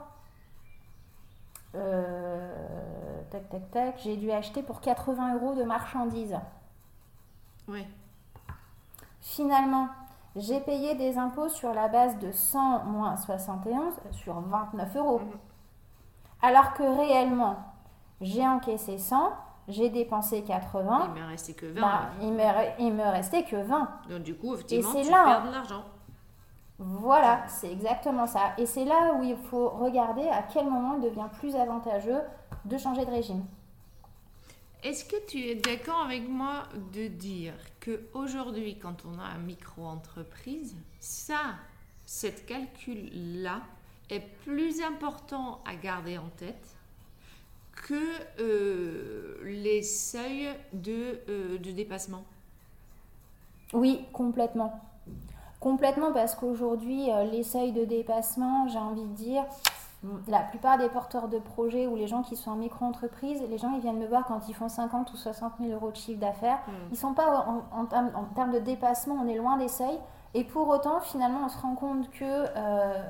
euh, 1.75 3.21
tac, 3.31 3.49
tac, 3.49 3.71
tac, 3.71 3.95
j'ai 4.03 4.17
dû 4.17 4.31
acheter 4.31 4.63
pour 4.63 4.81
80 4.81 5.35
euros 5.35 5.55
de 5.55 5.65
marchandises. 5.65 6.39
Oui. 7.69 7.87
Finalement, 9.21 9.89
j'ai 10.37 10.61
payé 10.61 10.95
des 10.95 11.17
impôts 11.19 11.49
sur 11.49 11.73
la 11.73 11.89
base 11.89 12.19
de 12.19 12.31
100 12.33 12.85
moins 12.85 13.17
71 13.17 13.95
sur 14.13 14.41
29 14.41 14.97
euros. 14.97 15.21
Mhm. 15.21 15.39
Alors 16.43 16.75
que 16.75 16.83
réellement, 16.83 17.57
j'ai 18.21 18.47
encaissé 18.47 18.99
100, 18.99 19.33
j'ai 19.69 19.89
dépensé 19.89 20.43
80. 20.43 21.13
Il 21.15 21.23
me 21.23 21.27
restait 21.27 21.55
que 21.55 21.67
20. 21.67 21.81
Bah, 21.81 22.01
il, 22.21 22.33
me, 22.33 22.43
il 22.81 22.93
me 22.93 23.05
restait 23.11 23.45
que 23.45 23.57
20. 23.57 23.89
Donc 24.11 24.23
du 24.23 24.37
coup, 24.37 24.55
effectivement, 24.55 24.93
tu 24.93 25.09
perds 25.09 25.47
de 25.47 25.51
l'argent. 25.51 25.85
Voilà, 26.79 27.47
c'est 27.47 27.71
exactement 27.71 28.27
ça. 28.27 28.53
Et 28.59 28.67
c'est 28.67 28.85
là 28.85 29.15
où 29.15 29.23
il 29.23 29.37
faut 29.37 29.69
regarder 29.69 30.29
à 30.29 30.43
quel 30.43 30.65
moment 30.65 30.97
il 30.97 31.03
devient 31.03 31.29
plus 31.39 31.55
avantageux 31.55 32.21
de 32.65 32.79
changer 32.79 33.05
de 33.05 33.11
régime. 33.11 33.45
Est-ce 34.83 35.05
que 35.05 35.17
tu 35.27 35.39
es 35.39 35.55
d'accord 35.55 36.05
avec 36.05 36.29
moi 36.29 36.65
de 36.93 37.07
dire 37.07 37.55
que 37.81 38.03
aujourd'hui, 38.13 38.79
quand 38.79 39.05
on 39.07 39.19
a 39.19 39.25
un 39.25 39.39
micro-entreprise, 39.39 40.77
ça, 41.01 41.55
cette 42.05 42.45
calcul-là 42.45 43.63
est 44.11 44.21
plus 44.45 44.83
important 44.83 45.61
à 45.65 45.77
garder 45.77 46.19
en 46.19 46.29
tête 46.37 46.77
que 47.89 47.95
euh, 48.41 49.39
les 49.45 49.83
seuils 49.83 50.51
de, 50.73 51.21
euh, 51.29 51.59
de 51.59 51.71
dépassement? 51.71 52.25
Oui, 53.73 54.05
complètement 54.13 54.81
Complètement 55.65 56.13
parce 56.13 56.35
qu'aujourd'hui, 56.35 57.11
euh, 57.11 57.25
les 57.25 57.43
seuils 57.43 57.73
de 57.73 57.85
dépassement, 57.85 58.69
j'ai 58.69 58.79
envie 58.79 59.07
de 59.07 59.15
dire, 59.15 59.45
la 60.29 60.41
plupart 60.41 60.77
des 60.77 60.91
porteurs 60.91 61.29
de 61.29 61.39
projets 61.39 61.87
ou 61.87 61.97
les 61.97 62.07
gens 62.07 62.23
qui 62.23 62.37
sont 62.37 62.51
en 62.51 62.57
micro-entreprise, 62.57 63.43
les 63.49 63.57
gens 63.57 63.73
ils 63.75 63.81
viennent 63.81 63.99
me 63.99 64.07
voir 64.07 64.27
quand 64.27 64.47
ils 64.47 64.55
font 64.55 64.69
50 64.69 65.11
ou 65.13 65.17
60 65.17 65.55
000 65.61 65.73
euros 65.73 65.91
de 65.91 65.97
chiffre 65.97 66.21
d'affaires. 66.21 66.59
Ils 66.69 66.73
mm. 66.73 66.89
Ils 66.93 66.99
sont 66.99 67.15
pas 67.15 67.47
en, 67.73 67.87
termes, 67.87 68.53
de 68.53 68.59
dépassement, 68.59 69.17
on 69.19 69.27
est 69.27 69.37
loin 69.37 69.57
des 69.57 69.69
seuils. 69.69 69.99
Et 70.35 70.45
pour 70.45 70.69
autant, 70.69 71.01
finalement, 71.01 71.47
on 71.47 71.49
se 71.49 71.59
rend 71.59 71.75
compte 71.77 72.11
que 72.11 72.25
euh, 72.25 73.03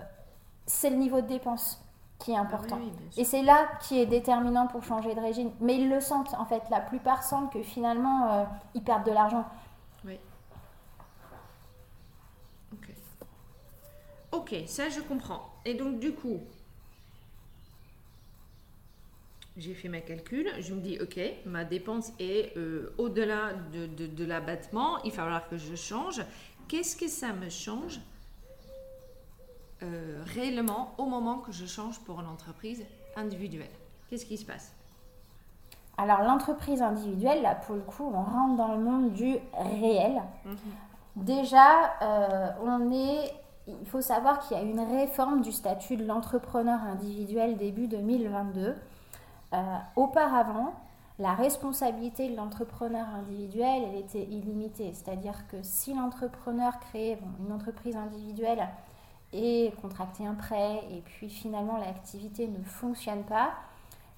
c'est 0.66 0.90
le 0.90 0.96
niveau 0.96 1.20
de 1.20 1.26
dépense 1.26 1.82
qui 2.20 2.30
est 2.30 2.36
important. 2.36 2.78
et 3.16 3.24
c'est 3.24 3.42
là 3.42 3.66
qui 3.80 4.00
est 4.00 4.06
déterminant 4.06 4.68
pour 4.68 4.84
changer 4.84 5.14
de 5.14 5.20
régime. 5.20 5.50
Mais 5.60 5.76
ils 5.76 5.90
le 5.90 6.00
sentent, 6.00 6.34
en 6.38 6.44
fait. 6.44 6.62
La 6.70 6.80
plupart 6.80 7.24
sentent 7.24 7.52
que 7.52 7.62
finalement, 7.62 8.30
euh, 8.30 8.44
ils 8.74 8.84
perdent 8.84 9.04
de 9.04 9.10
l'argent. 9.12 9.44
Oui. 10.04 10.20
Ok. 12.72 12.88
Ok, 14.35 14.55
ça 14.66 14.88
je 14.88 15.01
comprends. 15.01 15.49
Et 15.64 15.75
donc, 15.75 16.01
du 16.01 16.12
coup, 16.12 16.40
j'ai 19.57 19.75
fait 19.75 19.88
mes 19.88 20.03
calculs. 20.03 20.51
Je 20.59 20.75
me 20.75 20.81
dis, 20.81 20.99
ok, 21.01 21.20
ma 21.47 21.64
dépense 21.64 22.12
est 22.18 22.57
euh, 22.57 22.92
au-delà 22.99 23.53
de, 23.73 23.87
de, 23.87 24.07
de 24.09 24.25
l'abattement. 24.25 25.01
Il 25.05 25.11
va 25.11 25.16
falloir 25.18 25.49
que 25.49 25.57
je 25.57 25.77
change. 25.77 26.20
Qu'est-ce 26.66 26.97
que 26.97 27.07
ça 27.07 27.33
me 27.33 27.49
change 27.49 28.01
euh, 29.85 30.20
réellement 30.27 30.94
au 30.99 31.07
moment 31.07 31.38
que 31.38 31.53
je 31.53 31.66
change 31.66 32.01
pour 32.01 32.20
une 32.20 32.27
entreprise 32.27 32.85
individuelle? 33.14 33.70
Qu'est-ce 34.11 34.27
qui 34.27 34.37
se 34.37 34.44
passe? 34.44 34.73
Alors 35.97 36.23
l'entreprise 36.23 36.83
individuelle, 36.83 37.40
là 37.42 37.55
pour 37.55 37.77
le 37.77 37.83
coup, 37.83 38.11
on 38.12 38.23
rentre 38.23 38.57
dans 38.57 38.75
le 38.75 38.83
monde 38.83 39.12
du 39.12 39.37
réel. 39.55 40.20
Mhm. 40.44 40.57
Déjà, 41.14 41.92
euh, 42.03 42.51
on 42.61 42.90
est, 42.90 43.33
il 43.66 43.87
faut 43.87 44.03
savoir 44.03 44.40
qu'il 44.40 44.57
y 44.57 44.61
a 44.61 44.62
une 44.62 44.81
réforme 44.81 45.40
du 45.40 45.53
statut 45.53 45.96
de 45.96 46.05
l'entrepreneur 46.05 46.81
individuel 46.83 47.57
début 47.57 47.87
2022. 47.87 48.74
Euh, 49.53 49.77
auparavant, 49.96 50.74
la 51.18 51.35
responsabilité 51.35 52.29
de 52.29 52.37
l'entrepreneur 52.37 53.07
individuel, 53.09 53.85
elle 53.87 54.00
était 54.00 54.24
illimitée. 54.24 54.92
C'est-à-dire 54.92 55.46
que 55.48 55.57
si 55.62 55.94
l'entrepreneur 55.94 56.79
créait 56.81 57.18
une 57.40 57.53
entreprise 57.53 57.96
individuelle 57.96 58.68
et 59.33 59.72
contractait 59.81 60.27
un 60.27 60.35
prêt, 60.35 60.81
et 60.90 61.00
puis 61.00 61.29
finalement 61.29 61.79
l'activité 61.79 62.48
ne 62.48 62.62
fonctionne 62.64 63.22
pas, 63.24 63.53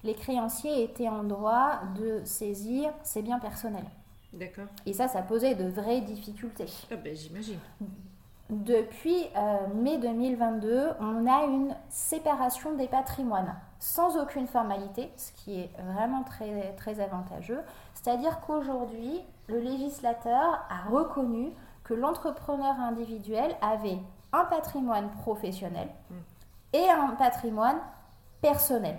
les 0.03 0.13
créanciers 0.13 0.83
étaient 0.83 1.07
en 1.07 1.23
droit 1.23 1.81
de 1.95 2.21
saisir 2.23 2.91
ses 3.03 3.21
biens 3.21 3.39
personnels. 3.39 3.87
D'accord. 4.33 4.67
Et 4.85 4.93
ça, 4.93 5.07
ça 5.07 5.21
posait 5.21 5.55
de 5.55 5.69
vraies 5.69 6.01
difficultés. 6.01 6.69
Ah 6.91 6.95
ben, 6.95 7.15
j'imagine. 7.15 7.59
Depuis 8.49 9.27
euh, 9.35 9.67
mai 9.75 9.97
2022, 9.97 10.91
on 11.01 11.27
a 11.27 11.43
une 11.43 11.75
séparation 11.89 12.75
des 12.75 12.87
patrimoines 12.87 13.53
sans 13.79 14.17
aucune 14.17 14.47
formalité, 14.47 15.11
ce 15.17 15.33
qui 15.33 15.59
est 15.59 15.69
vraiment 15.77 16.23
très, 16.23 16.73
très 16.77 17.01
avantageux. 17.01 17.59
C'est-à-dire 17.93 18.39
qu'aujourd'hui, 18.39 19.21
le 19.47 19.59
législateur 19.59 20.65
a 20.69 20.89
reconnu 20.89 21.51
que 21.83 21.93
l'entrepreneur 21.93 22.79
individuel 22.79 23.53
avait 23.61 23.99
un 24.31 24.45
patrimoine 24.45 25.09
professionnel 25.11 25.89
et 26.71 26.89
un 26.89 27.15
patrimoine 27.15 27.79
personnel. 28.41 28.97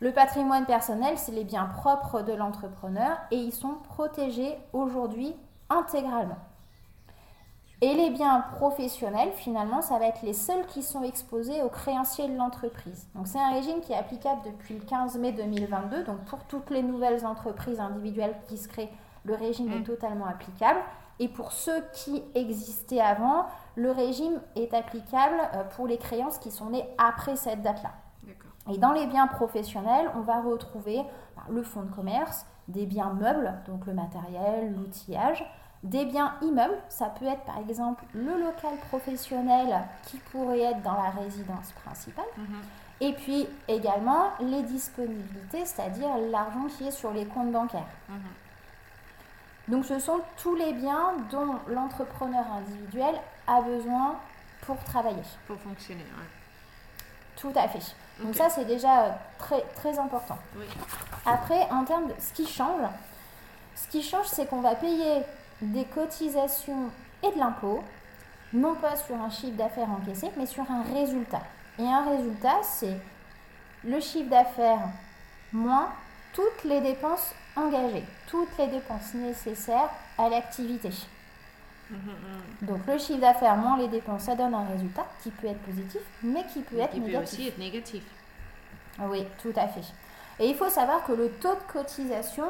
Le 0.00 0.12
patrimoine 0.12 0.66
personnel, 0.66 1.16
c'est 1.18 1.32
les 1.32 1.44
biens 1.44 1.66
propres 1.66 2.22
de 2.22 2.32
l'entrepreneur 2.32 3.16
et 3.30 3.36
ils 3.36 3.52
sont 3.52 3.76
protégés 3.90 4.58
aujourd'hui 4.72 5.34
intégralement. 5.70 6.38
Et 7.84 7.92
les 7.92 8.08
biens 8.08 8.40
professionnels, 8.56 9.28
finalement, 9.34 9.82
ça 9.82 9.98
va 9.98 10.06
être 10.06 10.22
les 10.22 10.32
seuls 10.32 10.64
qui 10.68 10.82
sont 10.82 11.02
exposés 11.02 11.62
aux 11.62 11.68
créanciers 11.68 12.26
de 12.28 12.34
l'entreprise. 12.34 13.06
Donc 13.14 13.26
c'est 13.26 13.38
un 13.38 13.50
régime 13.50 13.82
qui 13.82 13.92
est 13.92 13.96
applicable 13.96 14.40
depuis 14.46 14.72
le 14.72 14.80
15 14.80 15.18
mai 15.18 15.32
2022. 15.32 16.02
Donc 16.04 16.24
pour 16.24 16.38
toutes 16.44 16.70
les 16.70 16.82
nouvelles 16.82 17.26
entreprises 17.26 17.80
individuelles 17.80 18.36
qui 18.48 18.56
se 18.56 18.68
créent, 18.68 18.88
le 19.24 19.34
régime 19.34 19.70
est 19.70 19.80
mm. 19.80 19.84
totalement 19.84 20.24
applicable. 20.24 20.80
Et 21.18 21.28
pour 21.28 21.52
ceux 21.52 21.84
qui 21.92 22.22
existaient 22.34 23.02
avant, 23.02 23.44
le 23.76 23.90
régime 23.90 24.40
est 24.56 24.72
applicable 24.72 25.36
euh, 25.52 25.64
pour 25.76 25.86
les 25.86 25.98
créances 25.98 26.38
qui 26.38 26.50
sont 26.50 26.70
nées 26.70 26.88
après 26.96 27.36
cette 27.36 27.60
date-là. 27.60 27.90
Et 28.72 28.78
dans 28.78 28.92
les 28.92 29.06
biens 29.06 29.26
professionnels, 29.26 30.10
on 30.16 30.22
va 30.22 30.40
retrouver 30.40 31.02
bah, 31.36 31.42
le 31.50 31.62
fonds 31.62 31.82
de 31.82 31.94
commerce, 31.94 32.46
des 32.66 32.86
biens 32.86 33.12
meubles, 33.12 33.52
donc 33.66 33.84
le 33.84 33.92
matériel, 33.92 34.72
l'outillage, 34.74 35.44
des 35.84 36.06
biens 36.06 36.34
immeubles, 36.40 36.78
ça 36.88 37.06
peut 37.06 37.26
être 37.26 37.42
par 37.42 37.58
exemple 37.58 38.04
le 38.14 38.40
local 38.40 38.74
professionnel 38.88 39.82
qui 40.06 40.16
pourrait 40.16 40.60
être 40.60 40.82
dans 40.82 40.94
la 40.94 41.10
résidence 41.10 41.72
principale. 41.84 42.24
Mhm. 42.38 42.62
Et 43.02 43.12
puis 43.12 43.46
également 43.68 44.30
les 44.40 44.62
disponibilités, 44.62 45.66
c'est-à-dire 45.66 46.16
l'argent 46.30 46.66
qui 46.76 46.86
est 46.86 46.90
sur 46.90 47.12
les 47.12 47.26
comptes 47.26 47.52
bancaires. 47.52 47.86
Mhm. 48.08 48.16
Donc 49.68 49.84
ce 49.84 49.98
sont 49.98 50.20
tous 50.42 50.54
les 50.54 50.72
biens 50.72 51.12
dont 51.30 51.56
l'entrepreneur 51.68 52.44
individuel 52.56 53.14
a 53.46 53.60
besoin 53.60 54.16
pour 54.62 54.82
travailler. 54.84 55.22
Pour 55.46 55.58
fonctionner, 55.60 56.04
oui. 56.16 56.24
Tout 57.36 57.52
à 57.56 57.68
fait. 57.68 57.94
Donc 58.22 58.34
ça 58.34 58.48
c'est 58.48 58.64
déjà 58.64 59.18
très, 59.38 59.60
très 59.74 59.98
important. 59.98 60.38
Après, 61.26 61.68
en 61.70 61.84
termes 61.84 62.06
de 62.06 62.14
ce 62.18 62.32
qui 62.32 62.46
change, 62.46 62.88
ce 63.74 63.88
qui 63.88 64.02
change 64.02 64.26
c'est 64.26 64.46
qu'on 64.46 64.60
va 64.60 64.76
payer 64.76 65.22
des 65.72 65.84
cotisations 65.84 66.90
et 67.22 67.32
de 67.32 67.38
l'impôt, 67.38 67.82
non 68.52 68.74
pas 68.74 68.96
sur 68.96 69.16
un 69.16 69.30
chiffre 69.30 69.56
d'affaires 69.56 69.90
encaissé, 69.90 70.30
mais 70.36 70.46
sur 70.46 70.68
un 70.70 70.82
résultat. 70.82 71.42
Et 71.78 71.86
un 71.86 72.08
résultat, 72.08 72.62
c'est 72.62 72.96
le 73.84 74.00
chiffre 74.00 74.30
d'affaires 74.30 74.88
moins 75.52 75.88
toutes 76.32 76.64
les 76.64 76.80
dépenses 76.80 77.34
engagées, 77.56 78.04
toutes 78.26 78.56
les 78.58 78.66
dépenses 78.66 79.14
nécessaires 79.14 79.90
à 80.18 80.28
l'activité. 80.28 80.90
Mm-hmm. 81.92 82.66
Donc 82.66 82.86
le 82.86 82.98
chiffre 82.98 83.20
d'affaires 83.20 83.56
moins 83.56 83.76
les 83.76 83.88
dépenses, 83.88 84.22
ça 84.22 84.34
donne 84.34 84.54
un 84.54 84.66
résultat 84.66 85.06
qui 85.22 85.30
peut 85.30 85.48
être 85.48 85.60
positif, 85.60 86.00
mais 86.22 86.44
qui 86.52 86.60
peut 86.60 86.78
être 86.78 86.92
qui 86.92 87.00
négatif. 87.00 87.36
Peut 87.36 87.42
aussi 87.42 87.48
être 87.48 87.58
négatif. 87.58 88.02
Oui, 89.00 89.24
tout 89.42 89.52
à 89.56 89.68
fait. 89.68 89.82
Et 90.40 90.48
il 90.48 90.56
faut 90.56 90.68
savoir 90.68 91.04
que 91.04 91.12
le 91.12 91.30
taux 91.30 91.54
de 91.54 91.72
cotisation, 91.72 92.46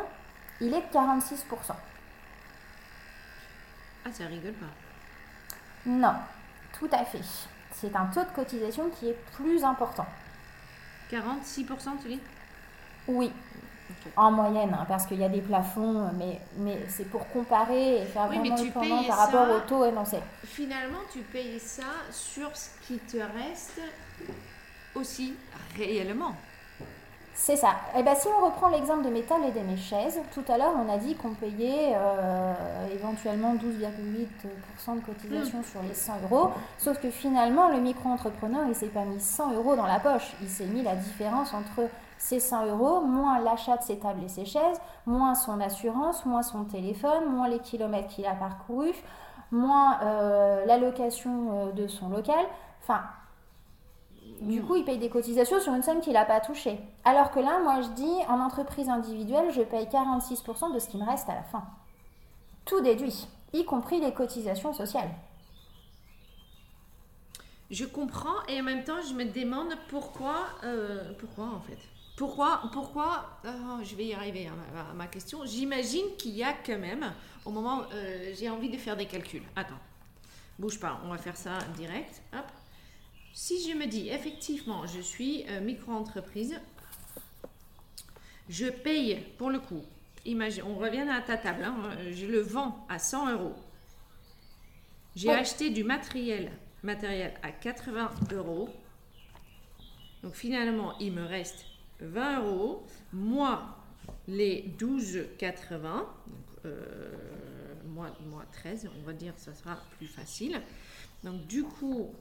il 0.60 0.72
est 0.72 0.80
de 0.80 0.98
46%. 0.98 1.74
Ah, 4.04 4.12
ça 4.12 4.26
rigole 4.26 4.52
pas. 4.52 4.66
Non, 5.86 6.14
tout 6.78 6.88
à 6.92 7.04
fait. 7.04 7.20
C'est 7.72 7.94
un 7.96 8.06
taux 8.06 8.24
de 8.24 8.34
cotisation 8.34 8.90
qui 8.90 9.08
est 9.08 9.18
plus 9.36 9.64
important. 9.64 10.06
46% 11.10 11.66
tu 12.02 12.08
dis? 12.08 12.20
Oui, 13.06 13.30
en 14.16 14.30
moyenne, 14.30 14.74
hein, 14.78 14.84
parce 14.88 15.06
qu'il 15.06 15.18
y 15.18 15.24
a 15.24 15.28
des 15.28 15.40
plafonds, 15.40 16.10
mais, 16.18 16.40
mais 16.56 16.78
c'est 16.88 17.08
pour 17.10 17.28
comparer 17.28 18.02
et 18.02 18.06
faire 18.06 18.26
vraiment 18.26 18.56
le 18.56 18.70
pendant 18.70 19.02
par 19.04 19.18
rapport 19.18 19.50
au 19.50 19.60
taux 19.60 19.84
énoncé. 19.84 20.18
Finalement, 20.44 21.00
tu 21.12 21.20
payes 21.20 21.58
ça 21.58 21.82
sur 22.10 22.54
ce 22.56 22.68
qui 22.86 22.98
te 22.98 23.16
reste 23.16 23.80
aussi 24.94 25.34
réellement. 25.76 26.34
C'est 27.36 27.56
ça. 27.56 27.70
Et 27.94 27.98
eh 27.98 28.02
ben, 28.04 28.14
si 28.14 28.28
on 28.28 28.44
reprend 28.44 28.68
l'exemple 28.68 29.04
de 29.04 29.10
mes 29.10 29.22
tables 29.22 29.44
et 29.44 29.50
de 29.50 29.66
mes 29.66 29.76
chaises, 29.76 30.20
tout 30.32 30.44
à 30.48 30.56
l'heure 30.56 30.72
on 30.78 30.90
a 30.90 30.98
dit 30.98 31.16
qu'on 31.16 31.34
payait 31.34 31.92
euh, 31.96 32.54
éventuellement 32.94 33.56
12,8% 33.56 34.96
de 34.96 35.00
cotisation 35.00 35.58
hmm. 35.58 35.64
sur 35.64 35.82
les 35.82 35.94
100 35.94 36.12
euros, 36.30 36.50
sauf 36.78 37.00
que 37.00 37.10
finalement 37.10 37.68
le 37.70 37.80
micro-entrepreneur 37.80 38.62
il 38.68 38.74
s'est 38.74 38.86
pas 38.86 39.04
mis 39.04 39.20
100 39.20 39.54
euros 39.54 39.74
dans 39.74 39.86
la 39.86 39.98
poche, 39.98 40.32
il 40.42 40.48
s'est 40.48 40.66
mis 40.66 40.82
la 40.82 40.94
différence 40.94 41.52
entre 41.54 41.88
ces 42.18 42.38
100 42.38 42.66
euros, 42.66 43.00
moins 43.00 43.40
l'achat 43.40 43.76
de 43.78 43.82
ses 43.82 43.98
tables 43.98 44.22
et 44.24 44.28
ses 44.28 44.44
chaises, 44.44 44.80
moins 45.04 45.34
son 45.34 45.60
assurance, 45.60 46.24
moins 46.24 46.42
son 46.42 46.64
téléphone, 46.64 47.28
moins 47.28 47.48
les 47.48 47.58
kilomètres 47.58 48.08
qu'il 48.08 48.26
a 48.26 48.34
parcourus, 48.34 48.94
moins 49.50 49.98
euh, 50.02 50.64
l'allocation 50.66 51.68
euh, 51.68 51.72
de 51.72 51.88
son 51.88 52.08
local. 52.08 52.46
Enfin, 52.82 53.02
du 54.40 54.62
coup, 54.62 54.76
il 54.76 54.84
paye 54.84 54.98
des 54.98 55.08
cotisations 55.08 55.60
sur 55.60 55.74
une 55.74 55.82
somme 55.82 56.00
qu'il 56.00 56.12
n'a 56.12 56.24
pas 56.24 56.40
touchée. 56.40 56.78
Alors 57.04 57.30
que 57.30 57.40
là, 57.40 57.60
moi, 57.62 57.80
je 57.82 57.88
dis, 57.88 58.16
en 58.28 58.40
entreprise 58.40 58.88
individuelle, 58.88 59.52
je 59.52 59.62
paye 59.62 59.86
46% 59.86 60.74
de 60.74 60.78
ce 60.78 60.88
qui 60.88 60.96
me 60.96 61.04
reste 61.04 61.28
à 61.28 61.34
la 61.34 61.42
fin. 61.42 61.64
Tout 62.64 62.80
déduit, 62.80 63.26
y 63.52 63.64
compris 63.64 64.00
les 64.00 64.12
cotisations 64.12 64.72
sociales. 64.72 65.10
Je 67.70 67.84
comprends 67.84 68.44
et 68.48 68.60
en 68.60 68.64
même 68.64 68.84
temps, 68.84 69.00
je 69.08 69.14
me 69.14 69.24
demande 69.24 69.74
pourquoi, 69.88 70.46
euh, 70.64 71.12
pourquoi 71.18 71.46
en 71.46 71.60
fait. 71.60 71.78
Pourquoi, 72.16 72.62
pourquoi 72.72 73.38
oh, 73.44 73.82
je 73.82 73.96
vais 73.96 74.06
y 74.06 74.14
arriver 74.14 74.46
à 74.46 74.94
ma, 74.94 75.06
question. 75.08 75.44
J'imagine 75.44 76.14
qu'il 76.16 76.36
y 76.36 76.44
a 76.44 76.52
quand 76.52 76.78
même, 76.78 77.12
au 77.44 77.50
moment, 77.50 77.82
euh, 77.92 78.32
j'ai 78.38 78.48
envie 78.48 78.70
de 78.70 78.76
faire 78.76 78.96
des 78.96 79.06
calculs. 79.06 79.42
Attends, 79.56 79.80
bouge 80.58 80.78
pas, 80.78 81.00
on 81.04 81.08
va 81.08 81.18
faire 81.18 81.36
ça 81.36 81.58
direct. 81.76 82.22
Hop. 82.32 82.44
Si 83.36 83.68
je 83.68 83.76
me 83.76 83.86
dis, 83.86 84.10
effectivement, 84.10 84.86
je 84.86 85.00
suis 85.00 85.44
euh, 85.48 85.60
micro-entreprise, 85.60 86.60
je 88.48 88.66
paye 88.66 89.26
pour 89.38 89.50
le 89.50 89.58
coup, 89.58 89.82
imagine, 90.24 90.62
on 90.62 90.76
revient 90.76 91.04
à 91.10 91.20
ta 91.20 91.36
table, 91.36 91.64
hein, 91.64 91.96
je 92.12 92.26
le 92.26 92.38
vends 92.40 92.86
à 92.88 93.00
100 93.00 93.32
euros. 93.32 93.56
J'ai 95.16 95.32
acheté 95.32 95.70
du 95.70 95.82
matériel, 95.82 96.52
matériel 96.84 97.34
à 97.42 97.50
80 97.50 98.10
euros. 98.30 98.68
Donc 100.22 100.34
finalement, 100.34 100.96
il 101.00 101.12
me 101.12 101.24
reste 101.24 101.66
20 101.98 102.44
euros. 102.44 102.86
Moi, 103.12 103.66
les 104.28 104.72
12,80. 104.78 105.80
Donc, 105.82 106.06
euh, 106.66 107.12
moi, 107.86 108.16
moi 108.26 108.44
13, 108.52 108.90
on 108.96 109.02
va 109.04 109.12
dire, 109.12 109.34
ça 109.36 109.52
sera 109.54 109.76
plus 109.98 110.06
facile. 110.06 110.62
Donc 111.24 111.44
du 111.48 111.64
coup, 111.64 112.14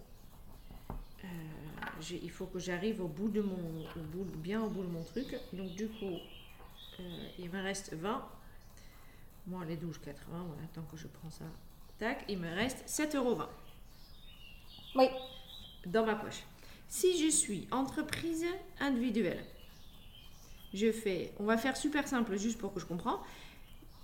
il 2.11 2.31
faut 2.31 2.45
que 2.45 2.59
j'arrive 2.59 3.01
au 3.01 3.07
bout 3.07 3.29
de 3.29 3.41
mon, 3.41 3.55
au 3.95 3.99
bout, 4.11 4.25
bien 4.37 4.61
au 4.61 4.69
bout 4.69 4.83
de 4.83 4.89
mon 4.89 5.03
truc. 5.03 5.35
Donc 5.53 5.71
du 5.75 5.87
coup, 5.87 6.17
euh, 6.99 7.27
il 7.39 7.49
me 7.49 7.61
reste 7.61 7.93
20. 7.93 8.23
Moi, 9.47 9.65
les 9.65 9.75
12,80, 9.75 9.81
voilà, 10.29 10.61
tant 10.73 10.83
que 10.83 10.97
je 10.97 11.07
prends 11.07 11.29
ça, 11.29 11.45
tac, 11.99 12.23
il 12.29 12.39
me 12.39 12.49
reste 12.53 12.87
7,20 12.87 13.17
euros. 13.17 13.41
Oui. 14.95 15.05
Dans 15.85 16.05
ma 16.05 16.15
poche. 16.15 16.43
Si 16.87 17.17
je 17.17 17.29
suis 17.29 17.67
entreprise 17.71 18.45
individuelle, 18.79 19.43
je 20.73 20.91
fais, 20.91 21.33
on 21.39 21.45
va 21.45 21.57
faire 21.57 21.75
super 21.75 22.07
simple 22.07 22.37
juste 22.37 22.57
pour 22.57 22.73
que 22.73 22.79
je 22.79 22.85
comprends. 22.85 23.19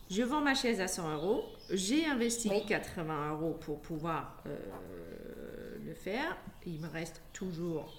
Je 0.10 0.24
vends 0.24 0.42
ma 0.42 0.56
chaise 0.56 0.82
à 0.82 0.88
100 0.88 1.14
euros. 1.14 1.46
J'ai 1.72 2.06
investi 2.06 2.50
80 2.68 3.32
euros 3.32 3.54
pour 3.62 3.80
pouvoir 3.80 4.42
euh, 4.48 5.78
le 5.86 5.94
faire. 5.94 6.36
Il 6.66 6.80
me 6.80 6.88
reste 6.90 7.22
toujours 7.34 7.94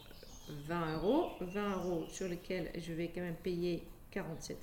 20 0.66 0.96
euros. 0.96 1.31
20 1.40 1.77
euros 1.77 2.05
sur 2.09 2.29
lesquels 2.29 2.70
je 2.77 2.92
vais 2.92 3.09
quand 3.09 3.20
même 3.20 3.37
payer 3.37 3.87
47%. 4.14 4.57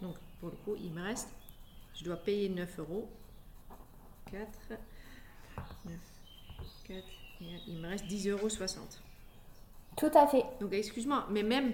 Donc 0.00 0.16
pour 0.40 0.50
le 0.50 0.56
coup, 0.64 0.76
il 0.78 0.92
me 0.92 1.02
reste, 1.02 1.28
je 1.94 2.04
dois 2.04 2.16
payer 2.16 2.48
9 2.48 2.78
euros. 2.78 3.08
4, 4.30 4.48
9, 5.84 5.94
4, 6.84 7.04
il 7.68 7.78
me 7.78 7.88
reste 7.88 8.06
10,60 8.06 8.30
euros. 8.30 8.48
Tout 9.96 10.10
à 10.14 10.26
fait. 10.26 10.44
Donc 10.60 10.72
excuse-moi, 10.72 11.26
mais 11.30 11.42
même 11.42 11.72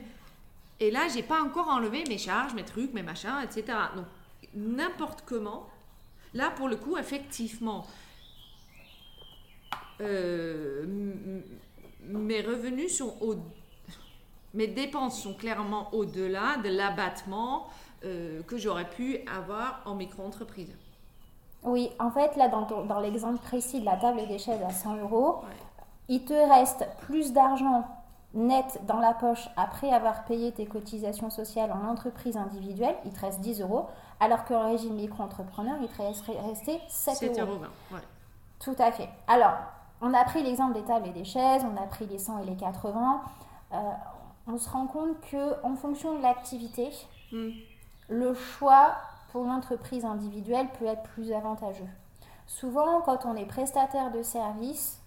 et 0.82 0.90
là, 0.90 1.06
j'ai 1.06 1.22
pas 1.22 1.40
encore 1.40 1.68
enlevé 1.68 2.02
mes 2.08 2.18
charges, 2.18 2.54
mes 2.54 2.64
trucs, 2.64 2.92
mes 2.92 3.04
machins, 3.04 3.40
etc. 3.44 3.78
Donc, 3.94 4.06
n'importe 4.52 5.22
comment. 5.24 5.70
Là, 6.34 6.50
pour 6.50 6.68
le 6.68 6.74
coup, 6.74 6.96
effectivement, 6.96 7.86
euh, 10.00 10.84
mes 12.08 12.40
revenus 12.40 12.98
sont 12.98 13.14
au, 13.20 13.36
mes 14.54 14.66
dépenses 14.66 15.20
sont 15.20 15.34
clairement 15.34 15.92
au-delà 15.92 16.58
de 16.62 16.68
l'abattement 16.68 17.68
euh, 18.04 18.42
que 18.42 18.56
j'aurais 18.56 18.88
pu 18.88 19.18
avoir 19.32 19.82
en 19.84 19.94
micro-entreprise. 19.94 20.74
Oui, 21.62 21.90
en 22.00 22.10
fait, 22.10 22.36
là, 22.36 22.48
dans, 22.48 22.84
dans 22.84 23.00
l'exemple 23.00 23.38
précis 23.38 23.80
de 23.80 23.84
la 23.84 23.96
table 23.96 24.26
des 24.26 24.38
chaises 24.38 24.62
à 24.62 24.70
100 24.70 24.96
euros, 24.96 25.42
il 26.08 26.24
te 26.24 26.32
reste 26.32 26.84
plus 27.06 27.32
d'argent 27.32 27.86
net 28.34 28.80
dans 28.86 28.98
la 28.98 29.12
poche 29.12 29.48
après 29.56 29.90
avoir 29.92 30.24
payé 30.24 30.52
tes 30.52 30.66
cotisations 30.66 31.30
sociales 31.30 31.70
en 31.70 31.86
entreprise 31.86 32.36
individuelle, 32.36 32.96
il 33.04 33.12
te 33.12 33.20
reste 33.20 33.40
10 33.40 33.60
euros, 33.60 33.86
alors 34.20 34.44
qu'en 34.44 34.70
régime 34.70 34.94
micro-entrepreneur, 34.94 35.76
il 35.80 35.88
te 35.88 36.02
reste 36.02 36.24
resté 36.26 36.80
7, 36.88 37.14
7 37.14 37.38
euros. 37.40 37.58
Tout 38.58 38.76
à 38.78 38.92
fait. 38.92 39.08
Alors, 39.26 39.54
on 40.02 40.12
a 40.14 40.24
pris 40.24 40.42
l'exemple 40.42 40.74
des 40.74 40.82
tables 40.82 41.06
et 41.06 41.12
des 41.12 41.24
chaises, 41.24 41.64
on 41.64 41.80
a 41.80 41.86
pris 41.86 42.06
les 42.06 42.18
100 42.18 42.40
et 42.40 42.44
les 42.44 42.56
80. 42.56 43.22
Euh, 43.72 43.76
on 44.48 44.58
se 44.58 44.68
rend 44.68 44.88
compte 44.88 45.20
que 45.30 45.64
en 45.64 45.76
fonction 45.76 46.18
de 46.18 46.22
l'activité, 46.22 46.90
hmm. 47.30 47.50
le 48.08 48.34
choix 48.34 48.96
pour 49.30 49.44
l'entreprise 49.44 50.04
individuelle 50.04 50.66
peut 50.78 50.86
être 50.86 51.04
plus 51.14 51.32
avantageux. 51.32 51.88
Souvent, 52.48 53.00
quand 53.02 53.24
on 53.24 53.36
est 53.36 53.46
prestataire 53.46 54.10
de 54.10 54.22
service, 54.22 55.00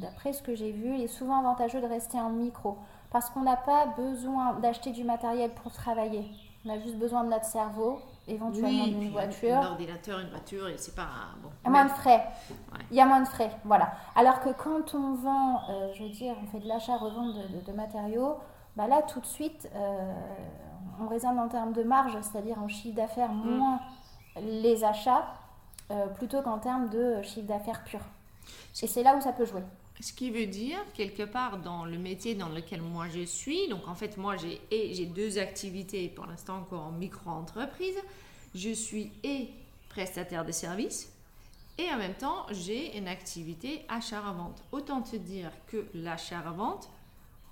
d'après 0.00 0.32
ce 0.32 0.42
que 0.42 0.54
j'ai 0.54 0.72
vu, 0.72 0.94
il 0.94 1.02
est 1.02 1.06
souvent 1.06 1.40
avantageux 1.40 1.80
de 1.80 1.86
rester 1.86 2.18
en 2.18 2.30
micro 2.30 2.78
parce 3.10 3.28
qu'on 3.30 3.42
n'a 3.42 3.56
pas 3.56 3.86
besoin 3.96 4.54
d'acheter 4.54 4.90
du 4.90 5.04
matériel 5.04 5.50
pour 5.62 5.70
travailler. 5.72 6.24
On 6.64 6.70
a 6.70 6.78
juste 6.78 6.96
besoin 6.96 7.24
de 7.24 7.28
notre 7.28 7.44
cerveau, 7.44 8.00
éventuellement 8.28 8.86
d'une 8.86 9.10
voiture. 9.10 9.56
Un 9.56 9.70
ordinateur, 9.70 10.20
une 10.20 10.28
voiture, 10.28 10.66
c'est 10.76 10.94
pas 10.94 11.08
bon. 11.42 11.48
Il 11.62 11.66
y 11.66 11.68
a 11.68 11.70
moins 11.70 11.84
de 11.84 11.90
frais. 11.90 12.24
Il 12.90 12.96
y 12.96 13.00
a 13.00 13.06
moins 13.06 13.20
de 13.20 13.28
frais, 13.28 13.50
voilà. 13.64 13.92
Alors 14.14 14.40
que 14.40 14.50
quand 14.50 14.94
on 14.94 15.14
vend, 15.14 15.62
euh, 15.70 15.92
je 15.94 16.04
veux 16.04 16.10
dire, 16.10 16.34
on 16.42 16.46
fait 16.46 16.60
de 16.60 16.68
l'achat-revente 16.68 17.34
de, 17.66 17.72
matériaux, 17.72 18.36
bah 18.76 18.86
là 18.86 19.02
tout 19.02 19.20
de 19.20 19.26
suite, 19.26 19.68
euh, 19.74 20.12
on 21.00 21.08
raisonne 21.08 21.38
en 21.38 21.48
termes 21.48 21.72
de 21.72 21.82
marge, 21.82 22.16
c'est-à-dire 22.20 22.58
en 22.62 22.68
chiffre 22.68 22.96
d'affaires 22.96 23.32
mm. 23.32 23.56
moins 23.56 23.80
les 24.40 24.84
achats, 24.84 25.26
euh, 25.90 26.06
plutôt 26.06 26.42
qu'en 26.42 26.58
termes 26.58 26.88
de 26.88 27.22
chiffre 27.22 27.46
d'affaires 27.46 27.82
pur. 27.84 28.00
Et 28.82 28.86
c'est 28.86 29.02
là 29.02 29.16
où 29.16 29.20
ça 29.20 29.32
peut 29.32 29.44
jouer. 29.44 29.62
Ce 30.00 30.12
qui 30.12 30.30
veut 30.30 30.46
dire, 30.46 30.78
quelque 30.94 31.24
part, 31.24 31.58
dans 31.58 31.84
le 31.84 31.98
métier 31.98 32.36
dans 32.36 32.48
lequel 32.48 32.80
moi 32.80 33.08
je 33.08 33.24
suis, 33.24 33.68
donc 33.68 33.88
en 33.88 33.94
fait, 33.94 34.16
moi 34.16 34.36
j'ai, 34.36 35.06
deux 35.06 35.38
activités 35.38 36.08
pour 36.08 36.26
l'instant 36.26 36.58
encore 36.58 36.84
en 36.84 36.92
micro-entreprise. 36.92 37.96
Je 38.54 38.70
suis 38.70 39.10
et 39.24 39.48
prestataire 39.88 40.44
de 40.44 40.52
services 40.52 41.12
et 41.78 41.90
en 41.90 41.96
même 41.96 42.14
temps, 42.14 42.46
j'ai 42.50 42.96
une 42.96 43.08
activité 43.08 43.84
achat-revente. 43.88 44.62
Autant 44.72 45.02
te 45.02 45.16
dire 45.16 45.50
que 45.66 45.86
l'achat-revente, 45.94 46.88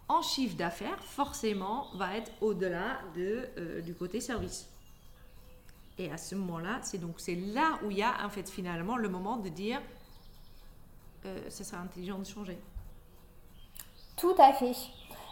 en 0.09 0.23
chiffre 0.23 0.57
d'affaires, 0.57 1.03
forcément, 1.03 1.89
va 1.95 2.17
être 2.17 2.31
au-delà 2.41 3.01
de, 3.17 3.49
euh, 3.59 3.81
du 3.81 3.95
côté 3.95 4.21
service. 4.21 4.69
Et 5.99 6.11
à 6.11 6.17
ce 6.17 6.35
moment-là, 6.35 6.81
c'est 6.83 6.99
donc 6.99 7.15
c'est 7.19 7.35
là 7.37 7.79
où 7.85 7.91
il 7.91 7.99
y 7.99 8.03
a 8.03 8.25
en 8.25 8.29
fait 8.29 8.49
finalement 8.51 8.97
le 8.97 9.09
moment 9.09 9.37
de 9.37 9.49
dire 9.49 9.81
euh, 11.25 11.39
ce 11.49 11.65
sera 11.65 11.81
intelligent 11.81 12.19
de 12.19 12.25
changer. 12.25 12.59
Tout 14.17 14.35
à 14.39 14.53
fait. 14.53 14.73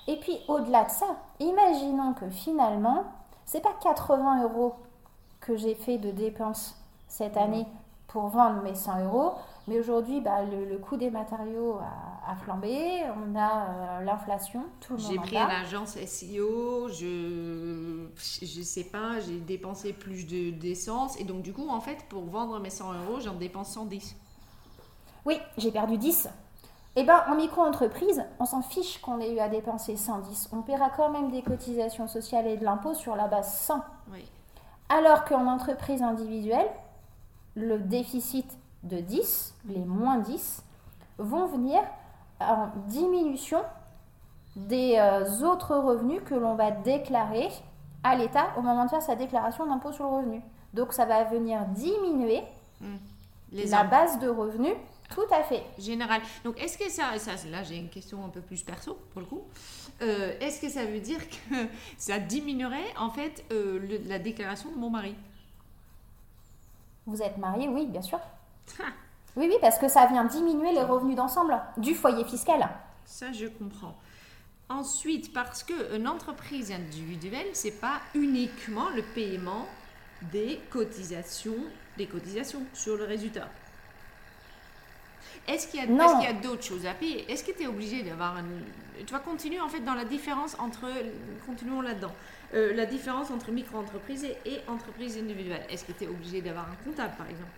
Et 0.06 0.16
puis 0.18 0.38
au-delà 0.48 0.84
de 0.84 0.90
ça, 0.90 1.06
imaginons 1.40 2.14
que 2.14 2.28
finalement, 2.30 3.04
c'est 3.44 3.62
pas 3.62 3.74
80 3.82 4.44
euros 4.44 4.74
que 5.40 5.56
j'ai 5.56 5.74
fait 5.74 5.98
de 5.98 6.10
dépenses 6.10 6.76
cette 7.08 7.36
année 7.36 7.66
pour 8.08 8.28
vendre 8.28 8.62
mes 8.62 8.74
100 8.74 9.06
euros, 9.06 9.32
mais 9.66 9.80
aujourd'hui, 9.80 10.20
bah, 10.20 10.44
le, 10.44 10.78
coût 10.78 10.96
des 10.96 11.10
matériaux 11.10 11.78
a, 12.26 12.36
flambé, 12.36 13.02
on 13.16 13.36
a 13.36 13.66
euh, 13.68 14.04
l'inflation, 14.04 14.64
tout 14.80 14.96
le 14.96 15.02
monde 15.02 15.10
J'ai 15.10 15.18
pris 15.18 15.36
une 15.36 15.50
agence 15.50 15.98
SEO, 15.98 16.88
je 16.88 18.06
je 18.16 18.62
sais 18.62 18.84
pas, 18.84 19.18
j'ai 19.18 19.40
dépensé 19.40 19.92
plus 19.92 20.26
d'essence, 20.26 21.18
et 21.18 21.24
donc 21.24 21.42
du 21.42 21.52
coup, 21.52 21.68
en 21.68 21.80
fait, 21.80 22.04
pour 22.08 22.24
vendre 22.24 22.60
mes 22.60 22.70
100 22.70 22.92
euros, 22.92 23.20
j'en 23.20 23.34
dépense 23.34 23.72
110. 23.72 24.16
Oui, 25.26 25.40
j'ai 25.56 25.70
perdu 25.70 25.96
10. 25.98 26.28
Eh 26.96 27.02
bien, 27.02 27.24
en 27.28 27.34
micro-entreprise, 27.34 28.24
on 28.38 28.44
s'en 28.44 28.62
fiche 28.62 29.00
qu'on 29.00 29.20
ait 29.20 29.32
eu 29.32 29.38
à 29.40 29.48
dépenser 29.48 29.96
110. 29.96 30.50
On 30.52 30.62
paiera 30.62 30.90
quand 30.90 31.10
même 31.10 31.30
des 31.30 31.42
cotisations 31.42 32.06
sociales 32.06 32.46
et 32.46 32.56
de 32.56 32.64
l'impôt 32.64 32.94
sur 32.94 33.16
la 33.16 33.26
base 33.26 33.52
100. 33.52 33.82
Oui. 34.12 34.24
Alors 34.88 35.24
qu'en 35.24 35.46
entreprise 35.46 36.02
individuelle, 36.02 36.68
le 37.56 37.78
déficit 37.78 38.46
de 38.84 38.98
10, 38.98 39.54
les 39.66 39.84
moins 39.84 40.18
10, 40.18 40.62
vont 41.18 41.46
venir 41.46 41.80
en 42.40 42.68
diminution 42.86 43.62
des 44.56 44.96
euh, 44.98 45.44
autres 45.44 45.74
revenus 45.74 46.22
que 46.24 46.34
l'on 46.34 46.54
va 46.54 46.70
déclarer 46.70 47.48
à 48.04 48.14
l'État 48.14 48.48
au 48.56 48.62
moment 48.62 48.84
de 48.84 48.90
faire 48.90 49.02
sa 49.02 49.16
déclaration 49.16 49.66
d'impôt 49.66 49.90
sur 49.90 50.04
le 50.04 50.16
revenu. 50.16 50.42
Donc 50.74 50.92
ça 50.92 51.06
va 51.06 51.24
venir 51.24 51.64
diminuer 51.68 52.42
mmh. 52.80 52.86
la 53.68 53.84
base 53.84 54.18
de 54.18 54.28
revenus 54.28 54.74
tout 55.14 55.32
à 55.32 55.42
fait. 55.42 55.62
Général. 55.78 56.20
Donc, 56.44 56.60
est-ce 56.60 56.76
que 56.76 56.90
ça, 56.90 57.18
ça 57.18 57.32
là 57.48 57.62
j'ai 57.62 57.76
une 57.76 57.88
question 57.88 58.24
un 58.24 58.28
peu 58.28 58.40
plus 58.40 58.62
perso 58.62 58.98
pour 59.12 59.20
le 59.20 59.26
coup. 59.26 59.44
Euh, 60.02 60.36
est-ce 60.40 60.60
que 60.60 60.68
ça 60.68 60.84
veut 60.84 61.00
dire 61.00 61.20
que 61.28 61.54
ça 61.98 62.18
diminuerait 62.18 62.92
en 62.98 63.10
fait 63.10 63.44
euh, 63.52 63.98
la 64.06 64.18
déclaration 64.18 64.70
de 64.70 64.76
mon 64.76 64.90
mari? 64.90 65.14
Vous 67.06 67.22
êtes 67.22 67.38
marié, 67.38 67.68
oui, 67.68 67.86
bien 67.86 68.02
sûr. 68.02 68.18
oui, 69.36 69.46
oui, 69.48 69.56
parce 69.60 69.78
que 69.78 69.88
ça 69.88 70.06
vient 70.06 70.24
diminuer 70.24 70.72
les 70.72 70.82
revenus 70.82 71.16
d'ensemble 71.16 71.60
du 71.76 71.94
foyer 71.94 72.24
fiscal. 72.24 72.68
Ça, 73.04 73.30
je 73.32 73.46
comprends. 73.46 73.94
Ensuite, 74.70 75.32
parce 75.32 75.62
qu'une 75.62 76.08
entreprise 76.08 76.72
individuelle, 76.72 77.48
c'est 77.52 77.78
pas 77.78 78.00
uniquement 78.14 78.88
le 78.90 79.02
paiement 79.14 79.66
des 80.32 80.58
cotisations, 80.70 81.58
des 81.98 82.06
cotisations 82.06 82.62
sur 82.72 82.96
le 82.96 83.04
résultat. 83.04 83.48
Est-ce 85.46 85.68
qu'il 85.68 85.80
y 85.80 86.26
a, 86.26 86.32
d'autres 86.32 86.62
choses 86.62 86.86
à 86.86 86.94
payer? 86.94 87.30
Est-ce 87.30 87.44
que 87.44 87.52
tu 87.52 87.64
es 87.64 87.66
obligé 87.66 88.02
d'avoir 88.02 88.36
un... 88.36 88.44
Tu 89.06 89.12
vas 89.12 89.18
continuer 89.18 89.60
en 89.60 89.68
fait 89.68 89.80
dans 89.80 89.94
la 89.94 90.04
différence 90.04 90.56
entre... 90.58 90.86
Continuons 91.46 91.82
là-dedans. 91.82 92.12
Euh, 92.54 92.74
la 92.74 92.86
différence 92.86 93.30
entre 93.30 93.50
micro-entreprise 93.50 94.24
et, 94.24 94.60
entreprise 94.68 95.18
individuelle. 95.18 95.62
Est-ce 95.68 95.84
que 95.84 95.92
tu 95.92 96.04
es 96.04 96.06
obligé 96.08 96.40
d'avoir 96.40 96.64
un 96.64 96.84
comptable 96.84 97.14
par 97.16 97.26
exemple? 97.26 97.50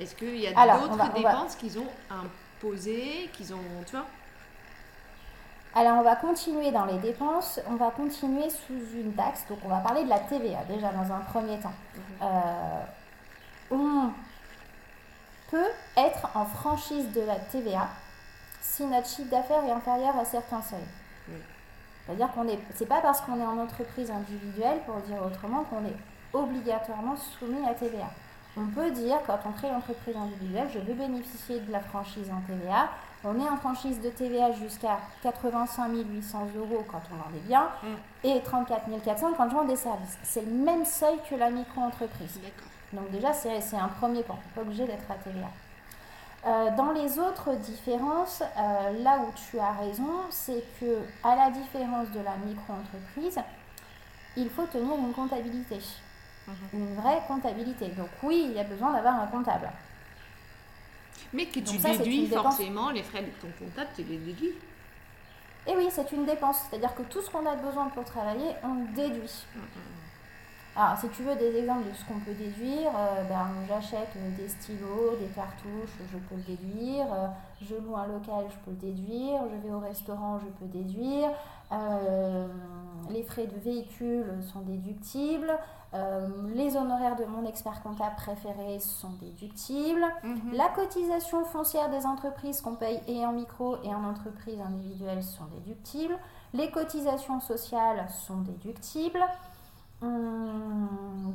Est-ce 0.00 0.14
qu'il 0.14 0.36
y 0.36 0.46
a 0.46 0.78
d'autres 0.78 1.14
dépenses 1.14 1.56
qu'ils 1.56 1.78
ont 1.78 1.88
imposées, 2.10 3.30
qu'ils 3.32 3.54
ont... 3.54 3.60
Tu 3.86 3.92
vois? 3.92 4.06
Alors, 5.76 5.98
on 5.98 6.02
va 6.02 6.16
continuer 6.16 6.70
dans 6.70 6.84
les 6.84 6.98
dépenses. 6.98 7.60
On 7.68 7.74
va 7.74 7.90
continuer 7.90 8.48
sous 8.48 8.96
une 8.96 9.12
taxe. 9.14 9.44
Donc, 9.48 9.58
on 9.64 9.68
va 9.68 9.78
parler 9.78 10.04
de 10.04 10.08
la 10.08 10.20
TVA 10.20 10.64
déjà 10.68 10.92
dans 10.92 11.12
un 11.12 11.20
premier 11.20 11.58
temps. 11.58 11.72
Mhm. 11.94 12.02
Euh, 12.22 12.80
on 13.70 14.10
peut 15.54 15.70
être 15.96 16.28
en 16.34 16.44
franchise 16.46 17.12
de 17.12 17.20
la 17.20 17.36
TVA 17.36 17.86
si 18.60 18.84
notre 18.86 19.06
chiffre 19.06 19.30
d'affaires 19.30 19.64
est 19.64 19.70
inférieur 19.70 20.18
à 20.18 20.24
certains 20.24 20.62
seuils. 20.62 20.80
C'est-à-dire 22.04 22.32
qu'on 22.32 22.48
est, 22.48 22.58
c'est 22.74 22.88
pas 22.88 23.00
parce 23.00 23.20
qu'on 23.20 23.40
est 23.40 23.46
en 23.46 23.58
entreprise 23.58 24.10
individuelle, 24.10 24.80
pour 24.84 24.96
dire 24.96 25.22
autrement, 25.24 25.62
qu'on 25.62 25.84
est 25.86 25.96
obligatoirement 26.32 27.14
soumis 27.16 27.64
à 27.68 27.72
TVA. 27.72 28.10
On 28.56 28.66
peut 28.66 28.90
dire, 28.90 29.18
quand 29.26 29.38
on 29.46 29.52
crée 29.52 29.70
l'entreprise 29.70 30.16
individuelle, 30.16 30.68
je 30.74 30.80
veux 30.80 30.94
bénéficier 30.94 31.60
de 31.60 31.70
la 31.70 31.80
franchise 31.80 32.28
en 32.32 32.40
TVA. 32.48 32.88
On 33.22 33.38
est 33.40 33.48
en 33.48 33.56
franchise 33.56 34.00
de 34.00 34.10
TVA 34.10 34.50
jusqu'à 34.52 34.98
85 35.22 35.92
800 35.94 36.48
euros 36.56 36.84
quand 36.90 37.00
on 37.12 37.16
vend 37.16 37.30
des 37.32 37.40
biens 37.40 37.68
mm. 37.82 38.26
et 38.26 38.42
34 38.42 38.86
400 39.04 39.34
quand 39.36 39.48
je 39.48 39.54
vends 39.54 39.64
des 39.64 39.76
services. 39.76 40.18
C'est 40.24 40.44
le 40.44 40.52
même 40.52 40.84
seuil 40.84 41.18
que 41.30 41.36
la 41.36 41.50
micro-entreprise. 41.50 42.40
Donc 42.92 43.10
déjà, 43.10 43.32
c'est, 43.32 43.76
un 43.76 43.88
premier 43.88 44.18
n'est 44.18 44.24
pas 44.24 44.36
obligé 44.60 44.84
d'être 44.84 45.10
à 45.10 45.14
TVA. 45.14 45.50
Euh, 46.46 46.76
dans 46.76 46.92
les 46.92 47.18
autres 47.18 47.54
différences, 47.56 48.42
euh, 48.42 49.02
là 49.02 49.18
où 49.18 49.32
tu 49.50 49.58
as 49.58 49.72
raison, 49.72 50.20
c'est 50.30 50.62
que 50.78 50.98
à 51.22 51.34
la 51.36 51.50
différence 51.50 52.10
de 52.10 52.20
la 52.20 52.36
micro-entreprise, 52.44 53.40
il 54.36 54.50
faut 54.50 54.66
tenir 54.66 54.94
une 54.98 55.12
comptabilité, 55.12 55.78
mhm. 56.46 56.54
une 56.74 56.94
vraie 56.96 57.22
comptabilité. 57.26 57.88
Donc 57.88 58.10
oui, 58.22 58.46
il 58.50 58.52
y 58.52 58.58
a 58.58 58.64
besoin 58.64 58.92
d'avoir 58.92 59.20
un 59.20 59.26
comptable. 59.26 59.70
Mais 61.32 61.46
que 61.46 61.60
tu 61.60 61.78
déduis 61.78 62.26
forcément 62.26 62.90
les 62.90 63.02
frais 63.02 63.22
de 63.22 63.30
ton 63.40 63.48
comptable, 63.58 63.90
tu 63.96 64.02
les 64.02 64.18
déduis. 64.18 64.54
Et 65.66 65.70
eh 65.72 65.76
oui, 65.76 65.88
c'est 65.90 66.12
une 66.12 66.26
dépense. 66.26 66.58
C'est-à-dire 66.68 66.94
que 66.94 67.02
tout 67.04 67.22
ce 67.22 67.30
qu'on 67.30 67.46
a 67.46 67.56
besoin 67.56 67.86
pour 67.88 68.04
travailler, 68.04 68.50
on 68.62 68.74
le 68.74 68.86
déduit. 68.94 69.46
Mhm. 69.56 69.62
Alors, 70.76 70.98
si 70.98 71.08
tu 71.10 71.22
veux 71.22 71.36
des 71.36 71.56
exemples 71.56 71.88
de 71.88 71.94
ce 71.94 72.04
qu'on 72.04 72.18
peut 72.18 72.34
déduire, 72.34 72.90
euh, 72.96 73.22
ben, 73.28 73.46
j'achète 73.68 74.10
des 74.36 74.48
stylos, 74.48 75.16
des 75.20 75.28
cartouches, 75.28 75.96
je 76.10 76.18
peux 76.18 76.34
le 76.34 76.42
déduire. 76.42 77.06
Euh, 77.12 77.28
je 77.62 77.76
loue 77.76 77.96
un 77.96 78.06
local, 78.06 78.46
je 78.50 78.56
peux 78.64 78.72
le 78.72 78.92
déduire. 78.92 79.42
Je 79.52 79.68
vais 79.68 79.72
au 79.72 79.78
restaurant, 79.78 80.40
je 80.40 80.46
peux 80.46 80.66
déduire. 80.66 81.30
Euh, 81.70 82.48
les 83.08 83.22
frais 83.22 83.46
de 83.46 83.58
véhicule 83.60 84.26
sont 84.52 84.60
déductibles. 84.60 85.56
les 86.56 86.76
honoraires 86.76 87.14
de 87.14 87.24
mon 87.24 87.46
expert 87.46 87.80
comptable 87.80 88.16
préféré 88.16 88.80
sont 88.80 89.12
déductibles. 89.20 90.04
Mhm. 90.24 90.52
La 90.52 90.68
cotisation 90.70 91.44
foncière 91.44 91.88
des 91.88 92.04
entreprises 92.04 92.60
qu'on 92.60 92.74
paye 92.74 93.00
et 93.06 93.24
en 93.24 93.32
micro 93.32 93.76
et 93.84 93.94
en 93.94 94.02
entreprise 94.02 94.60
individuelle 94.60 95.22
sont 95.22 95.44
déductibles. 95.54 96.18
Les 96.52 96.68
cotisations 96.72 97.38
sociales 97.38 98.06
sont 98.08 98.38
déductibles. 98.38 99.24
Hum, 100.04 101.34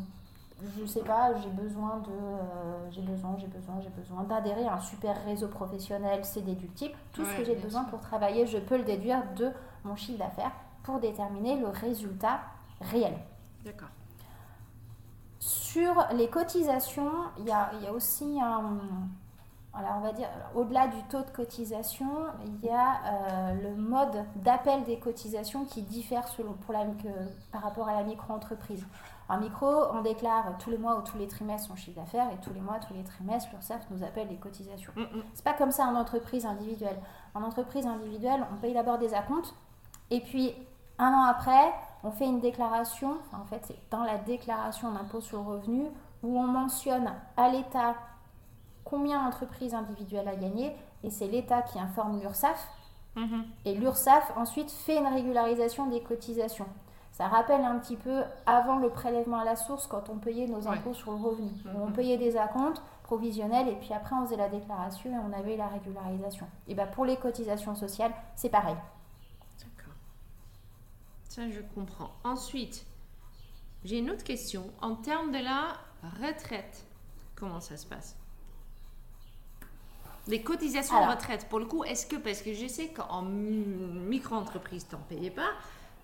je 0.77 0.85
sais 0.85 1.01
pas, 1.01 1.33
j'ai 1.41 1.49
besoin 1.49 1.97
de, 1.97 2.11
euh, 2.11 2.91
j'ai 2.91 3.01
besoin, 3.01 3.35
j'ai 3.39 3.47
besoin, 3.47 3.75
j'ai 3.81 3.89
besoin 3.89 4.23
d'adhérer 4.23 4.67
à 4.67 4.75
un 4.75 4.81
super 4.81 5.23
réseau 5.25 5.47
professionnel, 5.47 6.21
c'est 6.23 6.41
déductible. 6.41 6.93
Tout 7.13 7.25
ce 7.25 7.35
que 7.35 7.43
j'ai 7.43 7.55
besoin 7.55 7.83
pour 7.85 7.99
travailler, 8.01 8.45
je 8.45 8.57
peux 8.57 8.77
le 8.77 8.83
déduire 8.83 9.23
de 9.35 9.51
mon 9.83 9.95
chiffre 9.95 10.19
d'affaires 10.19 10.51
pour 10.83 10.99
déterminer 10.99 11.57
le 11.57 11.67
résultat 11.67 12.41
réel. 12.81 13.13
D'accord. 13.65 13.89
Sur 15.39 16.05
les 16.13 16.27
cotisations, 16.27 17.11
il 17.39 17.45
y 17.45 17.51
a, 17.51 17.71
y 17.81 17.87
a, 17.87 17.93
aussi 17.93 18.39
un, 18.41 18.77
alors 19.79 19.95
on 19.97 20.01
va 20.01 20.11
dire, 20.11 20.27
au-delà 20.55 20.87
du 20.87 21.01
taux 21.03 21.21
de 21.21 21.29
cotisation, 21.29 22.09
il 22.45 22.67
y 22.67 22.69
a 22.69 22.99
euh, 23.05 23.53
le 23.63 23.75
mode 23.75 24.25
d'appel 24.35 24.83
des 24.83 24.99
cotisations 24.99 25.63
qui 25.63 25.81
diffère 25.81 26.27
selon, 26.27 26.53
pour 26.53 26.73
la, 26.73 26.85
par 27.51 27.61
rapport 27.61 27.87
à 27.87 27.93
la 27.93 28.03
micro-entreprise. 28.03 28.85
En 29.29 29.37
micro, 29.39 29.67
on 29.93 30.01
déclare 30.01 30.57
tous 30.57 30.69
les 30.69 30.77
mois 30.77 30.97
ou 30.97 31.01
tous 31.01 31.17
les 31.17 31.27
trimestres 31.27 31.69
son 31.69 31.75
chiffre 31.75 31.99
d'affaires 31.99 32.27
et 32.33 32.37
tous 32.43 32.53
les 32.53 32.59
mois, 32.59 32.79
tous 32.79 32.93
les 32.93 33.03
trimestres, 33.03 33.49
l'URSSAF 33.53 33.87
nous 33.91 34.03
appelle 34.03 34.27
les 34.27 34.37
cotisations. 34.37 34.91
Ce 34.95 34.99
mm, 34.99 35.03
n'est 35.03 35.19
mm. 35.19 35.23
C'est 35.33 35.45
pas 35.45 35.53
comme 35.53 35.71
ça 35.71 35.85
en 35.85 35.95
entreprise 35.95 36.45
individuelle. 36.45 36.99
En 37.33 37.43
entreprise 37.43 37.85
individuelle, 37.85 38.45
on 38.51 38.57
paye 38.57 38.73
d'abord 38.73 38.97
des 38.97 39.13
acomptes 39.13 39.53
et 40.09 40.19
puis 40.19 40.53
un 40.97 41.13
an 41.13 41.23
après, 41.23 41.73
on 42.03 42.11
fait 42.11 42.25
une 42.25 42.41
déclaration. 42.41 43.17
en 43.31 43.45
fait, 43.45 43.61
c'est 43.65 43.79
dans 43.89 44.03
la 44.03 44.17
déclaration 44.17 44.91
d'impôt 44.91 45.21
sur 45.21 45.37
le 45.37 45.43
revenu 45.45 45.85
où 46.23 46.37
on 46.37 46.47
mentionne 46.47 47.09
à 47.37 47.49
l'État 47.49 47.95
combien 48.83 49.23
l'entreprise 49.23 49.73
individuelle 49.73 50.27
a 50.27 50.35
gagné, 50.35 50.75
et 51.03 51.09
c'est 51.09 51.27
l'État 51.27 51.61
qui 51.61 51.79
informe 51.79 52.19
l'URSSAF. 52.19 52.67
Mhm. 53.15 53.45
Et 53.65 53.75
l'URSSAF 53.75 54.31
ensuite 54.37 54.71
fait 54.71 54.97
une 54.97 55.07
régularisation 55.07 55.87
des 55.87 56.01
cotisations. 56.01 56.67
Ça 57.11 57.27
rappelle 57.27 57.65
un 57.65 57.79
petit 57.79 57.97
peu 57.97 58.23
avant 58.45 58.77
le 58.77 58.89
prélèvement 58.89 59.39
à 59.39 59.43
la 59.43 59.55
source 59.55 59.87
quand 59.87 60.09
on 60.09 60.17
payait 60.17 60.47
nos 60.47 60.67
impôts 60.67 60.93
sur 60.93 61.11
le 61.11 61.17
revenu. 61.17 61.51
Mhm. 61.65 61.81
On 61.81 61.91
payait 61.91 62.17
des 62.17 62.37
acomptes 62.37 62.81
provisionnels 63.03 63.67
et 63.67 63.75
puis 63.75 63.93
après 63.93 64.15
on 64.15 64.25
faisait 64.25 64.37
la 64.37 64.49
déclaration 64.49 65.11
et 65.11 65.17
on 65.17 65.33
avait 65.37 65.57
la 65.57 65.67
régularisation. 65.67 66.47
Et 66.67 66.75
bien 66.75 66.87
pour 66.87 67.05
les 67.05 67.17
cotisations 67.17 67.75
sociales, 67.75 68.13
c'est 68.35 68.49
pareil. 68.49 68.75
D'accord. 69.59 69.93
Ça 71.27 71.49
je 71.49 71.61
comprends. 71.73 72.11
Ensuite, 72.23 72.85
j'ai 73.83 73.97
une 73.99 74.11
autre 74.11 74.23
question. 74.23 74.63
En 74.81 74.95
termes 74.95 75.31
de 75.31 75.39
la 75.39 75.77
retraite, 76.21 76.85
comment 77.35 77.59
ça 77.59 77.77
se 77.77 77.85
passe? 77.85 78.18
Les 80.29 80.41
cotisations 80.41 81.05
de 81.05 81.11
retraite, 81.11 81.47
pour 81.49 81.59
le 81.59 81.65
coup, 81.65 81.83
est-ce 81.83 82.05
que, 82.05 82.15
parce 82.15 82.41
que 82.41 82.53
je 82.53 82.67
sais 82.67 82.89
qu'en 82.89 83.21
micro-entreprise, 83.21 84.87
tu 84.87 84.95
n'en 84.95 85.01
payais 85.01 85.31
pas, 85.31 85.51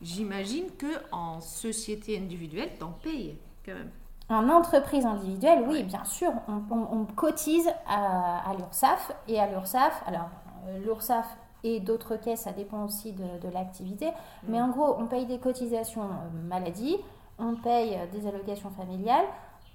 j'imagine 0.01 0.65
qu'en 0.79 1.39
société 1.41 2.17
individuelle, 2.17 2.71
tu 2.77 2.83
en 2.83 2.91
payes 2.91 3.37
quand 3.65 3.73
même. 3.73 3.91
En 4.27 4.49
entreprise 4.49 5.05
individuelle, 5.05 5.63
oui, 5.67 5.83
bien 5.83 6.03
sûr, 6.03 6.31
on, 6.47 7.05
cotise 7.15 7.69
à, 7.87 8.51
l'URSSAF 8.57 9.11
et 9.27 9.39
à 9.39 9.47
l'URSSAF. 9.47 10.03
Alors, 10.07 10.29
euh, 10.67 10.79
l'URSSAF 10.79 11.37
et 11.63 11.79
d'autres 11.79 12.15
caisses, 12.15 12.41
ça 12.41 12.51
dépend 12.51 12.85
aussi 12.85 13.11
de, 13.13 13.49
l'activité. 13.53 14.11
Mais 14.47 14.59
en 14.59 14.69
gros, 14.69 14.95
on 14.97 15.05
paye 15.05 15.27
des 15.27 15.37
cotisations 15.37 16.03
euh, 16.03 16.47
maladie, 16.47 16.97
on 17.37 17.55
paye 17.55 17.99
des 18.13 18.27
allocations 18.27 18.71
familiales, 18.71 19.25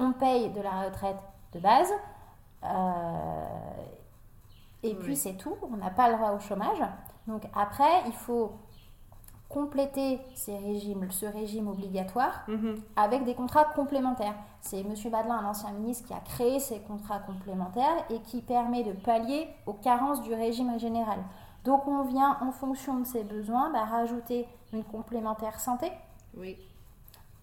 on 0.01 0.13
paye 0.13 0.51
de 0.51 0.61
la 0.61 0.83
retraite 0.87 1.19
de 1.53 1.61
base. 1.61 1.93
Euh, 2.65 3.45
et 4.83 4.95
puis 4.95 5.17
c'est 5.17 5.35
tout, 5.35 5.57
on 5.63 5.77
n'a 5.77 5.91
pas 5.91 6.09
le 6.09 6.17
droit 6.17 6.33
au 6.33 6.41
chômage. 6.41 6.83
Donc 7.27 7.43
après, 7.55 8.05
il 8.07 8.13
faut 8.13 8.53
compléter 9.51 10.21
ces 10.35 10.57
régimes, 10.57 11.11
ce 11.11 11.27
régime 11.27 11.69
obligatoire 11.69 12.45
mhm. 12.47 12.81
avec 12.97 13.25
des 13.25 13.35
contrats 13.35 13.65
complémentaires. 13.65 14.37
C'est 14.61 14.81
M. 14.81 14.95
Badelin, 15.11 15.39
un 15.39 15.47
ancien 15.47 15.73
ministre, 15.73 16.07
qui 16.07 16.15
a 16.15 16.21
créé 16.21 16.61
ces 16.61 16.79
contrats 16.81 17.19
complémentaires 17.19 18.05
et 18.11 18.21
qui 18.21 18.43
permet 18.43 18.85
de 18.85 18.93
pallier 18.93 19.49
aux 19.67 19.73
carences 19.73 20.23
du 20.23 20.33
régime 20.33 20.79
général. 20.79 21.19
Donc 21.65 21.87
on 21.89 22.03
vient, 22.05 22.39
en 22.41 22.53
fonction 22.53 23.01
de 23.01 23.05
ses 23.05 23.25
besoins, 23.25 23.71
bah, 23.71 23.85
rajouter 23.85 24.47
une 24.73 24.85
complémentaire 24.85 25.59
santé. 25.59 25.91
Oui. 26.37 26.57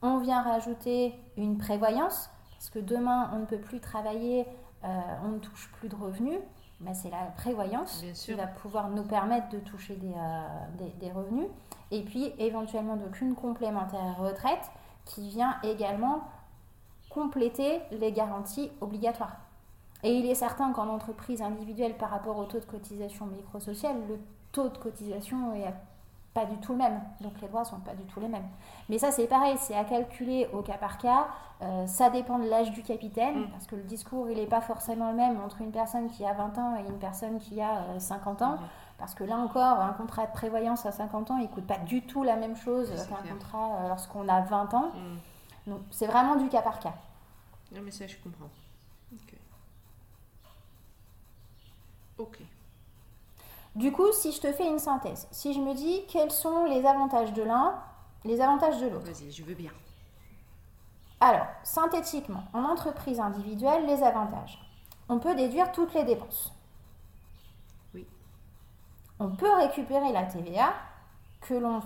On 0.02 0.20
vient 0.20 0.42
rajouter 0.42 1.14
une 1.36 1.58
prévoyance, 1.58 2.30
parce 2.52 2.70
que 2.70 2.80
demain, 2.80 3.30
on 3.34 3.40
ne 3.40 3.46
peut 3.46 3.60
plus 3.60 3.82
travailler, 3.82 4.48
euh, 4.86 4.88
on 5.26 5.30
ne 5.30 5.40
touche 5.40 5.70
plus 5.74 5.90
de 5.90 5.96
revenus. 5.96 6.40
Bah, 6.80 6.94
c'est 6.94 7.10
la 7.10 7.26
prévoyance 7.36 8.04
qui 8.14 8.34
va 8.34 8.46
pouvoir 8.46 8.90
nous 8.90 9.04
permettre 9.04 9.50
de 9.50 9.58
toucher 9.58 9.96
des, 9.96 10.14
euh, 10.14 10.88
des, 11.00 11.12
revenus. 11.12 11.48
Et 11.90 12.04
puis 12.04 12.32
éventuellement 12.38 12.96
donc 12.96 13.20
une 13.20 13.34
complémentaire 13.34 14.18
retraite 14.20 14.72
qui 15.06 15.28
vient 15.30 15.58
également 15.64 16.22
compléter 17.10 17.80
les 17.92 18.12
garanties 18.12 18.70
obligatoires. 18.80 19.38
Et 20.04 20.12
il 20.12 20.30
est 20.30 20.36
certain 20.36 20.72
qu'en 20.72 20.88
entreprise 20.88 21.42
individuelle 21.42 21.98
par 21.98 22.12
rapport 22.12 22.38
au 22.38 22.46
taux 22.46 22.60
de 22.60 22.66
cotisation 22.66 23.26
microsociale, 23.26 23.96
le 24.08 24.20
taux 24.52 24.70
de 24.70 24.78
cotisation 24.78 25.56
est 25.56 25.74
pas 26.38 26.46
du 26.46 26.58
tout 26.58 26.74
le 26.74 26.78
même. 26.78 27.02
Donc 27.20 27.34
les 27.42 27.48
droits 27.48 27.66
sont 27.66 27.80
pas 27.80 27.96
du 27.96 28.04
tout 28.04 28.20
les 28.20 28.28
mêmes. 28.28 28.48
Mais 28.90 29.00
ça, 29.00 29.12
c'est 29.12 29.26
pareil, 29.26 29.56
c'est 29.58 29.76
à 29.76 29.84
calculer 29.84 30.48
au 30.54 30.62
cas 30.62 30.78
par 30.78 31.00
cas. 31.00 31.30
Euh, 31.64 31.88
ça 31.88 32.12
dépend 32.12 32.38
de 32.38 32.48
l'âge 32.48 32.72
du 32.72 32.84
capitaine, 32.84 33.40
mm. 33.40 33.50
parce 33.50 33.66
que 33.66 33.76
le 33.76 33.82
discours, 33.82 34.30
il 34.30 34.38
n'est 34.38 34.46
pas 34.46 34.62
forcément 34.62 35.10
le 35.10 35.18
même 35.18 35.42
entre 35.42 35.62
une 35.62 35.72
personne 35.72 36.08
qui 36.12 36.24
a 36.24 36.34
20 36.34 36.58
ans 36.60 36.76
et 36.78 36.88
une 36.88 37.00
personne 37.00 37.40
qui 37.40 37.60
a 37.60 38.00
50 38.00 38.42
euh, 38.42 38.46
ans. 38.46 38.52
Mm. 38.58 38.60
Parce 39.00 39.16
que 39.16 39.24
là 39.24 39.38
encore, 39.38 39.80
un 39.80 39.94
contrat 39.94 40.28
de 40.28 40.32
prévoyance 40.32 40.86
à 40.86 40.92
50 40.92 41.32
ans, 41.32 41.38
il 41.40 41.50
coûte 41.50 41.66
pas 41.66 41.80
du 41.80 42.04
tout 42.04 42.22
la 42.22 42.36
même 42.36 42.56
chose 42.56 42.92
qu'un 43.08 43.34
contrat 43.34 43.80
euh, 43.80 43.88
lorsqu'on 43.88 44.30
a 44.30 44.42
20 44.42 44.74
ans. 44.76 44.92
Mm. 44.94 45.72
Donc 45.72 45.82
c'est 45.90 46.08
vraiment 46.08 46.36
du 46.36 46.50
cas 46.50 46.62
par 46.62 46.80
cas. 46.80 46.94
Non, 47.72 47.82
mais 47.84 47.92
ça, 47.92 48.06
je 48.06 48.18
comprends. 48.18 48.50
Ok. 49.12 49.34
Ok. 52.20 52.40
Du 53.78 53.92
coup, 53.92 54.12
si 54.12 54.32
je 54.32 54.42
te 54.42 54.52
fais 54.52 54.68
une 54.68 54.80
synthèse, 54.80 55.28
si 55.30 55.54
je 55.54 55.60
me 55.60 55.76
dis 55.76 56.04
quels 56.08 56.32
sont 56.32 56.66
les 56.66 56.84
avantages 56.84 57.32
de 57.34 57.44
l'un, 57.44 57.80
les 58.26 58.42
avantages 58.42 58.82
de 58.82 58.88
l'autre? 58.88 59.06
Vas-y, 59.06 59.32
je 59.32 59.44
veux 59.44 59.54
bien. 59.54 59.70
Alors, 61.20 61.46
synthétiquement, 61.62 62.44
en 62.54 62.64
entreprise 62.64 63.20
individuelle, 63.20 63.86
les 63.86 64.02
avantages. 64.02 64.60
On 65.10 65.20
peut 65.20 65.36
déduire 65.36 65.72
toutes 65.72 65.94
les 65.94 66.04
dépenses. 66.04 66.52
Oui. 67.94 68.08
On 69.20 69.30
peut 69.30 69.54
récupérer 69.58 70.12
la 70.12 70.24
TVA 70.24 70.74
que 71.42 71.54
l'on 71.54 71.80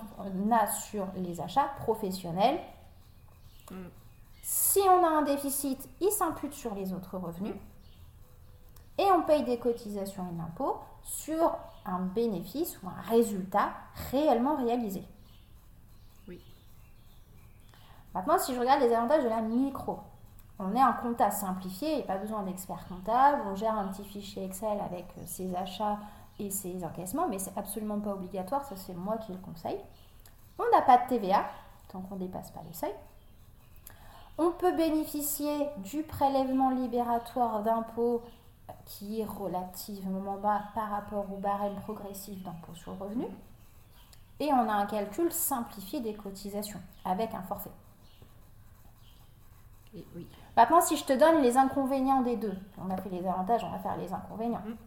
a 0.49 0.67
sur 0.67 1.07
les 1.17 1.41
achats 1.41 1.71
professionnels. 1.79 2.61
Mm. 3.69 3.75
Si 4.41 4.79
on 4.79 5.03
a 5.03 5.09
un 5.09 5.23
déficit, 5.23 5.89
il 5.99 6.11
s'impute 6.11 6.53
sur 6.53 6.73
les 6.73 6.93
autres 6.93 7.17
revenus. 7.17 7.55
et 8.97 9.11
on 9.11 9.23
paye 9.23 9.43
des 9.43 9.57
cotisations 9.57 10.25
et 10.31 10.37
l'impôt 10.37 10.77
sur 11.03 11.57
un 11.85 11.99
bénéfice 11.99 12.79
ou 12.81 12.87
un 12.87 13.01
résultat 13.09 13.73
réellement 14.11 14.55
réalisé. 14.55 15.03
Oui. 16.27 16.39
Maintenant, 18.13 18.37
si 18.37 18.53
je 18.53 18.59
regarde 18.59 18.81
les 18.81 18.93
avantages 18.93 19.23
de 19.23 19.29
la 19.29 19.41
micro, 19.41 19.99
on 20.59 20.75
est 20.75 20.81
un 20.81 20.93
compta 20.93 21.31
simplifié, 21.31 21.91
il 21.91 21.95
n'y 21.97 22.03
a 22.03 22.07
pas 22.07 22.17
besoin 22.17 22.43
d'expert 22.43 22.85
comptable, 22.87 23.41
on 23.47 23.55
gère 23.55 23.77
un 23.77 23.87
petit 23.87 24.05
fichier 24.05 24.45
Excel 24.45 24.79
avec 24.79 25.05
euh, 25.17 25.21
ses 25.25 25.55
achats 25.55 25.97
et 26.39 26.51
ses 26.51 26.83
encaissements, 26.83 27.27
mais 27.27 27.39
c'est 27.39 27.57
absolument 27.57 27.99
pas 27.99 28.11
obligatoire, 28.11 28.63
ça 28.65 28.75
c'est 28.75 28.93
moi 28.93 29.17
qui 29.17 29.31
le 29.31 29.39
conseille. 29.39 29.79
On 30.59 30.63
n'a 30.71 30.83
pas 30.83 30.97
de 30.99 31.09
TVA, 31.09 31.45
tant 31.91 32.01
qu'on 32.01 32.15
ne 32.15 32.21
dépasse 32.21 32.51
pas 32.51 32.61
les 32.67 32.73
seuils. 32.73 32.93
On 34.37 34.51
peut 34.51 34.75
bénéficier 34.75 35.67
du 35.77 36.03
prélèvement 36.03 36.69
libératoire 36.69 37.63
d'impôt 37.63 38.21
euh, 38.23 38.27
qui 38.85 39.21
est 39.21 39.25
relativement 39.25 40.37
bas 40.37 40.63
par 40.73 40.89
rapport 40.89 41.31
au 41.31 41.37
barème 41.37 41.75
progressif 41.81 42.41
d'impôt 42.43 42.73
sur 42.73 42.91
le 42.93 42.97
revenu. 42.97 43.27
Et 44.39 44.51
on 44.51 44.69
a 44.69 44.73
un 44.73 44.85
calcul 44.85 45.31
simplifié 45.31 45.99
des 45.99 46.13
cotisations 46.13 46.81
avec 47.05 47.33
un 47.33 47.43
forfait. 47.43 47.71
oui. 49.93 50.27
Maintenant, 50.57 50.81
si 50.81 50.97
je 50.97 51.05
te 51.05 51.13
donne 51.13 51.41
les 51.41 51.57
inconvénients 51.57 52.21
des 52.21 52.35
deux, 52.35 52.57
on 52.77 52.89
a 52.89 52.97
fait 52.97 53.09
les 53.09 53.25
avantages, 53.25 53.63
on 53.63 53.69
va 53.71 53.79
faire 53.79 53.97
les 53.97 54.11
inconvénients. 54.11 54.61
Mhm. 54.65 54.77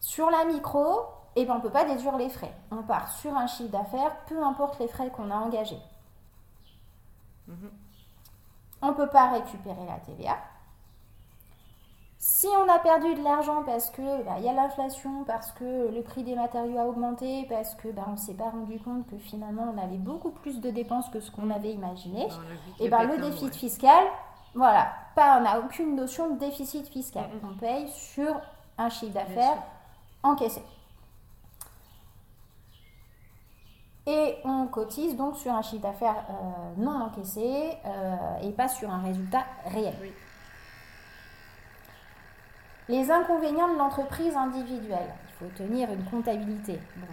Sur 0.00 0.30
la 0.30 0.44
micro, 0.44 1.04
eh 1.36 1.44
ben, 1.44 1.54
on 1.54 1.56
ne 1.58 1.62
peut 1.62 1.70
pas 1.70 1.84
déduire 1.84 2.16
les 2.16 2.28
frais. 2.28 2.54
On 2.70 2.82
part 2.82 3.10
sur 3.12 3.36
un 3.36 3.46
chiffre 3.46 3.70
d'affaires, 3.70 4.16
peu 4.26 4.42
importe 4.42 4.78
les 4.80 4.88
frais 4.88 5.10
qu'on 5.10 5.30
a 5.30 5.36
engagés. 5.36 5.80
Mhm. 7.46 7.70
On 8.82 8.88
ne 8.88 8.92
peut 8.92 9.08
pas 9.08 9.30
récupérer 9.30 9.86
la 9.86 9.98
TVA. 10.00 10.36
Si 12.24 12.46
on 12.46 12.72
a 12.72 12.78
perdu 12.78 13.16
de 13.16 13.24
l'argent 13.24 13.64
parce 13.64 13.90
que 13.90 14.22
bah, 14.22 14.38
y 14.38 14.48
a 14.48 14.52
l'inflation, 14.52 15.24
parce 15.24 15.50
que 15.50 15.92
le 15.92 16.02
prix 16.02 16.22
des 16.22 16.36
matériaux 16.36 16.78
a 16.78 16.84
augmenté, 16.84 17.46
parce 17.48 17.74
que 17.74 17.88
bah, 17.88 18.04
on 18.06 18.12
ne 18.12 18.16
s'est 18.16 18.34
pas 18.34 18.48
rendu 18.48 18.78
compte 18.78 19.08
que 19.08 19.18
finalement 19.18 19.74
on 19.74 19.76
avait 19.76 19.96
beaucoup 19.96 20.30
plus 20.30 20.60
de 20.60 20.70
dépenses 20.70 21.08
que 21.08 21.18
ce 21.18 21.32
qu'on 21.32 21.50
avait 21.50 21.72
imaginé, 21.72 22.28
et 22.78 22.88
ben 22.88 23.02
le 23.08 23.18
déficit 23.18 23.56
fiscal, 23.56 24.04
voilà, 24.54 24.92
pas, 25.16 25.38
on 25.40 25.42
n'a 25.42 25.58
aucune 25.58 25.96
notion 25.96 26.34
de 26.34 26.38
déficit 26.38 26.86
fiscal. 26.86 27.24
Mm, 27.24 27.44
mm. 27.44 27.50
On 27.50 27.58
paye 27.58 27.88
sur 27.88 28.40
un 28.78 28.88
chiffre 28.88 29.14
d'affaires 29.14 29.60
encaissé. 30.22 30.62
Et 34.06 34.36
on 34.44 34.68
cotise 34.68 35.16
donc 35.16 35.36
sur 35.38 35.52
un 35.52 35.62
chiffre 35.62 35.82
d'affaires 35.82 36.24
euh, 36.30 36.80
non 36.80 37.02
encaissé 37.02 37.72
euh, 37.84 38.40
et 38.44 38.52
pas 38.52 38.68
sur 38.68 38.88
un 38.88 39.02
résultat 39.02 39.42
réel. 39.66 39.94
Oui. 40.00 40.12
Les 42.88 43.10
inconvénients 43.10 43.72
de 43.72 43.78
l'entreprise 43.78 44.36
individuelle. 44.36 45.08
Il 45.28 45.46
faut 45.46 45.52
tenir 45.56 45.90
une 45.90 46.04
comptabilité. 46.04 46.78
Bon, 46.96 47.06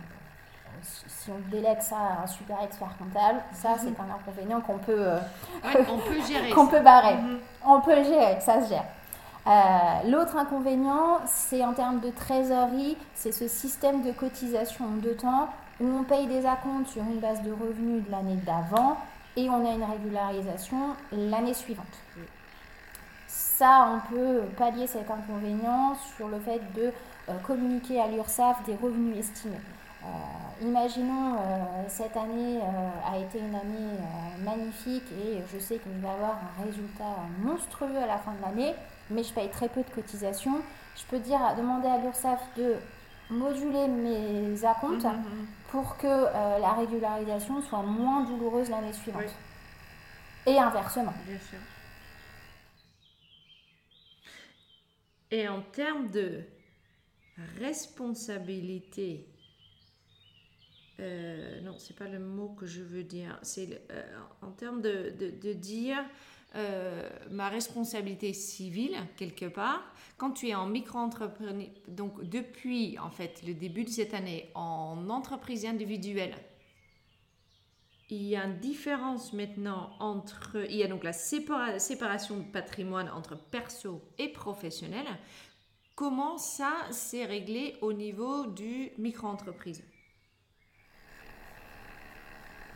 si 0.82 1.30
on 1.30 1.40
délègue 1.52 1.82
ça 1.82 1.98
à 1.98 2.24
un 2.24 2.28
super 2.28 2.58
expert 2.64 2.96
comptable, 2.98 3.40
ça 3.54 3.76
c'est 3.78 3.88
un 4.00 4.14
inconvénient 4.16 4.62
qu'on 4.62 4.78
peut, 4.78 4.94
euh, 4.98 5.20
Ouais, 5.64 5.86
on 5.92 5.98
peut 5.98 6.22
gérer. 6.28 6.50
qu'on 6.52 6.68
peut 6.68 6.80
barrer. 6.80 7.16
Mhm. 7.16 7.40
On 7.66 7.82
peut 7.82 7.96
le 7.96 8.04
gérer, 8.04 8.40
ça 8.40 8.62
se 8.64 8.70
gère. 8.70 8.86
Euh, 9.48 10.10
L'autre 10.10 10.38
inconvénient, 10.38 11.20
c'est 11.26 11.64
en 11.66 11.74
termes 11.74 12.00
de 12.00 12.10
trésorerie, 12.10 12.98
c'est 13.14 13.32
ce 13.32 13.48
système 13.48 14.04
de 14.04 14.12
cotisation 14.12 14.86
deux 14.98 15.16
temps 15.16 15.50
où 15.80 15.86
on 15.86 16.04
paye 16.04 16.28
des 16.28 16.46
acomptes 16.46 16.88
sur 16.90 17.02
une 17.04 17.20
base 17.20 17.42
de 17.42 17.52
revenus 17.52 18.06
de 18.06 18.12
l'année 18.12 18.36
d'avant 18.46 18.98
et 19.38 19.50
on 19.50 19.66
a 19.66 19.74
une 19.74 19.84
régularisation 19.84 20.96
l'année 21.12 21.54
suivante. 21.54 21.86
Ça, 23.60 23.90
on 23.92 24.16
peut 24.16 24.44
pallier 24.56 24.88
cet 24.88 25.12
inconvénient 25.12 25.94
sur 26.16 26.30
le 26.30 26.40
fait 26.40 26.62
de 26.78 26.94
euh, 27.28 27.34
communiquer 27.46 28.00
à 28.00 28.08
l'URSSAF 28.08 28.64
des 28.64 28.76
revenus 28.82 29.18
estimés. 29.18 29.60
Euh, 30.02 30.08
imaginons 30.66 31.34
euh, 31.34 31.84
cette 31.90 32.16
année 32.16 32.60
euh, 32.60 33.14
a 33.14 33.18
été 33.18 33.38
une 33.40 33.54
année 33.54 33.98
magnifique 34.46 35.12
et 35.12 35.44
je 35.54 35.60
sais 35.60 35.76
que 35.76 35.90
je 35.94 36.02
vais 36.02 36.08
avoir 36.08 36.38
un 36.38 36.64
résultat 36.64 37.18
monstrueux 37.44 37.98
à 38.02 38.08
la 38.08 38.18
fin 38.20 38.32
de 38.32 38.42
l'année, 38.42 38.74
mais 39.10 39.24
je 39.24 39.34
paye 39.34 39.50
très 39.50 39.68
peu 39.68 39.82
de 39.84 39.90
cotisations. 39.94 40.62
Je 40.96 41.04
peux 41.10 41.20
dire, 41.20 41.42
demander 41.58 41.90
à 41.90 41.98
l'URSSAF 41.98 42.40
de 42.56 42.76
moduler 43.30 43.90
mes 43.90 44.64
acomptes 44.64 45.04
Mhm, 45.04 45.12
mhm. 45.12 45.48
pour 45.70 45.98
que 45.98 46.08
la 46.62 46.72
régularisation 46.78 47.62
soit 47.62 47.84
moins 47.84 48.22
douloureuse 48.22 48.70
l'année 48.70 48.94
suivante. 48.94 49.24
Oui. 50.48 50.54
Et 50.54 50.58
inversement. 50.58 51.14
Bien 51.28 51.38
sûr. 51.40 51.60
Et 55.32 55.48
en 55.48 55.62
termes 55.62 56.10
de 56.12 56.42
responsabilité, 57.60 59.28
euh, 61.00 61.62
non, 61.62 61.76
c'est 61.78 61.96
pas 61.96 62.08
le 62.08 62.20
mot 62.20 62.50
que 62.50 62.66
je 62.66 62.82
veux 62.82 63.04
dire. 63.04 63.40
C'est 63.42 63.82
euh, 63.92 64.04
en 64.42 64.52
termes 64.52 64.82
de, 64.82 65.14
de- 65.18 65.30
de 65.32 65.54
dire 65.54 65.98
euh, 66.56 67.08
ma 67.30 67.48
responsabilité 67.48 68.34
civile 68.34 68.98
quelque 69.16 69.46
part. 69.46 69.94
Quand 70.18 70.32
tu 70.32 70.50
es 70.50 70.56
en 70.56 70.66
micro-entrepreneur, 70.66 71.56
donc 71.88 72.28
depuis 72.28 72.98
en 73.00 73.12
fait 73.12 73.42
le 73.48 73.54
début 73.54 73.86
de 73.86 73.90
cette 73.90 74.14
année 74.14 74.50
en 74.56 75.10
entreprise 75.10 75.66
individuelle, 75.66 76.36
il 78.10 78.24
y 78.24 78.36
a 78.36 78.44
une 78.46 78.58
différence 78.60 79.34
maintenant 79.34 79.92
entre. 80.00 80.58
Il 80.70 80.76
y 80.78 80.84
a 80.84 80.88
donc 80.88 81.04
la 81.04 81.12
sépara- 81.12 81.78
séparation 81.80 82.38
de 82.38 82.44
patrimoine 82.44 83.10
entre 83.10 83.36
perso 83.36 84.02
et 84.18 84.30
professionnel. 84.30 85.06
Comment 85.96 86.38
ça 86.38 86.72
s'est 86.92 87.26
réglé 87.26 87.76
au 87.82 87.94
niveau 87.94 88.48
du 88.48 88.92
micro-entreprise? 88.98 89.84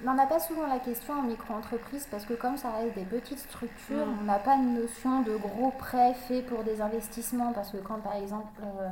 On 0.05 0.13
n'a 0.15 0.25
pas 0.27 0.39
souvent 0.39 0.67
la 0.67 0.79
question 0.79 1.13
en 1.13 1.21
micro-entreprise 1.23 2.07
parce 2.11 2.25
que 2.25 2.33
comme 2.33 2.57
ça 2.57 2.71
reste 2.71 2.95
des 2.95 3.05
petites 3.05 3.39
structures, 3.39 4.05
on 4.19 4.23
n'a 4.25 4.39
pas 4.39 4.55
une 4.55 4.73
notion 4.73 5.21
de 5.21 5.35
gros 5.37 5.71
prêts 5.71 6.13
faits 6.13 6.45
pour 6.47 6.63
des 6.63 6.81
investissements 6.81 7.53
parce 7.53 7.71
que 7.71 7.77
quand 7.77 7.99
par 8.01 8.15
exemple 8.15 8.61
euh, 8.63 8.89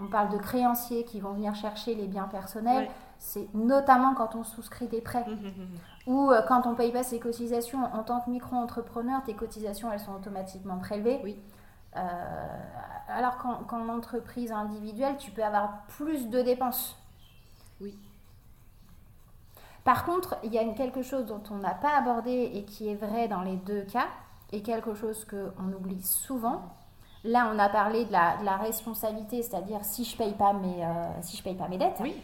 on 0.00 0.06
parle 0.06 0.30
de 0.32 0.38
créanciers 0.38 1.04
qui 1.04 1.20
vont 1.20 1.34
venir 1.34 1.54
chercher 1.54 1.94
les 1.94 2.06
biens 2.06 2.28
personnels, 2.28 2.84
Ouais. 2.86 2.90
C'est 3.18 3.52
notamment 3.54 4.14
quand 4.14 4.34
on 4.34 4.44
souscrit 4.44 4.88
des 4.88 5.00
prêts 5.00 5.24
ou 6.06 6.30
euh, 6.30 6.42
quand 6.42 6.66
on 6.66 6.74
paye 6.74 6.92
pas 6.92 7.02
ses 7.02 7.18
cotisations 7.18 7.84
en 7.84 8.02
tant 8.02 8.20
que 8.20 8.30
micro-entrepreneur, 8.30 9.22
tes 9.24 9.34
cotisations 9.34 9.90
elles 9.92 10.00
sont 10.00 10.14
automatiquement 10.14 10.78
prélevées. 10.78 11.20
Oui. 11.24 11.38
Euh, 11.96 12.00
alors 13.08 13.38
qu'en 13.38 13.54
qu'en 13.64 13.88
entreprise 13.88 14.50
individuelle, 14.50 15.16
tu 15.16 15.30
peux 15.30 15.44
avoir 15.44 15.82
plus 15.88 16.28
de 16.28 16.42
dépenses. 16.42 16.96
Oui. 17.80 17.96
Par 19.84 20.04
contre, 20.04 20.36
il 20.42 20.52
y 20.52 20.58
a 20.58 20.64
quelque 20.72 21.02
chose 21.02 21.26
dont 21.26 21.42
on 21.50 21.56
n'a 21.56 21.74
pas 21.74 21.96
abordé 21.96 22.50
et 22.54 22.64
qui 22.64 22.88
est 22.88 22.94
vrai 22.94 23.28
dans 23.28 23.42
les 23.42 23.56
deux 23.56 23.82
cas, 23.82 24.08
et 24.52 24.62
quelque 24.62 24.94
chose 24.94 25.24
qu'on 25.24 25.72
oublie 25.72 26.02
souvent. 26.02 26.62
Là, 27.22 27.50
on 27.54 27.58
a 27.58 27.68
parlé 27.68 28.04
de 28.04 28.12
la, 28.12 28.36
de 28.38 28.44
la 28.44 28.56
responsabilité, 28.56 29.42
c'est-à-dire 29.42 29.84
si 29.84 30.04
je 30.04 30.16
paye 30.16 30.34
pas 30.34 30.52
mes, 30.52 30.84
euh, 30.84 31.22
si 31.22 31.36
je 31.36 31.42
paye 31.42 31.54
pas 31.54 31.68
mes 31.68 31.78
dettes. 31.78 31.98
Oui. 32.00 32.14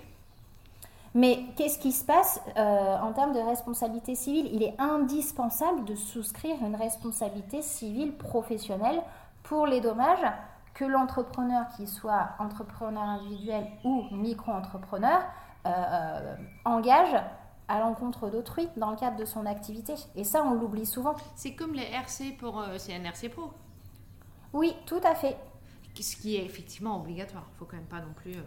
Mais 1.15 1.45
qu'est-ce 1.57 1.79
qui 1.79 1.93
se 1.93 2.05
passe 2.05 2.41
euh, 2.57 2.97
en 2.99 3.13
termes 3.13 3.33
de 3.33 3.41
responsabilité 3.41 4.15
civile? 4.15 4.49
Il 4.53 4.63
est 4.63 4.75
indispensable 4.79 5.85
de 5.85 5.97
souscrire 5.97 6.57
une 6.65 6.77
responsabilité 6.77 7.63
civile 7.63 8.13
professionnelle 8.17 9.03
pour 9.43 9.67
les 9.67 9.81
dommages 9.81 10.25
que 10.75 10.85
l'entrepreneur, 10.85 11.67
qu'il 11.77 11.89
soit 11.89 12.29
entrepreneur 12.39 13.03
individuel 13.03 13.67
ou 13.85 14.05
micro-entrepreneur, 14.13 15.21
euh, 15.67 16.37
engage 16.65 17.15
à 17.69 17.81
l'encontre 17.81 18.31
d'autrui 18.31 18.69
dans 18.77 18.91
le 18.91 18.97
cadre 18.97 19.17
de 19.17 19.25
son 19.25 19.47
activité. 19.47 19.95
Et 20.17 20.25
ça, 20.25 20.45
on 20.45 20.55
l'oublie 20.55 20.87
souvent. 20.87 21.15
C'est 21.35 21.55
comme 21.55 21.75
les 21.75 21.85
RC 21.93 22.33
pour 22.39 22.61
euh, 22.61 22.79
CNRC 22.79 23.29
Pro, 23.31 23.51
Oui, 24.53 24.75
tout 24.87 25.01
à 25.05 25.15
fait. 25.15 25.37
ce 26.01 26.17
qui 26.17 26.37
est 26.37 26.45
effectivement 26.45 26.97
obligatoire. 26.97 27.45
Il 27.55 27.59
faut 27.59 27.65
quand 27.65 27.77
même 27.77 27.87
pas 27.87 28.01
non 28.01 28.13
plus 28.15 28.37
euh, 28.37 28.43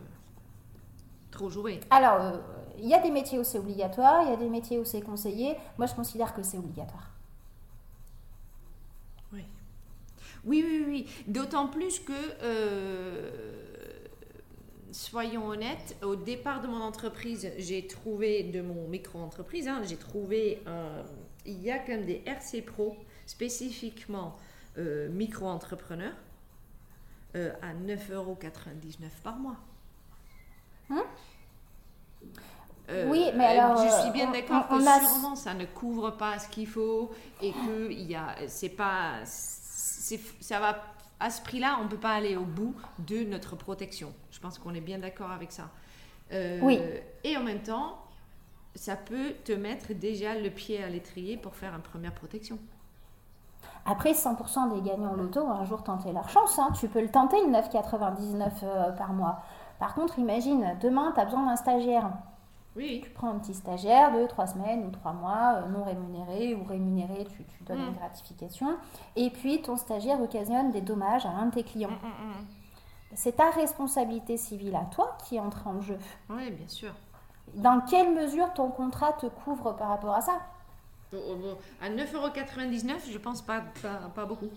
trop 1.33 1.49
jouer. 1.49 1.79
Alors, 1.89 2.21
euh, 2.21 2.37
il 2.79 2.87
y 2.87 2.93
a 2.93 2.99
des 2.99 3.11
métiers 3.11 3.37
où 3.39 3.43
c'est 3.43 3.59
obligatoire, 3.59 4.23
il 4.23 4.29
y 4.29 4.33
a 4.33 4.37
des 4.37 4.49
métiers 4.49 4.79
où 4.79 4.85
c'est 4.85 5.01
conseillé. 5.01 5.55
Moi, 5.77 5.87
je 5.87 5.93
considère 5.93 6.33
que 6.33 6.41
c'est 6.43 6.57
obligatoire. 6.57 7.09
Oui. 9.33 9.43
Oui, 10.45 10.63
oui, 10.65 10.83
oui. 10.87 11.07
D'autant 11.27 11.67
plus 11.67 11.99
que, 11.99 12.13
euh, 12.41 13.31
soyons 14.91 15.47
honnêtes, 15.47 15.95
au 16.03 16.15
départ 16.15 16.61
de 16.61 16.67
mon 16.67 16.81
entreprise, 16.81 17.51
j'ai 17.57 17.87
trouvé, 17.87 18.43
de 18.43 18.61
mon 18.61 18.87
micro-entreprise, 18.87 19.67
hein, 19.67 19.81
j'ai 19.83 19.97
trouvé, 19.97 20.61
un- 20.67 21.03
il 21.45 21.61
y 21.61 21.71
a 21.71 21.79
quand 21.79 21.89
même 21.93 22.05
des 22.05 22.21
RC 22.25 22.61
Pro 22.61 22.95
spécifiquement 23.25 24.35
euh, 24.77 25.07
micro-entrepreneurs 25.09 26.15
euh, 27.35 27.51
à 27.61 27.73
9,99€ 27.73 29.09
par 29.23 29.37
mois. 29.37 29.57
Hein 30.93 31.03
Euh, 32.89 33.09
Oui, 33.09 33.31
mais 33.35 33.45
euh, 33.57 33.61
alors, 33.61 33.77
je 33.77 33.87
euh, 33.87 34.01
suis 34.01 34.11
bien 34.11 34.27
on- 34.27 34.31
d'accord 34.31 34.67
que 34.67 34.73
a- 34.75 34.99
sûrement 34.99 35.35
ça 35.35 35.53
ne 35.53 35.65
couvre 35.65 36.11
pas 36.11 36.37
ce 36.39 36.49
qu'il 36.49 36.67
faut 36.67 37.11
et 37.41 37.51
que 37.53 37.89
il 37.91 38.03
y 38.11 38.15
a, 38.15 38.35
c'est 38.47 38.69
pas, 38.69 39.13
c'est, 39.23 40.19
ça 40.41 40.59
va 40.59 40.75
à 41.19 41.29
ce 41.29 41.41
prix-là, 41.41 41.77
on 41.79 41.85
ne 41.85 41.89
peut 41.89 41.97
pas 41.97 42.11
aller 42.13 42.35
au 42.35 42.43
bout 42.43 42.75
de 42.99 43.23
notre 43.23 43.55
protection. 43.55 44.11
Je 44.31 44.39
pense 44.39 44.59
qu'on 44.59 44.73
est 44.73 44.81
bien 44.81 44.99
d'accord 44.99 45.31
avec 45.31 45.53
ça. 45.53 45.69
Euh, 46.33 46.59
Oui. 46.61 46.77
Et 47.23 47.37
en 47.37 47.43
même 47.43 47.61
temps, 47.61 47.99
ça 48.75 48.97
peut 48.97 49.31
te 49.45 49.53
mettre 49.53 49.93
déjà 49.93 50.35
le 50.35 50.49
pied 50.49 50.83
à 50.83 50.89
l'étrier 50.89 51.37
pour 51.37 51.55
faire 51.55 51.73
une 51.73 51.81
première 51.81 52.13
protection. 52.13 52.57
Après, 53.85 54.11
100% 54.13 54.73
des 54.75 54.81
gagnants 54.89 55.13
loto 55.13 55.41
ont 55.41 55.51
un 55.51 55.65
jour 55.65 55.83
tenté 55.83 56.11
leur 56.11 56.27
chance. 56.29 56.59
hein. 56.59 56.71
Tu 56.77 56.89
peux 56.89 57.01
le 57.01 57.09
tenter, 57.09 57.37
le 57.45 57.51
9,99 57.51 58.51
euh, 58.63 58.91
par 58.91 59.13
mois. 59.13 59.41
Par 59.83 59.95
contre, 59.95 60.17
imagine, 60.17 60.77
demain, 60.81 61.11
tu 61.13 61.19
as 61.19 61.25
besoin 61.25 61.45
d'un 61.45 61.57
stagiaire. 61.57 62.09
Oui. 62.77 63.01
Tu 63.03 63.09
prends 63.09 63.27
un 63.31 63.37
petit 63.39 63.53
stagiaire 63.53 64.13
de 64.17 64.25
3 64.27 64.47
semaines 64.47 64.85
ou 64.85 64.89
3 64.91 65.11
mois, 65.11 65.55
euh, 65.57 65.67
non 65.67 65.83
rémunéré 65.83 66.55
ou 66.55 66.63
rémunéré, 66.63 67.25
tu, 67.25 67.43
tu 67.43 67.63
donnes 67.65 67.79
Mm. 67.83 67.87
une 67.89 67.95
gratification. 67.95 68.77
Et 69.17 69.29
puis, 69.29 69.61
ton 69.61 69.75
stagiaire 69.75 70.21
occasionne 70.21 70.71
des 70.71 70.79
dommages 70.79 71.25
à 71.25 71.31
un 71.31 71.47
de 71.47 71.55
tes 71.55 71.63
clients. 71.63 71.89
Mm, 71.89 72.45
C'est 73.13 73.33
ta 73.35 73.49
responsabilité 73.49 74.37
civile 74.37 74.73
à 74.77 74.85
toi 74.85 75.17
qui 75.25 75.37
entre 75.37 75.67
en 75.67 75.81
jeu. 75.81 75.97
Oui, 76.29 76.49
bien 76.51 76.67
sûr. 76.69 76.93
Dans 77.55 77.81
quelle 77.81 78.13
mesure 78.13 78.53
ton 78.53 78.69
contrat 78.69 79.11
te 79.11 79.25
couvre 79.25 79.73
par 79.73 79.89
rapport 79.89 80.15
à 80.15 80.21
ça? 80.21 80.39
À 81.81 81.89
9,99€, 81.89 83.11
je 83.11 83.17
pense 83.17 83.41
pas, 83.41 83.63
pas, 83.81 84.09
pas 84.15 84.25
beaucoup. 84.25 84.47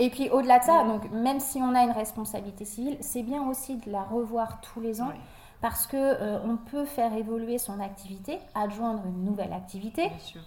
Et 0.00 0.08
puis 0.08 0.30
au-delà 0.30 0.58
de 0.58 0.64
ça, 0.64 0.82
donc 0.84 1.10
même 1.12 1.40
si 1.40 1.58
on 1.62 1.74
a 1.74 1.82
une 1.82 1.90
responsabilité 1.90 2.64
civile, 2.64 2.96
c'est 3.00 3.22
bien 3.22 3.46
aussi 3.46 3.76
de 3.76 3.90
la 3.92 4.02
revoir 4.02 4.60
tous 4.62 4.80
les 4.80 5.02
ans 5.02 5.12
parce 5.60 5.86
que 5.86 5.96
euh, 5.96 6.38
on 6.42 6.56
peut 6.56 6.86
faire 6.86 7.12
évoluer 7.12 7.58
son 7.58 7.78
activité, 7.80 8.38
adjoindre 8.54 9.04
une 9.04 9.24
nouvelle 9.24 9.52
activité, 9.52 10.08
bien 10.08 10.18
sûr. 10.18 10.40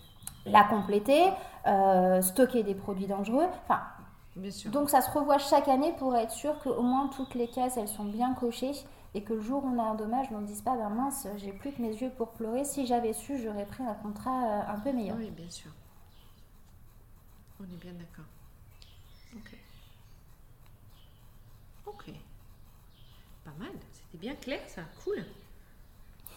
la 0.48 0.64
compléter, 0.64 1.30
euh, 1.68 2.20
stocker 2.24 2.64
des 2.64 2.74
produits 2.74 3.06
dangereux. 3.06 3.46
Enfin, 3.64 3.82
Bien 4.36 4.50
sûr. 4.50 4.72
donc 4.72 4.90
ça 4.90 5.02
se 5.02 5.12
revoit 5.12 5.38
chaque 5.38 5.68
année 5.68 5.94
pour 6.00 6.16
être 6.16 6.32
sûr 6.32 6.58
qu'au 6.64 6.82
moins 6.82 7.08
toutes 7.10 7.36
les 7.36 7.48
cases 7.48 7.78
elles 7.78 7.88
sont 7.88 8.06
bien 8.06 8.34
cochées 8.34 8.74
et 9.14 9.22
que 9.22 9.34
le 9.34 9.42
jour 9.42 9.64
où 9.64 9.68
on 9.68 9.78
a 9.78 9.84
un 9.84 9.94
dommage, 9.94 10.26
on 10.32 10.40
ne 10.40 10.48
dise 10.48 10.64
pas 10.64 10.76
ben 10.76 10.90
mince, 10.90 11.28
j'ai 11.38 11.52
plus 11.54 11.72
que 11.72 11.80
mes 11.84 11.94
yeux 11.94 12.10
pour 12.18 12.30
pleurer. 12.30 12.64
Si 12.66 12.88
j'avais 12.88 13.14
su, 13.14 13.38
j'aurais 13.38 13.68
pris 13.68 13.84
un 13.84 13.94
contrat 13.94 14.46
euh, 14.48 14.62
un 14.74 14.80
peu 14.80 14.92
meilleur. 14.92 15.16
Oui, 15.18 15.30
bien 15.30 15.48
sûr. 15.52 15.70
On 17.60 17.66
est 17.66 17.78
bien 17.80 17.94
d'accord. 17.94 18.26
Ok. 19.36 19.58
Ok. 21.86 22.14
Pas 23.44 23.54
mal. 23.60 23.72
C'était 23.92 24.18
bien 24.18 24.36
clair, 24.36 24.62
ça. 24.68 24.84
Cool. 25.04 25.24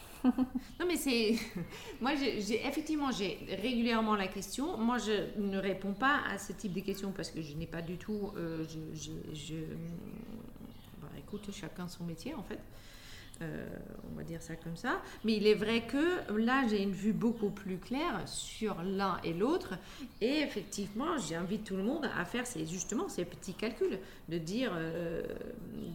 non, 0.24 0.86
mais 0.86 0.96
c'est. 0.96 1.36
Moi, 2.00 2.14
j'ai 2.16 2.66
effectivement, 2.66 3.10
j'ai 3.12 3.38
régulièrement 3.62 4.16
la 4.16 4.26
question. 4.26 4.76
Moi, 4.76 4.98
je 4.98 5.38
ne 5.40 5.58
réponds 5.58 5.92
pas 5.94 6.20
à 6.30 6.38
ce 6.38 6.52
type 6.52 6.72
de 6.72 6.80
questions 6.80 7.12
parce 7.12 7.30
que 7.30 7.40
je 7.42 7.54
n'ai 7.54 7.66
pas 7.66 7.82
du 7.82 7.96
tout. 7.96 8.32
euh, 8.36 8.64
je. 8.68 8.98
je, 8.98 9.12
je- 9.34 9.74
bah, 11.00 11.08
écoute, 11.18 11.48
chacun 11.52 11.88
son 11.88 12.04
métier, 12.04 12.34
en 12.34 12.42
fait. 12.42 12.58
Euh, 13.42 13.66
on 14.10 14.16
va 14.16 14.22
dire 14.22 14.40
ça 14.40 14.56
comme 14.56 14.76
ça. 14.76 15.02
Mais 15.24 15.34
il 15.36 15.46
est 15.46 15.54
vrai 15.54 15.82
que 15.86 16.32
là, 16.38 16.66
j'ai 16.68 16.82
une 16.82 16.92
vue 16.92 17.12
beaucoup 17.12 17.50
plus 17.50 17.76
claire 17.76 18.22
sur 18.24 18.82
l'un 18.82 19.18
et 19.24 19.34
l'autre. 19.34 19.74
Et 20.22 20.38
effectivement, 20.38 21.18
j'invite 21.18 21.64
tout 21.64 21.76
le 21.76 21.82
monde 21.82 22.08
à 22.18 22.24
faire 22.24 22.46
ces, 22.46 22.66
justement 22.66 23.08
ces 23.08 23.26
petits 23.26 23.52
calculs, 23.52 23.98
de 24.30 24.38
dire, 24.38 24.72
euh, 24.74 25.22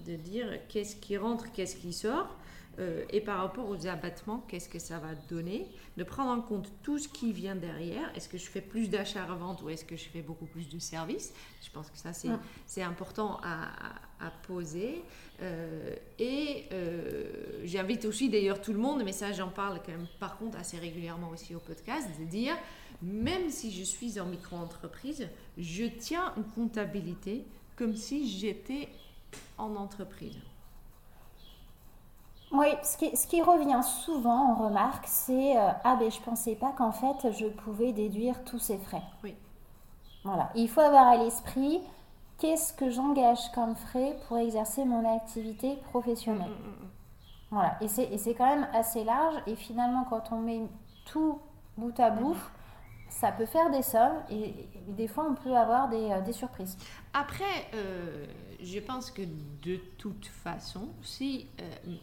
de 0.06 0.16
dire 0.16 0.48
qu'est-ce 0.70 0.96
qui 0.96 1.18
rentre, 1.18 1.52
qu'est-ce 1.52 1.78
qui 1.78 1.94
sort. 1.94 2.38
Euh, 2.80 3.04
et 3.10 3.20
par 3.22 3.40
rapport 3.40 3.68
aux 3.70 3.86
abattements, 3.88 4.44
qu'est-ce 4.48 4.70
que 4.70 4.80
ça 4.80 4.98
va 5.00 5.14
donner 5.30 5.68
De 5.98 6.04
prendre 6.04 6.32
en 6.32 6.42
compte 6.42 6.72
tout 6.84 6.98
ce 7.00 7.08
qui 7.08 7.34
vient 7.34 7.56
derrière. 7.56 8.16
Est-ce 8.16 8.30
que 8.30 8.38
je 8.38 8.50
fais 8.50 8.62
plus 8.62 8.90
d'achats-revente 8.90 9.62
ou 9.62 9.70
est-ce 9.70 9.84
que 9.84 9.98
je 9.98 10.06
fais 10.06 10.22
beaucoup 10.22 10.46
plus 10.46 10.70
de 10.70 10.80
services? 10.80 11.34
Je 11.64 11.70
pense 11.70 11.90
que 11.90 11.98
ça, 11.98 12.14
c'est 12.14 12.30
c'est 12.66 12.82
important 12.84 13.40
à, 13.44 13.64
à- 13.66 14.28
à 14.28 14.32
poser. 14.48 15.04
Euh, 15.42 15.96
et 16.20 16.66
euh, 16.72 17.60
j'invite 17.66 18.06
aussi 18.06 18.30
d'ailleurs 18.30 18.62
tout 18.62 18.72
le 18.74 18.80
monde, 18.80 19.02
mais 19.04 19.12
ça 19.12 19.32
j'en 19.34 19.50
parle 19.50 19.82
quand 19.86 19.92
même 19.92 20.08
par 20.20 20.38
contre 20.38 20.58
assez 20.60 20.78
régulièrement 20.78 21.30
aussi 21.30 21.56
au 21.56 21.60
podcast, 21.60 22.08
de 22.20 22.26
dire, 22.26 22.56
même 23.02 23.50
si 23.50 23.72
je 23.72 23.84
suis 23.84 24.20
en 24.20 24.28
micro-entreprise, 24.28 25.28
je 25.58 25.86
tiens 25.86 26.34
une 26.38 26.44
comptabilité 26.44 27.44
comme 27.76 27.96
si 27.96 28.30
j'étais 28.30 28.88
en 29.58 29.76
entreprise. 29.76 30.38
Oui, 32.52 32.68
ce 32.84 32.98
qui, 32.98 33.16
ce 33.16 33.28
qui 33.28 33.42
revient 33.42 33.82
souvent, 33.84 34.52
on 34.52 34.66
remarque, 34.66 35.06
c'est 35.08 35.58
euh, 35.58 35.72
Ah, 35.84 35.96
ben 35.96 36.12
je 36.12 36.20
pensais 36.20 36.56
pas 36.56 36.74
qu'en 36.74 36.92
fait 36.92 37.32
je 37.32 37.48
pouvais 37.48 37.94
déduire 37.94 38.44
tous 38.44 38.60
ces 38.60 38.78
frais. 38.78 39.04
Oui. 39.24 39.36
Voilà, 40.24 40.50
il 40.56 40.70
faut 40.70 40.82
avoir 40.82 41.08
à 41.08 41.18
l'esprit 41.18 41.82
qu'est-ce 42.38 42.74
que 42.74 42.90
j'engage 42.90 43.52
comme 43.54 43.76
frais 43.76 44.18
pour 44.28 44.38
exercer 44.38 44.84
mon 44.84 45.16
activité 45.16 45.78
professionnelle. 45.92 46.52
Voilà, 47.52 47.78
et 47.82 47.88
c'est 47.88 48.04
et 48.04 48.18
c'est 48.18 48.34
quand 48.34 48.48
même 48.48 48.68
assez 48.74 49.04
large, 49.04 49.36
et 49.48 49.56
finalement, 49.56 50.06
quand 50.10 50.32
on 50.32 50.38
met 50.38 50.62
tout 51.06 51.40
bout 51.78 51.98
à 52.00 52.10
bout, 52.10 52.36
ça 53.12 53.32
peut 53.32 53.46
faire 53.46 53.70
des 53.70 53.84
sommes, 53.84 54.24
et, 54.30 54.50
et 54.50 54.68
des 54.88 55.08
fois 55.08 55.28
on 55.30 55.36
peut 55.36 55.56
avoir 55.56 55.90
des, 55.90 56.10
euh, 56.10 56.22
des 56.22 56.32
surprises. 56.34 56.78
Après, 57.14 57.68
euh, 57.76 58.26
je 58.62 58.80
pense 58.80 59.12
que 59.12 59.22
de 59.62 59.76
toute 59.98 60.26
façon, 60.26 60.90
si 61.04 61.48
euh, 61.60 61.96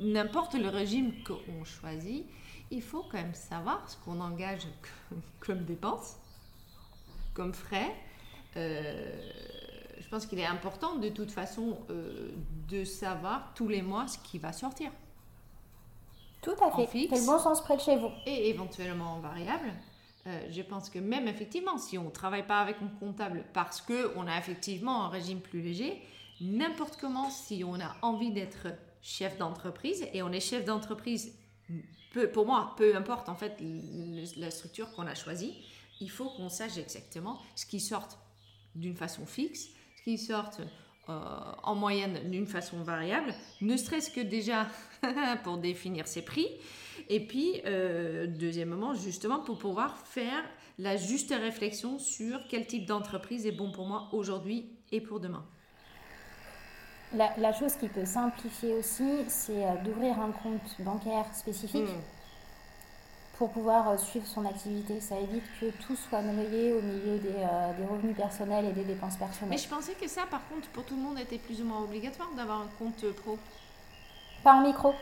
n'importe 0.00 0.54
le 0.54 0.68
régime 0.68 1.12
qu'on 1.24 1.64
choisit, 1.64 2.26
il 2.70 2.82
faut 2.82 3.04
quand 3.04 3.18
même 3.18 3.34
savoir 3.34 3.88
ce 3.88 3.96
qu'on 3.98 4.20
engage 4.20 4.66
comme, 5.08 5.22
comme 5.38 5.64
dépenses, 5.64 6.16
comme 7.32 7.54
frais. 7.54 7.94
Je 8.54 10.08
pense 10.10 10.26
qu'il 10.26 10.38
est 10.38 10.46
important 10.46 10.96
de 10.96 11.10
toute 11.10 11.30
façon 11.30 11.78
de 12.68 12.84
savoir 12.84 13.52
tous 13.54 13.68
les 13.68 13.82
mois 13.82 14.08
ce 14.08 14.16
qui 14.18 14.38
va 14.38 14.52
sortir 14.52 14.90
Tout 16.40 16.54
à 16.62 16.70
fait, 16.70 16.88
c'est 16.90 17.20
le 17.20 17.26
bon 17.26 17.38
sens 17.38 17.60
près 17.60 17.76
de 17.76 17.82
chez 17.82 17.96
vous. 17.96 18.10
et 18.24 18.48
éventuellement 18.48 19.16
en 19.16 19.20
variable. 19.20 19.72
Euh, 20.26 20.40
je 20.50 20.62
pense 20.62 20.90
que 20.90 20.98
même 20.98 21.28
effectivement, 21.28 21.78
si 21.78 21.98
on 21.98 22.04
ne 22.04 22.10
travaille 22.10 22.46
pas 22.46 22.60
avec 22.60 22.76
un 22.82 22.88
comptable 22.98 23.44
parce 23.52 23.80
qu'on 23.80 24.26
a 24.26 24.38
effectivement 24.38 25.04
un 25.04 25.08
régime 25.08 25.40
plus 25.40 25.60
léger, 25.60 26.02
n'importe 26.40 26.96
comment, 26.96 27.30
si 27.30 27.62
on 27.64 27.78
a 27.80 27.96
envie 28.02 28.32
d'être 28.32 28.68
chef 29.02 29.38
d'entreprise, 29.38 30.06
et 30.12 30.22
on 30.22 30.32
est 30.32 30.40
chef 30.40 30.64
d'entreprise, 30.64 31.32
pour 32.32 32.46
moi, 32.46 32.74
peu 32.76 32.96
importe 32.96 33.28
en 33.28 33.36
fait 33.36 33.62
la 34.36 34.50
structure 34.50 34.90
qu'on 34.92 35.06
a 35.06 35.14
choisie, 35.14 35.54
il 36.00 36.10
faut 36.10 36.28
qu'on 36.30 36.48
sache 36.48 36.76
exactement 36.76 37.38
ce 37.54 37.66
qui 37.66 37.78
sort 37.78 38.08
d'une 38.74 38.96
façon 38.96 39.26
fixe, 39.26 39.68
ce 39.98 40.02
qui 40.02 40.18
sort 40.18 40.50
euh, 41.08 41.12
en 41.62 41.74
moyenne 41.74 42.30
d'une 42.30 42.46
façon 42.46 42.82
variable, 42.82 43.32
ne 43.60 43.76
serait-ce 43.76 44.10
que 44.10 44.20
déjà 44.20 44.66
pour 45.44 45.58
définir 45.58 46.06
ses 46.08 46.22
prix, 46.22 46.48
et 47.08 47.20
puis, 47.26 47.60
euh, 47.66 48.26
deuxièmement, 48.26 48.94
justement, 48.94 49.40
pour 49.40 49.58
pouvoir 49.58 49.96
faire 50.06 50.42
la 50.78 50.96
juste 50.96 51.32
réflexion 51.32 51.98
sur 51.98 52.38
quel 52.48 52.66
type 52.66 52.86
d'entreprise 52.86 53.46
est 53.46 53.52
bon 53.52 53.70
pour 53.72 53.86
moi 53.86 54.08
aujourd'hui 54.12 54.70
et 54.92 55.00
pour 55.00 55.20
demain. 55.20 55.44
La, 57.14 57.32
la 57.38 57.52
chose 57.52 57.74
qui 57.76 57.88
peut 57.88 58.04
simplifier 58.04 58.74
aussi, 58.74 59.24
c'est 59.28 59.64
euh, 59.64 59.76
d'ouvrir 59.84 60.18
un 60.20 60.32
compte 60.32 60.74
bancaire 60.80 61.24
spécifique 61.34 61.86
Mm. 61.86 62.02
pour 63.38 63.50
pouvoir 63.52 63.90
euh, 63.90 63.96
suivre 63.96 64.26
son 64.26 64.44
activité. 64.44 65.00
Ça 65.00 65.18
évite 65.20 65.44
que 65.60 65.70
tout 65.86 65.96
soit 65.96 66.22
noyé 66.22 66.72
au 66.72 66.82
milieu 66.82 67.18
des, 67.18 67.28
euh, 67.36 67.72
des 67.78 67.84
revenus 67.86 68.16
personnels 68.16 68.64
et 68.66 68.72
des 68.72 68.84
dépenses 68.84 69.18
Mais 69.20 69.26
personnelles. 69.26 69.58
je 69.58 69.68
pensais 69.68 69.94
que 69.94 70.08
ça, 70.08 70.26
par 70.26 70.46
contre, 70.48 70.68
pour 70.70 70.84
tout 70.84 70.96
le 70.96 71.02
monde, 71.02 71.18
était 71.18 71.38
plus 71.38 71.60
ou 71.60 71.64
moins 71.64 71.82
obligatoire 71.82 72.30
d'avoir 72.36 72.62
un 72.62 72.68
compte 72.78 73.04
pro. 73.12 73.38
Pas 74.42 74.54
en 74.54 74.62
micro. 74.62 74.94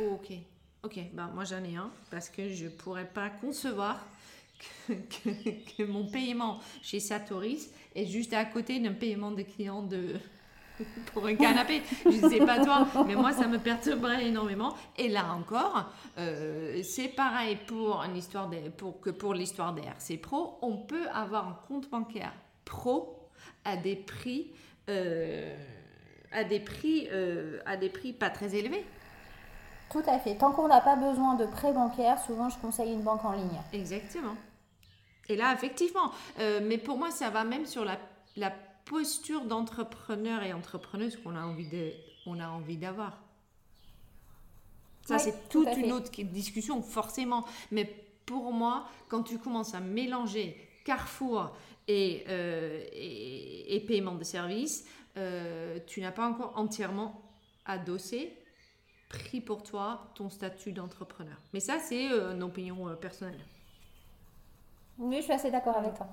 Oh, 0.00 0.14
ok. 0.14 0.32
Ok, 0.84 0.98
bah, 1.12 1.28
moi 1.34 1.44
j'en 1.44 1.64
ai 1.64 1.76
un 1.76 1.90
parce 2.10 2.28
que 2.28 2.48
je 2.48 2.68
pourrais 2.68 3.06
pas 3.06 3.30
concevoir 3.30 3.98
que, 4.88 5.82
mon 5.84 6.06
paiement 6.06 6.60
chez 6.82 7.00
Satoris 7.00 7.70
est 7.94 8.06
juste 8.06 8.32
à 8.32 8.44
côté 8.44 8.78
d'un 8.78 8.92
paiement 8.92 9.32
de 9.32 9.42
client 9.42 9.82
de 9.82 10.14
pour 11.12 11.26
un 11.26 11.34
canapé. 11.34 11.82
Je 12.04 12.24
ne 12.24 12.30
sais 12.30 12.38
pas 12.38 12.64
toi, 12.64 12.86
mais 13.06 13.16
moi 13.16 13.32
ça 13.32 13.48
me 13.48 13.58
perturberait 13.58 14.26
énormément. 14.26 14.76
Et 14.96 15.08
là 15.08 15.32
encore, 15.32 15.92
euh, 16.16 16.80
c'est 16.84 17.08
pareil 17.08 17.58
pour 17.66 18.04
que 19.00 19.10
pour 19.10 19.34
l'histoire 19.34 19.74
des 19.74 19.82
RC 19.82 20.18
Pro, 20.18 20.58
on 20.62 20.76
peut 20.76 21.08
avoir 21.12 21.48
un 21.48 21.58
compte 21.66 21.90
bancaire 21.90 22.32
pro 22.64 23.28
à 23.64 23.76
des 23.76 23.96
prix 23.96 24.52
euh, 24.88 25.56
à 26.30 26.44
des 26.44 26.60
prix 26.60 27.08
euh, 27.10 27.58
à 27.66 27.76
des 27.76 27.88
prix 27.88 28.12
pas 28.12 28.30
très 28.30 28.54
élevés. 28.54 28.84
Tout 29.90 30.02
à 30.06 30.18
fait. 30.18 30.36
Tant 30.36 30.52
qu'on 30.52 30.68
n'a 30.68 30.80
pas 30.80 30.96
besoin 30.96 31.34
de 31.34 31.46
prêt 31.46 31.72
bancaire, 31.72 32.20
souvent 32.20 32.48
je 32.48 32.58
conseille 32.58 32.92
une 32.92 33.02
banque 33.02 33.24
en 33.24 33.32
ligne. 33.32 33.62
Exactement. 33.72 34.36
Et 35.28 35.36
là, 35.36 35.52
effectivement, 35.54 36.12
euh, 36.38 36.60
mais 36.62 36.78
pour 36.78 36.98
moi, 36.98 37.10
ça 37.10 37.30
va 37.30 37.44
même 37.44 37.66
sur 37.66 37.84
la, 37.84 37.98
la 38.36 38.50
posture 38.84 39.44
d'entrepreneur 39.44 40.42
et 40.42 40.52
entrepreneuse 40.52 41.16
qu'on 41.16 41.36
a 41.36 41.42
envie 41.42 41.68
de, 41.68 41.92
on 42.26 42.40
a 42.40 42.48
envie 42.48 42.76
d'avoir. 42.76 43.18
Ça, 45.06 45.16
Oui, 45.16 45.20
c'est 45.20 45.48
tout 45.48 45.64
toute 45.64 45.76
une 45.76 45.92
autre 45.92 46.10
discussion, 46.22 46.82
forcément. 46.82 47.44
Mais 47.70 47.84
pour 48.26 48.52
moi, 48.52 48.86
quand 49.08 49.22
tu 49.22 49.38
commences 49.38 49.74
à 49.74 49.80
mélanger 49.80 50.56
Carrefour 50.84 51.50
et, 51.86 52.24
euh, 52.28 52.82
et, 52.92 53.76
et 53.76 53.80
paiement 53.80 54.14
de 54.14 54.24
services, 54.24 54.86
euh, 55.16 55.78
tu 55.86 56.00
n'as 56.00 56.12
pas 56.12 56.26
encore 56.28 56.52
entièrement 56.56 57.20
adossé, 57.64 58.34
pris 59.08 59.40
pour 59.40 59.62
toi 59.62 60.08
ton 60.14 60.30
statut 60.30 60.72
d'entrepreneur. 60.72 61.36
Mais 61.52 61.60
ça, 61.60 61.78
c'est 61.78 62.10
euh, 62.10 62.34
une 62.34 62.42
opinion 62.42 62.94
personnelle. 62.96 63.40
Oui, 64.98 65.16
je 65.18 65.22
suis 65.22 65.32
assez 65.32 65.50
d'accord 65.50 65.76
avec 65.76 65.94
toi. 65.94 66.06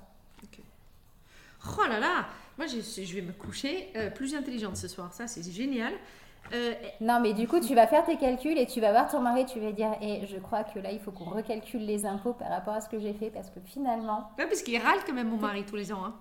Oh 1.77 1.87
là 1.89 1.99
là, 1.99 2.27
moi 2.59 2.67
je, 2.67 2.79
je 2.79 3.15
vais 3.15 3.23
me 3.23 3.31
coucher 3.31 3.91
plus 4.13 4.35
intelligente 4.35 4.77
ce 4.77 4.87
soir, 4.87 5.11
ça 5.11 5.25
c'est 5.25 5.41
génial. 5.51 5.93
Euh, 6.53 6.73
non, 7.01 7.19
mais 7.19 7.33
du 7.33 7.47
coup, 7.47 7.59
tu 7.59 7.73
vas 7.73 7.87
faire 7.87 8.05
tes 8.05 8.17
calculs 8.17 8.57
et 8.57 8.67
tu 8.67 8.79
vas 8.79 8.91
voir 8.91 9.09
ton 9.09 9.19
mari, 9.19 9.45
tu 9.45 9.59
vas 9.59 9.71
dire, 9.71 9.91
et 10.01 10.21
eh, 10.23 10.27
je 10.27 10.37
crois 10.37 10.63
que 10.63 10.79
là, 10.79 10.91
il 10.91 10.99
faut 10.99 11.11
qu'on 11.11 11.25
recalcule 11.25 11.85
les 11.85 12.05
impôts 12.05 12.33
par 12.33 12.49
rapport 12.49 12.73
à 12.73 12.81
ce 12.81 12.89
que 12.89 12.99
j'ai 12.99 13.13
fait, 13.13 13.29
parce 13.29 13.49
que 13.49 13.59
finalement... 13.65 14.31
Ouais, 14.37 14.45
parce 14.47 14.61
qu'il 14.61 14.79
râle 14.81 14.99
quand 15.05 15.13
même 15.13 15.29
mon 15.29 15.37
mari 15.37 15.63
tous 15.65 15.75
les 15.75 15.91
ans. 15.91 16.05
Hein. 16.05 16.13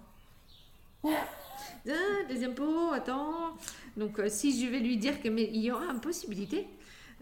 Ah, 1.05 2.25
des 2.29 2.45
impôts, 2.45 2.93
attends. 2.93 3.57
Donc, 3.97 4.19
euh, 4.19 4.29
si 4.29 4.61
je 4.61 4.71
vais 4.71 4.81
lui 4.81 4.97
dire 4.97 5.21
qu'il 5.21 5.57
y 5.57 5.71
aura 5.71 5.87
une 5.87 6.01
possibilité, 6.01 6.67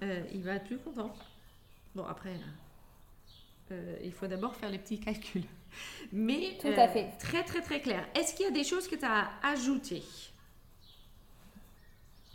euh, 0.02 0.22
il 0.32 0.42
va 0.42 0.54
être 0.54 0.64
plus 0.64 0.78
content. 0.78 1.12
Bon, 1.94 2.04
après, 2.04 2.34
il 4.02 4.12
faut 4.12 4.26
d'abord 4.26 4.54
faire 4.54 4.70
les 4.70 4.78
petits 4.78 5.00
calculs. 5.00 5.44
Mais, 6.12 6.58
Tout 6.60 6.68
à 6.68 6.88
fait. 6.88 7.12
Très, 7.18 7.42
très, 7.42 7.62
très 7.62 7.80
clair. 7.80 8.06
Est-ce 8.14 8.34
qu'il 8.34 8.44
y 8.44 8.48
a 8.48 8.52
des 8.52 8.64
choses 8.64 8.88
que 8.88 8.96
tu 8.96 9.04
as 9.04 9.30
ajoutées? 9.42 10.02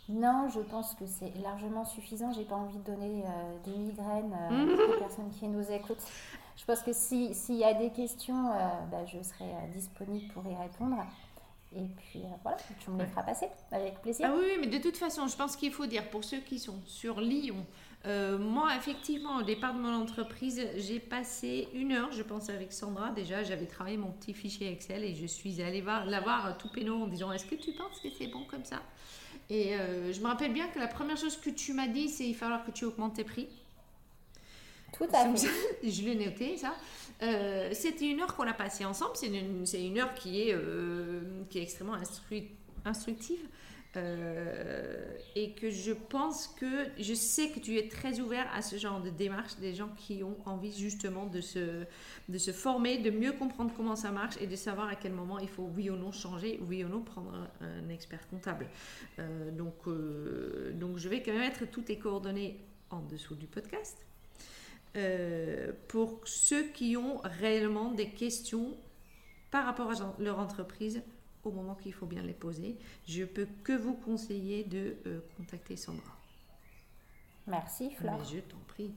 Non, 0.08 0.48
je 0.48 0.60
pense 0.60 0.94
que 0.94 1.04
c'est 1.06 1.34
largement 1.42 1.84
suffisant. 1.84 2.32
J'ai 2.32 2.44
pas 2.44 2.54
envie 2.54 2.78
de 2.78 2.84
donner 2.84 3.24
euh, 3.26 3.58
des 3.64 3.76
migraines 3.76 4.34
euh, 4.50 4.94
aux 4.94 4.98
personnes 4.98 5.30
qui 5.30 5.46
nous 5.46 5.70
écoutent. 5.70 6.02
Je 6.56 6.64
pense 6.64 6.80
que 6.80 6.92
s'il 6.92 7.56
y 7.56 7.64
a 7.64 7.74
des 7.74 7.90
questions, 7.90 8.50
euh, 8.50 8.68
bah, 8.90 9.04
je 9.04 9.22
serai 9.22 9.44
disponible 9.74 10.32
pour 10.32 10.44
y 10.46 10.54
répondre. 10.54 10.96
Et 11.76 11.84
puis 11.96 12.22
voilà, 12.42 12.56
tu 12.80 12.90
me 12.90 13.02
les 13.02 13.06
feras 13.06 13.22
passer 13.22 13.46
avec 13.70 14.00
plaisir. 14.00 14.30
Ah 14.30 14.36
oui, 14.38 14.56
mais 14.60 14.66
de 14.68 14.78
toute 14.78 14.96
façon, 14.96 15.26
je 15.26 15.36
pense 15.36 15.54
qu'il 15.54 15.72
faut 15.72 15.86
dire 15.86 16.08
pour 16.08 16.24
ceux 16.24 16.38
qui 16.38 16.58
sont 16.58 16.80
sur 16.86 17.20
Lyon, 17.20 17.66
moi 18.06 18.74
effectivement 18.74 19.36
au 19.36 19.42
départ 19.42 19.74
de 19.74 19.80
mon 19.80 19.92
entreprise, 19.94 20.66
j'ai 20.76 20.98
passé 20.98 21.68
une 21.74 21.92
heure, 21.92 22.10
je 22.10 22.22
pense 22.22 22.48
avec 22.48 22.72
Sandra. 22.72 23.10
Déjà, 23.10 23.42
j'avais 23.42 23.66
travaillé 23.66 23.98
mon 23.98 24.12
petit 24.12 24.32
fichier 24.32 24.72
Excel 24.72 25.04
et 25.04 25.14
je 25.14 25.26
suis 25.26 25.60
allée 25.60 25.82
voir, 25.82 26.06
la 26.06 26.20
voir 26.20 26.56
tout 26.56 26.70
pénaud 26.70 27.02
en 27.02 27.06
disant 27.06 27.32
Est-ce 27.32 27.44
que 27.44 27.56
tu 27.56 27.72
penses 27.72 28.00
que 28.02 28.08
c'est 28.10 28.28
bon 28.28 28.44
comme 28.44 28.64
ça? 28.64 28.80
Et 29.50 29.74
euh, 29.74 30.12
je 30.12 30.20
me 30.20 30.26
rappelle 30.26 30.52
bien 30.52 30.68
que 30.68 30.78
la 30.78 30.88
première 30.88 31.16
chose 31.16 31.36
que 31.36 31.50
tu 31.50 31.72
m'as 31.72 31.88
dit, 31.88 32.08
c'est 32.08 32.26
il 32.26 32.32
va 32.32 32.38
falloir 32.38 32.64
que 32.64 32.70
tu 32.70 32.84
augmentes 32.84 33.14
tes 33.14 33.24
prix. 33.24 33.48
Tout 34.92 35.06
à 35.12 35.34
fait. 35.34 35.48
je 35.88 36.02
l'ai 36.02 36.14
noté, 36.14 36.56
ça. 36.56 36.74
Euh, 37.22 37.70
c'était 37.72 38.08
une 38.08 38.20
heure 38.20 38.34
qu'on 38.36 38.46
a 38.46 38.54
passée 38.54 38.84
ensemble. 38.84 39.12
C'est 39.14 39.26
une, 39.26 39.64
une, 39.74 39.98
heure 39.98 40.14
qui 40.14 40.42
est, 40.42 40.54
euh, 40.54 41.20
qui 41.50 41.58
est 41.58 41.62
extrêmement 41.62 41.96
instructive. 42.84 43.40
Euh, 43.96 45.16
et 45.34 45.54
que 45.54 45.70
je 45.70 45.92
pense 45.92 46.46
que 46.46 46.86
je 46.98 47.14
sais 47.14 47.48
que 47.48 47.58
tu 47.58 47.78
es 47.78 47.88
très 47.88 48.20
ouvert 48.20 48.46
à 48.54 48.60
ce 48.60 48.76
genre 48.76 49.00
de 49.00 49.08
démarche, 49.08 49.56
des 49.56 49.74
gens 49.74 49.88
qui 49.96 50.22
ont 50.22 50.36
envie 50.44 50.76
justement 50.78 51.24
de 51.24 51.40
se, 51.40 51.84
de 52.28 52.38
se 52.38 52.52
former, 52.52 52.98
de 52.98 53.10
mieux 53.10 53.32
comprendre 53.32 53.72
comment 53.74 53.96
ça 53.96 54.10
marche 54.12 54.36
et 54.42 54.46
de 54.46 54.56
savoir 54.56 54.88
à 54.88 54.94
quel 54.94 55.12
moment 55.12 55.38
il 55.38 55.48
faut 55.48 55.70
oui 55.74 55.88
ou 55.88 55.96
non 55.96 56.12
changer, 56.12 56.60
oui 56.68 56.84
ou 56.84 56.88
non 56.88 57.00
prendre 57.00 57.48
un, 57.62 57.88
expert 57.88 58.28
comptable. 58.28 58.68
Donc, 59.56 59.88
donc 60.74 60.98
je 60.98 61.08
vais 61.08 61.22
quand 61.22 61.32
même 61.32 61.40
mettre 61.40 61.64
toutes 61.68 61.86
tes 61.86 61.98
coordonnées 61.98 62.60
en 62.90 63.00
dessous 63.00 63.36
du 63.36 63.46
podcast. 63.46 64.06
Pour 65.88 66.20
ceux 66.24 66.64
qui 66.68 66.96
ont 66.96 67.20
réellement 67.22 67.92
des 67.92 68.08
questions 68.08 68.76
par 69.50 69.64
rapport 69.64 69.90
à 69.90 70.14
leur 70.18 70.38
entreprise 70.38 71.02
au 71.44 71.50
moment 71.50 71.74
qu'il 71.74 71.92
faut 71.92 72.06
bien 72.06 72.22
les 72.22 72.32
poser. 72.32 72.76
Je 73.06 73.24
peux 73.24 73.46
que 73.64 73.72
vous 73.72 73.94
conseiller 73.94 74.64
de 74.64 74.96
euh, 75.06 75.20
contacter 75.36 75.76
Sandra. 75.76 76.16
Merci 77.46 77.90
Flore. 77.90 78.22
je 78.24 78.40
t'en 78.40 78.58
prie. 78.68 78.92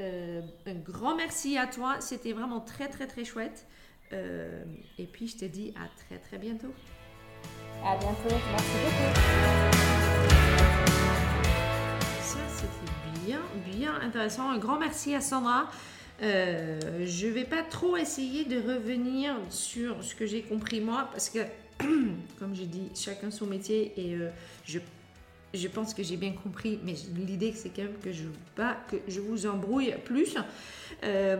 Euh, 0.00 0.42
un 0.66 0.74
grand 0.74 1.16
merci 1.16 1.56
à 1.58 1.66
toi. 1.66 2.00
C'était 2.00 2.32
vraiment 2.32 2.60
très 2.60 2.88
très 2.88 3.06
très 3.06 3.24
chouette. 3.24 3.66
Euh, 4.12 4.64
et 4.98 5.06
puis 5.06 5.28
je 5.28 5.36
te 5.36 5.44
dis 5.44 5.72
à 5.76 5.88
très 6.04 6.18
très 6.18 6.38
bientôt. 6.38 6.72
À 7.84 7.96
bientôt. 7.96 8.34
Merci 8.50 8.72
beaucoup. 8.84 9.28
Bien 13.66 13.94
intéressant. 14.00 14.50
Un 14.50 14.58
grand 14.58 14.78
merci 14.78 15.14
à 15.14 15.20
Sandra. 15.20 15.70
Euh, 16.22 16.80
je 17.06 17.26
vais 17.26 17.44
pas 17.44 17.62
trop 17.62 17.96
essayer 17.96 18.44
de 18.44 18.56
revenir 18.56 19.36
sur 19.50 20.02
ce 20.02 20.14
que 20.14 20.26
j'ai 20.26 20.42
compris 20.42 20.80
moi 20.80 21.08
parce 21.12 21.30
que 21.30 21.38
comme 22.38 22.54
je 22.54 22.64
dis, 22.64 22.88
chacun 22.94 23.30
son 23.30 23.46
métier 23.46 23.92
et 23.96 24.14
euh, 24.14 24.30
je, 24.64 24.80
je 25.54 25.68
pense 25.68 25.94
que 25.94 26.02
j'ai 26.02 26.16
bien 26.16 26.32
compris, 26.32 26.78
mais 26.82 26.94
l'idée 27.16 27.52
c'est 27.54 27.70
quand 27.70 27.82
même 27.82 27.98
que 28.02 28.12
je, 28.12 28.24
pas, 28.56 28.76
que 28.90 28.96
je 29.06 29.20
vous 29.20 29.46
embrouille 29.46 29.94
plus. 30.04 30.36
Euh, 31.04 31.36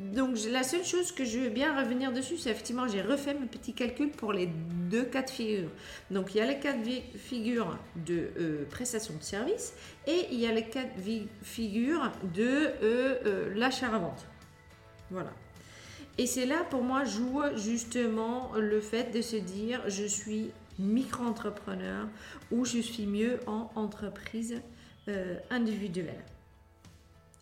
donc 0.00 0.38
la 0.50 0.62
seule 0.62 0.84
chose 0.84 1.12
que 1.12 1.26
je 1.26 1.38
veux 1.38 1.50
bien 1.50 1.78
revenir 1.78 2.10
dessus, 2.10 2.38
c'est 2.38 2.50
effectivement 2.50 2.88
j'ai 2.88 3.02
refait 3.02 3.34
mes 3.34 3.46
petits 3.46 3.74
calculs 3.74 4.10
pour 4.10 4.32
les 4.32 4.46
deux 4.46 5.04
cas 5.04 5.22
de 5.22 5.30
figure. 5.30 5.68
Donc 6.10 6.34
il 6.34 6.38
y 6.38 6.40
a 6.40 6.46
les 6.46 6.58
cas 6.58 6.72
de 6.72 7.18
figure 7.18 7.78
de 7.96 8.30
euh, 8.38 8.64
prestation 8.70 9.14
de 9.14 9.22
service 9.22 9.74
et 10.06 10.26
il 10.32 10.40
y 10.40 10.46
a 10.46 10.52
les 10.52 10.64
cas 10.64 10.84
de 10.84 11.22
figure 11.42 12.10
de 12.34 13.54
l'achat 13.54 13.88
à 13.88 13.98
vente. 13.98 14.26
Voilà. 15.10 15.32
Et 16.16 16.26
c'est 16.26 16.46
là 16.46 16.64
pour 16.70 16.82
moi 16.82 17.04
joue 17.04 17.42
justement 17.56 18.52
le 18.56 18.80
fait 18.80 19.12
de 19.12 19.20
se 19.20 19.36
dire 19.36 19.82
je 19.86 20.04
suis 20.04 20.50
micro-entrepreneur 20.78 22.08
ou 22.50 22.64
je 22.64 22.78
suis 22.78 23.06
mieux 23.06 23.38
en 23.46 23.70
entreprise 23.74 24.60
euh, 25.08 25.38
individuelle. 25.50 26.24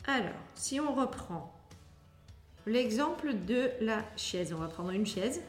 Alors, 0.06 0.34
si 0.54 0.80
on 0.80 0.94
reprend 0.94 1.57
l'exemple 2.68 3.34
de 3.34 3.70
la 3.80 4.04
chaise, 4.16 4.52
on 4.52 4.58
va 4.58 4.68
prendre 4.68 4.90
une 4.90 5.06
chaise. 5.06 5.40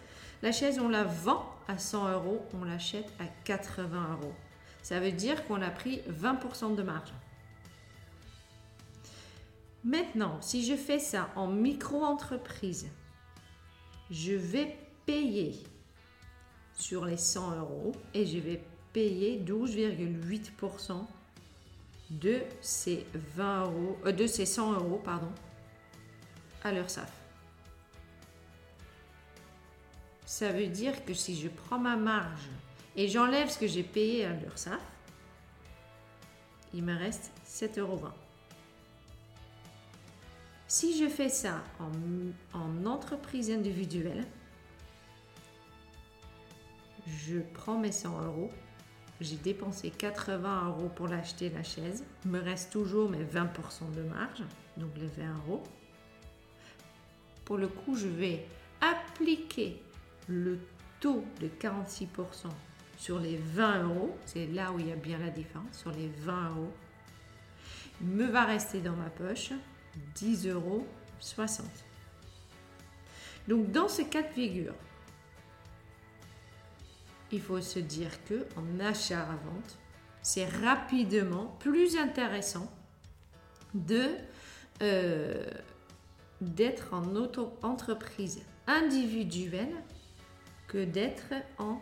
La 0.41 0.51
chaise, 0.51 0.79
on 0.79 0.89
la 0.89 1.03
vend 1.03 1.45
à 1.67 1.77
100 1.77 2.13
euros, 2.13 2.45
on 2.53 2.63
l'achète 2.63 3.07
à 3.19 3.25
80 3.43 4.17
euros. 4.21 4.33
Ça 4.81 4.99
veut 4.99 5.11
dire 5.11 5.45
qu'on 5.45 5.61
a 5.61 5.69
pris 5.69 6.01
20% 6.09 6.75
de 6.75 6.81
marge. 6.81 7.13
Maintenant, 9.83 10.41
si 10.41 10.65
je 10.65 10.75
fais 10.75 10.99
ça 10.99 11.29
en 11.35 11.47
micro-entreprise, 11.47 12.87
je 14.09 14.33
vais 14.33 14.77
payer 15.05 15.55
sur 16.73 17.05
les 17.05 17.17
100 17.17 17.57
euros 17.57 17.91
et 18.13 18.25
je 18.25 18.39
vais 18.39 18.61
payer 18.93 19.39
12,8% 19.39 21.05
de 22.09 22.39
ces 22.61 23.05
20 23.35 23.65
euros, 23.65 23.97
euh, 24.05 24.11
de 24.11 24.25
ces 24.25 24.45
100 24.45 24.73
euros, 24.73 25.01
à 26.63 26.71
l'URSSAF. 26.71 27.11
Ça 30.25 30.51
veut 30.51 30.67
dire 30.67 31.05
que 31.05 31.13
si 31.13 31.39
je 31.39 31.49
prends 31.49 31.79
ma 31.79 31.95
marge 31.95 32.49
et 32.95 33.07
j'enlève 33.07 33.49
ce 33.49 33.57
que 33.57 33.67
j'ai 33.67 33.83
payé 33.83 34.25
à 34.25 34.33
l'URSSAF, 34.33 34.81
il 36.73 36.83
me 36.83 36.95
reste 36.95 37.31
7,20 37.47 37.79
euros. 37.79 37.99
Si 40.67 40.95
je 40.99 41.09
fais 41.09 41.29
ça 41.29 41.63
en, 42.53 42.85
entreprise 42.85 43.49
individuelle, 43.49 44.23
je 47.07 47.39
prends 47.55 47.79
mes 47.79 47.91
100 47.91 48.21
euros, 48.25 48.51
j'ai 49.19 49.37
dépensé 49.37 49.89
80 49.89 50.67
euros 50.67 50.89
pour 50.95 51.07
l'acheter 51.07 51.49
la 51.49 51.63
chaise, 51.63 52.05
me 52.25 52.39
reste 52.39 52.71
toujours 52.71 53.09
mes 53.09 53.23
20% 53.23 53.91
de 53.95 54.03
marge, 54.03 54.43
donc 54.77 54.91
les 54.95 55.07
20 55.07 55.37
euros. 55.47 55.63
Pour 57.49 57.57
le 57.57 57.67
coup, 57.67 57.95
je 57.95 58.05
vais 58.05 58.45
appliquer 58.79 59.81
le 60.27 60.59
taux 60.99 61.25
de 61.41 61.47
46% 61.47 62.05
sur 62.95 63.19
les 63.19 63.37
20 63.37 63.85
euros, 63.85 64.15
c'est 64.27 64.45
là 64.45 64.71
où 64.71 64.77
il 64.77 64.89
y 64.89 64.91
a 64.91 64.95
bien 64.95 65.17
la 65.17 65.31
différence, 65.31 65.79
sur 65.79 65.89
les 65.89 66.09
20 66.09 66.49
euros. 66.51 66.71
Il 68.01 68.07
me 68.09 68.27
va 68.27 68.45
rester 68.45 68.81
dans 68.81 68.95
ma 68.95 69.09
poche 69.09 69.49
10,60 70.15 70.49
euros. 70.51 70.85
Donc 73.47 73.71
dans 73.71 73.87
ce 73.87 74.03
cas 74.03 74.21
de 74.21 74.27
figure, 74.27 74.75
il 77.31 77.41
faut 77.41 77.61
se 77.61 77.79
dire 77.79 78.23
que 78.25 78.45
en 78.57 78.79
achat 78.79 79.23
à 79.23 79.35
vente, 79.37 79.79
c'est 80.21 80.45
rapidement 80.45 81.57
plus 81.59 81.97
intéressant 81.97 82.71
de 83.73 84.05
euh, 84.83 85.49
d'être 86.41 86.93
en 86.93 87.15
auto-entreprise 87.15 88.41
individuelle 88.67 89.75
que 90.67 90.85
d'être 90.85 91.33
en 91.57 91.81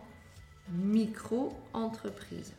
micro-entreprise. 0.70 2.54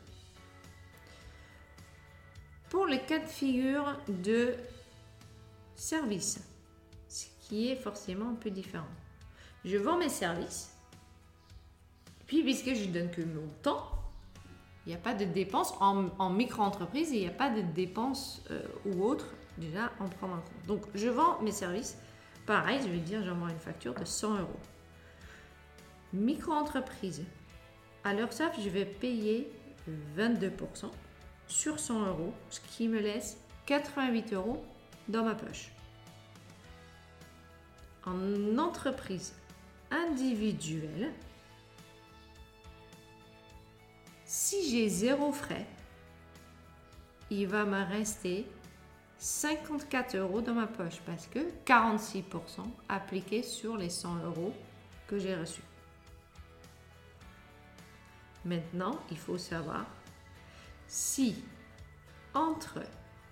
Pour 2.69 2.85
les 2.85 3.01
cas 3.01 3.19
de 3.19 3.27
figure 3.27 3.97
de 4.07 4.53
service, 5.75 6.39
ce 7.07 7.25
qui 7.41 7.69
est 7.69 7.75
forcément 7.75 8.29
un 8.29 8.35
peu 8.35 8.51
différent. 8.51 8.85
Je 9.65 9.77
vends 9.77 9.97
mes 9.97 10.09
services, 10.09 10.75
Puis, 12.27 12.43
puisque 12.43 12.75
je 12.75 12.85
donne 12.85 13.09
que 13.09 13.21
mon 13.21 13.47
temps, 13.63 13.89
il 14.85 14.89
n'y 14.89 14.95
a 14.95 14.99
pas 14.99 15.15
de 15.15 15.25
dépenses 15.25 15.73
en, 15.79 16.29
micro-entreprise, 16.29 17.09
il 17.11 17.21
n'y 17.21 17.27
a 17.27 17.31
pas 17.31 17.49
de 17.49 17.61
dépenses 17.61 18.43
euh, 18.51 18.61
ou 18.85 19.03
autres 19.03 19.33
déjà 19.59 19.91
en 19.99 20.07
prendre 20.07 20.35
en 20.35 20.41
compte. 20.41 20.65
Donc, 20.67 20.85
je 20.95 21.07
vends 21.07 21.39
mes 21.41 21.51
services. 21.51 21.97
Pareil, 22.45 22.79
je 22.81 22.89
vais 22.89 22.99
dire, 22.99 23.23
j'envoie 23.23 23.51
une 23.51 23.59
facture 23.59 23.93
de 23.93 24.05
100 24.05 24.39
euros. 24.39 24.59
Micro-entreprise, 26.13 27.23
à 28.03 28.13
ça, 28.31 28.51
je 28.57 28.69
vais 28.69 28.85
payer 28.85 29.51
22% 30.17 30.89
sur 31.47 31.79
100 31.79 32.07
euros, 32.07 32.33
ce 32.49 32.59
qui 32.61 32.87
me 32.87 32.99
laisse 32.99 33.37
88 33.65 34.33
euros 34.33 34.63
dans 35.07 35.23
ma 35.23 35.35
poche. 35.35 35.71
En 38.05 38.57
entreprise 38.57 39.35
individuelle, 39.91 41.11
si 44.25 44.69
j'ai 44.69 44.87
zéro 44.89 45.31
frais, 45.31 45.65
il 47.29 47.47
va 47.47 47.65
me 47.65 47.83
rester 47.83 48.47
54 49.19 50.15
euros 50.15 50.39
dans 50.39 50.53
ma 50.53 50.65
poche 50.65 51.01
parce 51.05 51.27
que 51.27 51.39
46% 51.65 52.23
appliqué 52.87 53.43
sur 53.43 53.75
les 53.75 53.89
100 53.89 54.23
euros 54.23 54.53
que 55.07 55.19
j'ai 55.19 55.35
reçus. 55.35 55.61
Maintenant, 58.45 58.97
il 59.11 59.17
faut 59.17 59.37
savoir 59.37 59.85
si 60.87 61.43
entre 62.33 62.79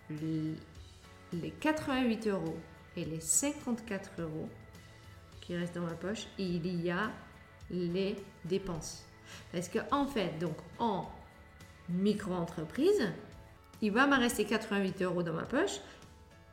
les 0.10 1.52
88 1.62 2.28
euros 2.28 2.58
et 2.98 3.06
les 3.06 3.22
54 3.22 4.12
euros 4.20 4.50
qui 5.40 5.56
restent 5.56 5.76
dans 5.76 5.86
ma 5.86 5.94
poche, 5.94 6.28
il 6.38 6.84
y 6.84 6.92
a 6.92 7.12
les 7.70 8.18
dépenses. 8.44 9.06
Parce 9.54 9.70
que 9.70 9.80
en 9.92 10.06
fait, 10.06 10.38
donc 10.40 10.58
en 10.80 11.10
micro-entreprise, 11.88 13.14
il 13.82 13.92
va 13.92 14.08
me 14.08 14.18
rester 14.18 14.46
88 14.46 15.02
euros 15.04 15.24
dans 15.24 15.34
ma 15.34 15.44
poche, 15.44 15.80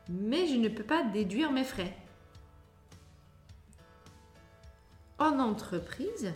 mais 0.08 0.46
je 0.46 0.56
ne 0.56 0.68
peux 0.68 0.84
pas 0.84 1.02
déduire 1.04 1.52
mes 1.52 1.64
frais. 1.64 1.96
En 5.18 5.38
entreprise 5.38 6.32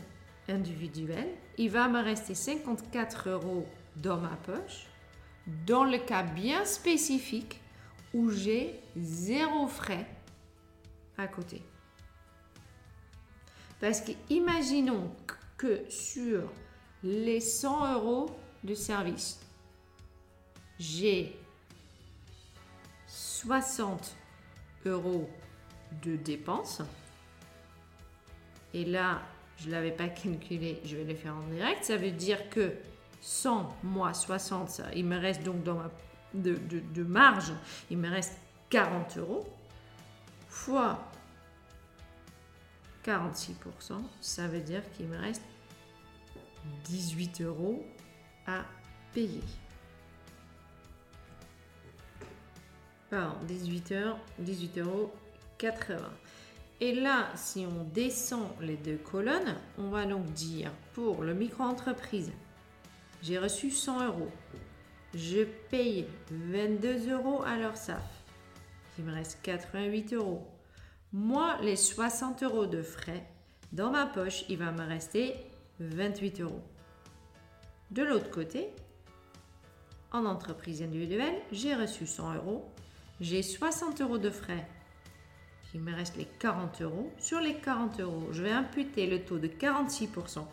individuelle, 0.49 1.29
il 1.59 1.71
va 1.71 1.89
me 1.89 2.01
rester 2.01 2.35
54 2.35 3.29
euros 3.29 3.67
dans 3.97 4.19
ma 4.19 4.37
poche, 4.47 4.87
dans 5.67 5.85
le 5.85 5.99
cas 5.99 6.23
bien 6.23 6.65
spécifique 6.65 7.61
où 8.15 8.31
j'ai 8.31 8.81
zéro 8.97 9.67
frais 9.67 10.07
à 11.19 11.27
côté. 11.27 11.63
Parce 13.81 14.01
que 14.01 14.13
imaginons 14.31 15.11
que 15.57 15.83
sur 15.89 16.51
les 17.03 17.41
100 17.41 17.95
euros 17.95 18.27
de 18.65 18.75
service, 18.75 19.41
j'ai 20.79 21.39
60 23.07 24.17
euros 24.87 25.29
de 26.03 26.17
dépenses. 26.17 26.83
Et 28.75 28.85
là, 28.85 29.23
je 29.57 29.67
ne 29.67 29.73
l'avais 29.73 29.91
pas 29.91 30.09
calculé, 30.09 30.81
je 30.85 30.97
vais 30.97 31.05
le 31.05 31.15
faire 31.15 31.35
en 31.35 31.47
direct. 31.49 31.85
Ça 31.85 31.97
veut 31.97 32.11
dire 32.11 32.51
que 32.51 32.75
100 33.21 33.77
moins 33.83 34.13
60, 34.13 34.83
il 34.95 35.05
me 35.05 35.19
reste 35.19 35.43
donc 35.43 35.63
dans 35.63 35.75
ma 35.75 35.91
de, 36.35 36.59
de 36.95 37.03
marge, 37.03 37.53
il 37.91 37.99
me 37.99 38.11
reste 38.11 38.37
40 38.69 39.17
euros 39.17 39.47
fois 40.49 40.99
46%, 43.05 43.55
ça 44.21 44.47
veut 44.47 44.61
dire 44.61 44.83
qu'il 44.93 45.07
me 45.07 45.17
reste 45.17 45.43
18 46.85 47.41
euros 47.43 47.85
à 48.47 48.65
payer. 49.15 49.43
Pardon, 53.11 53.37
18 53.47 53.93
heures, 53.93 54.19
18 54.39 54.79
euros 54.79 55.13
80. 55.59 55.97
Et 56.81 56.95
là, 56.95 57.29
si 57.35 57.67
on 57.67 57.85
descend 57.85 58.49
les 58.61 58.77
deux 58.77 58.99
colonnes, 58.99 59.57
on 59.79 59.89
va 59.89 60.05
donc 60.05 60.27
dire 60.33 60.71
pour 60.93 61.23
le 61.23 61.35
micro-entreprise, 61.35 62.31
j'ai 63.23 63.39
reçu 63.39 63.71
100 63.71 64.07
euros. 64.07 64.31
Je 65.15 65.45
paye 65.71 66.07
22 66.31 67.11
euros 67.13 67.43
à 67.43 67.57
leur 67.57 67.77
SAF. 67.77 68.05
Il 68.99 69.05
me 69.05 69.13
reste 69.13 69.39
88 69.43 70.13
euros. 70.13 70.47
Moi, 71.13 71.57
les 71.63 71.77
60 71.77 72.43
euros 72.43 72.67
de 72.67 72.83
frais, 72.83 73.25
dans 73.73 73.91
ma 73.91 74.07
poche, 74.07 74.45
il 74.49 74.59
va 74.59 74.71
me 74.71 74.87
rester 74.87 75.35
28 75.81 76.43
euros. 76.43 76.63
De 77.91 78.03
l'autre 78.03 78.31
côté, 78.31 78.69
en 80.13 80.27
entreprise 80.27 80.83
individuelle, 80.83 81.35
j'ai 81.51 81.75
reçu 81.75 82.07
100 82.07 82.35
euros. 82.35 82.71
J'ai 83.21 83.43
60 83.43 84.01
euros 84.01 84.19
de 84.19 84.31
frais. 84.31 84.67
Il 85.75 85.81
me 85.81 85.95
reste 85.95 86.17
les 86.17 86.27
40 86.39 86.83
euros. 86.83 87.13
Sur 87.19 87.41
les 87.41 87.55
40 87.55 88.01
euros, 88.01 88.29
je 88.33 88.43
vais 88.43 88.53
imputer 88.53 89.07
le 89.07 89.25
taux 89.25 89.39
de 89.39 89.49
46%, 89.49 90.45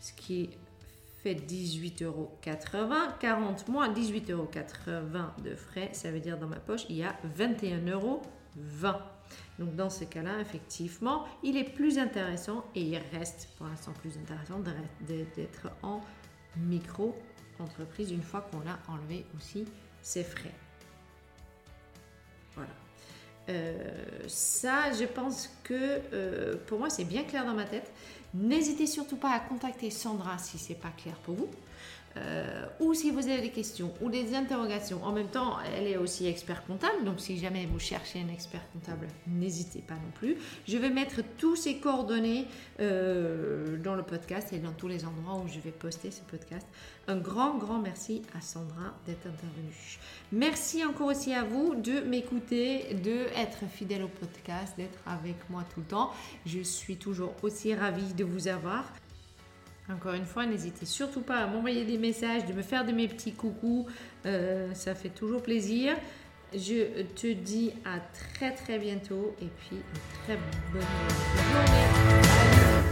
ce 0.00 0.12
qui 0.12 0.50
fait 1.22 1.34
18,80 1.34 2.04
euros. 2.04 2.30
40 3.18 3.68
moins 3.68 3.92
18,80 3.92 4.30
euros 4.32 4.50
de 5.42 5.54
frais, 5.54 5.90
ça 5.92 6.10
veut 6.10 6.20
dire 6.20 6.38
dans 6.38 6.46
ma 6.46 6.60
poche, 6.60 6.82
il 6.88 6.96
y 6.96 7.02
a 7.02 7.16
21,20 7.36 7.90
euros. 7.90 8.22
Donc 9.58 9.74
dans 9.74 9.90
ce 9.90 10.04
cas-là, 10.04 10.40
effectivement, 10.40 11.24
il 11.42 11.56
est 11.56 11.74
plus 11.74 11.98
intéressant 11.98 12.64
et 12.74 12.82
il 12.82 12.98
reste 13.12 13.48
pour 13.56 13.66
l'instant 13.66 13.92
plus 14.00 14.16
intéressant 14.16 14.60
d'être 15.00 15.70
en 15.82 16.00
micro-entreprise 16.56 18.12
une 18.12 18.22
fois 18.22 18.42
qu'on 18.42 18.60
a 18.60 18.78
enlevé 18.92 19.26
aussi 19.36 19.64
ses 20.06 20.22
frais. 20.22 20.52
Voilà. 22.54 22.70
Euh, 23.48 23.74
ça, 24.28 24.92
je 24.92 25.04
pense 25.04 25.50
que 25.64 26.00
euh, 26.12 26.54
pour 26.68 26.78
moi, 26.78 26.90
c'est 26.90 27.04
bien 27.04 27.24
clair 27.24 27.44
dans 27.44 27.54
ma 27.54 27.64
tête. 27.64 27.90
N'hésitez 28.32 28.86
surtout 28.86 29.16
pas 29.16 29.30
à 29.30 29.40
contacter 29.40 29.90
Sandra 29.90 30.38
si 30.38 30.58
c'est 30.58 30.76
pas 30.76 30.92
clair 30.96 31.16
pour 31.16 31.34
vous. 31.34 31.50
Euh, 32.16 32.64
ou 32.80 32.94
si 32.94 33.10
vous 33.10 33.28
avez 33.28 33.40
des 33.40 33.50
questions 33.50 33.92
ou 34.00 34.10
des 34.10 34.34
interrogations. 34.34 35.02
En 35.04 35.12
même 35.12 35.28
temps, 35.28 35.56
elle 35.76 35.86
est 35.86 35.96
aussi 35.96 36.26
expert 36.26 36.64
comptable, 36.64 37.04
donc 37.04 37.20
si 37.20 37.38
jamais 37.38 37.66
vous 37.66 37.78
cherchez 37.78 38.20
un 38.20 38.32
expert 38.32 38.62
comptable, 38.72 39.08
n'hésitez 39.26 39.80
pas 39.80 39.94
non 39.94 40.10
plus. 40.14 40.36
Je 40.66 40.78
vais 40.78 40.90
mettre 40.90 41.20
tous 41.38 41.56
ces 41.56 41.76
coordonnées 41.76 42.46
euh, 42.80 43.76
dans 43.78 43.94
le 43.94 44.02
podcast 44.02 44.52
et 44.52 44.58
dans 44.58 44.72
tous 44.72 44.88
les 44.88 45.04
endroits 45.04 45.42
où 45.44 45.48
je 45.48 45.60
vais 45.60 45.70
poster 45.70 46.10
ce 46.10 46.22
podcast. 46.22 46.66
Un 47.08 47.16
grand, 47.16 47.56
grand 47.58 47.78
merci 47.78 48.22
à 48.36 48.40
Sandra 48.40 48.94
d'être 49.06 49.26
intervenue. 49.26 49.98
Merci 50.32 50.84
encore 50.84 51.08
aussi 51.08 51.32
à 51.32 51.44
vous 51.44 51.74
de 51.74 52.00
m'écouter, 52.00 52.94
de 52.94 53.26
être 53.36 53.66
fidèle 53.70 54.02
au 54.02 54.08
podcast, 54.08 54.74
d'être 54.76 54.98
avec 55.06 55.36
moi 55.50 55.64
tout 55.72 55.80
le 55.80 55.86
temps. 55.86 56.10
Je 56.46 56.60
suis 56.60 56.96
toujours 56.96 57.34
aussi 57.42 57.74
ravie 57.74 58.14
de 58.14 58.24
vous 58.24 58.48
avoir. 58.48 58.92
Encore 59.92 60.14
une 60.14 60.24
fois, 60.24 60.46
n'hésitez 60.46 60.84
surtout 60.84 61.20
pas 61.20 61.38
à 61.38 61.46
m'envoyer 61.46 61.84
des 61.84 61.98
messages, 61.98 62.44
de 62.44 62.52
me 62.52 62.62
faire 62.62 62.84
de 62.84 62.92
mes 62.92 63.06
petits 63.06 63.32
coucous. 63.32 63.86
Euh, 64.24 64.72
ça 64.74 64.94
fait 64.94 65.10
toujours 65.10 65.42
plaisir. 65.42 65.94
Je 66.52 67.02
te 67.02 67.32
dis 67.32 67.72
à 67.84 68.00
très 68.00 68.52
très 68.52 68.78
bientôt 68.78 69.34
et 69.40 69.46
puis 69.46 69.76
une 69.76 70.24
très 70.24 70.38
bonne 70.72 70.82
journée. 71.52 72.85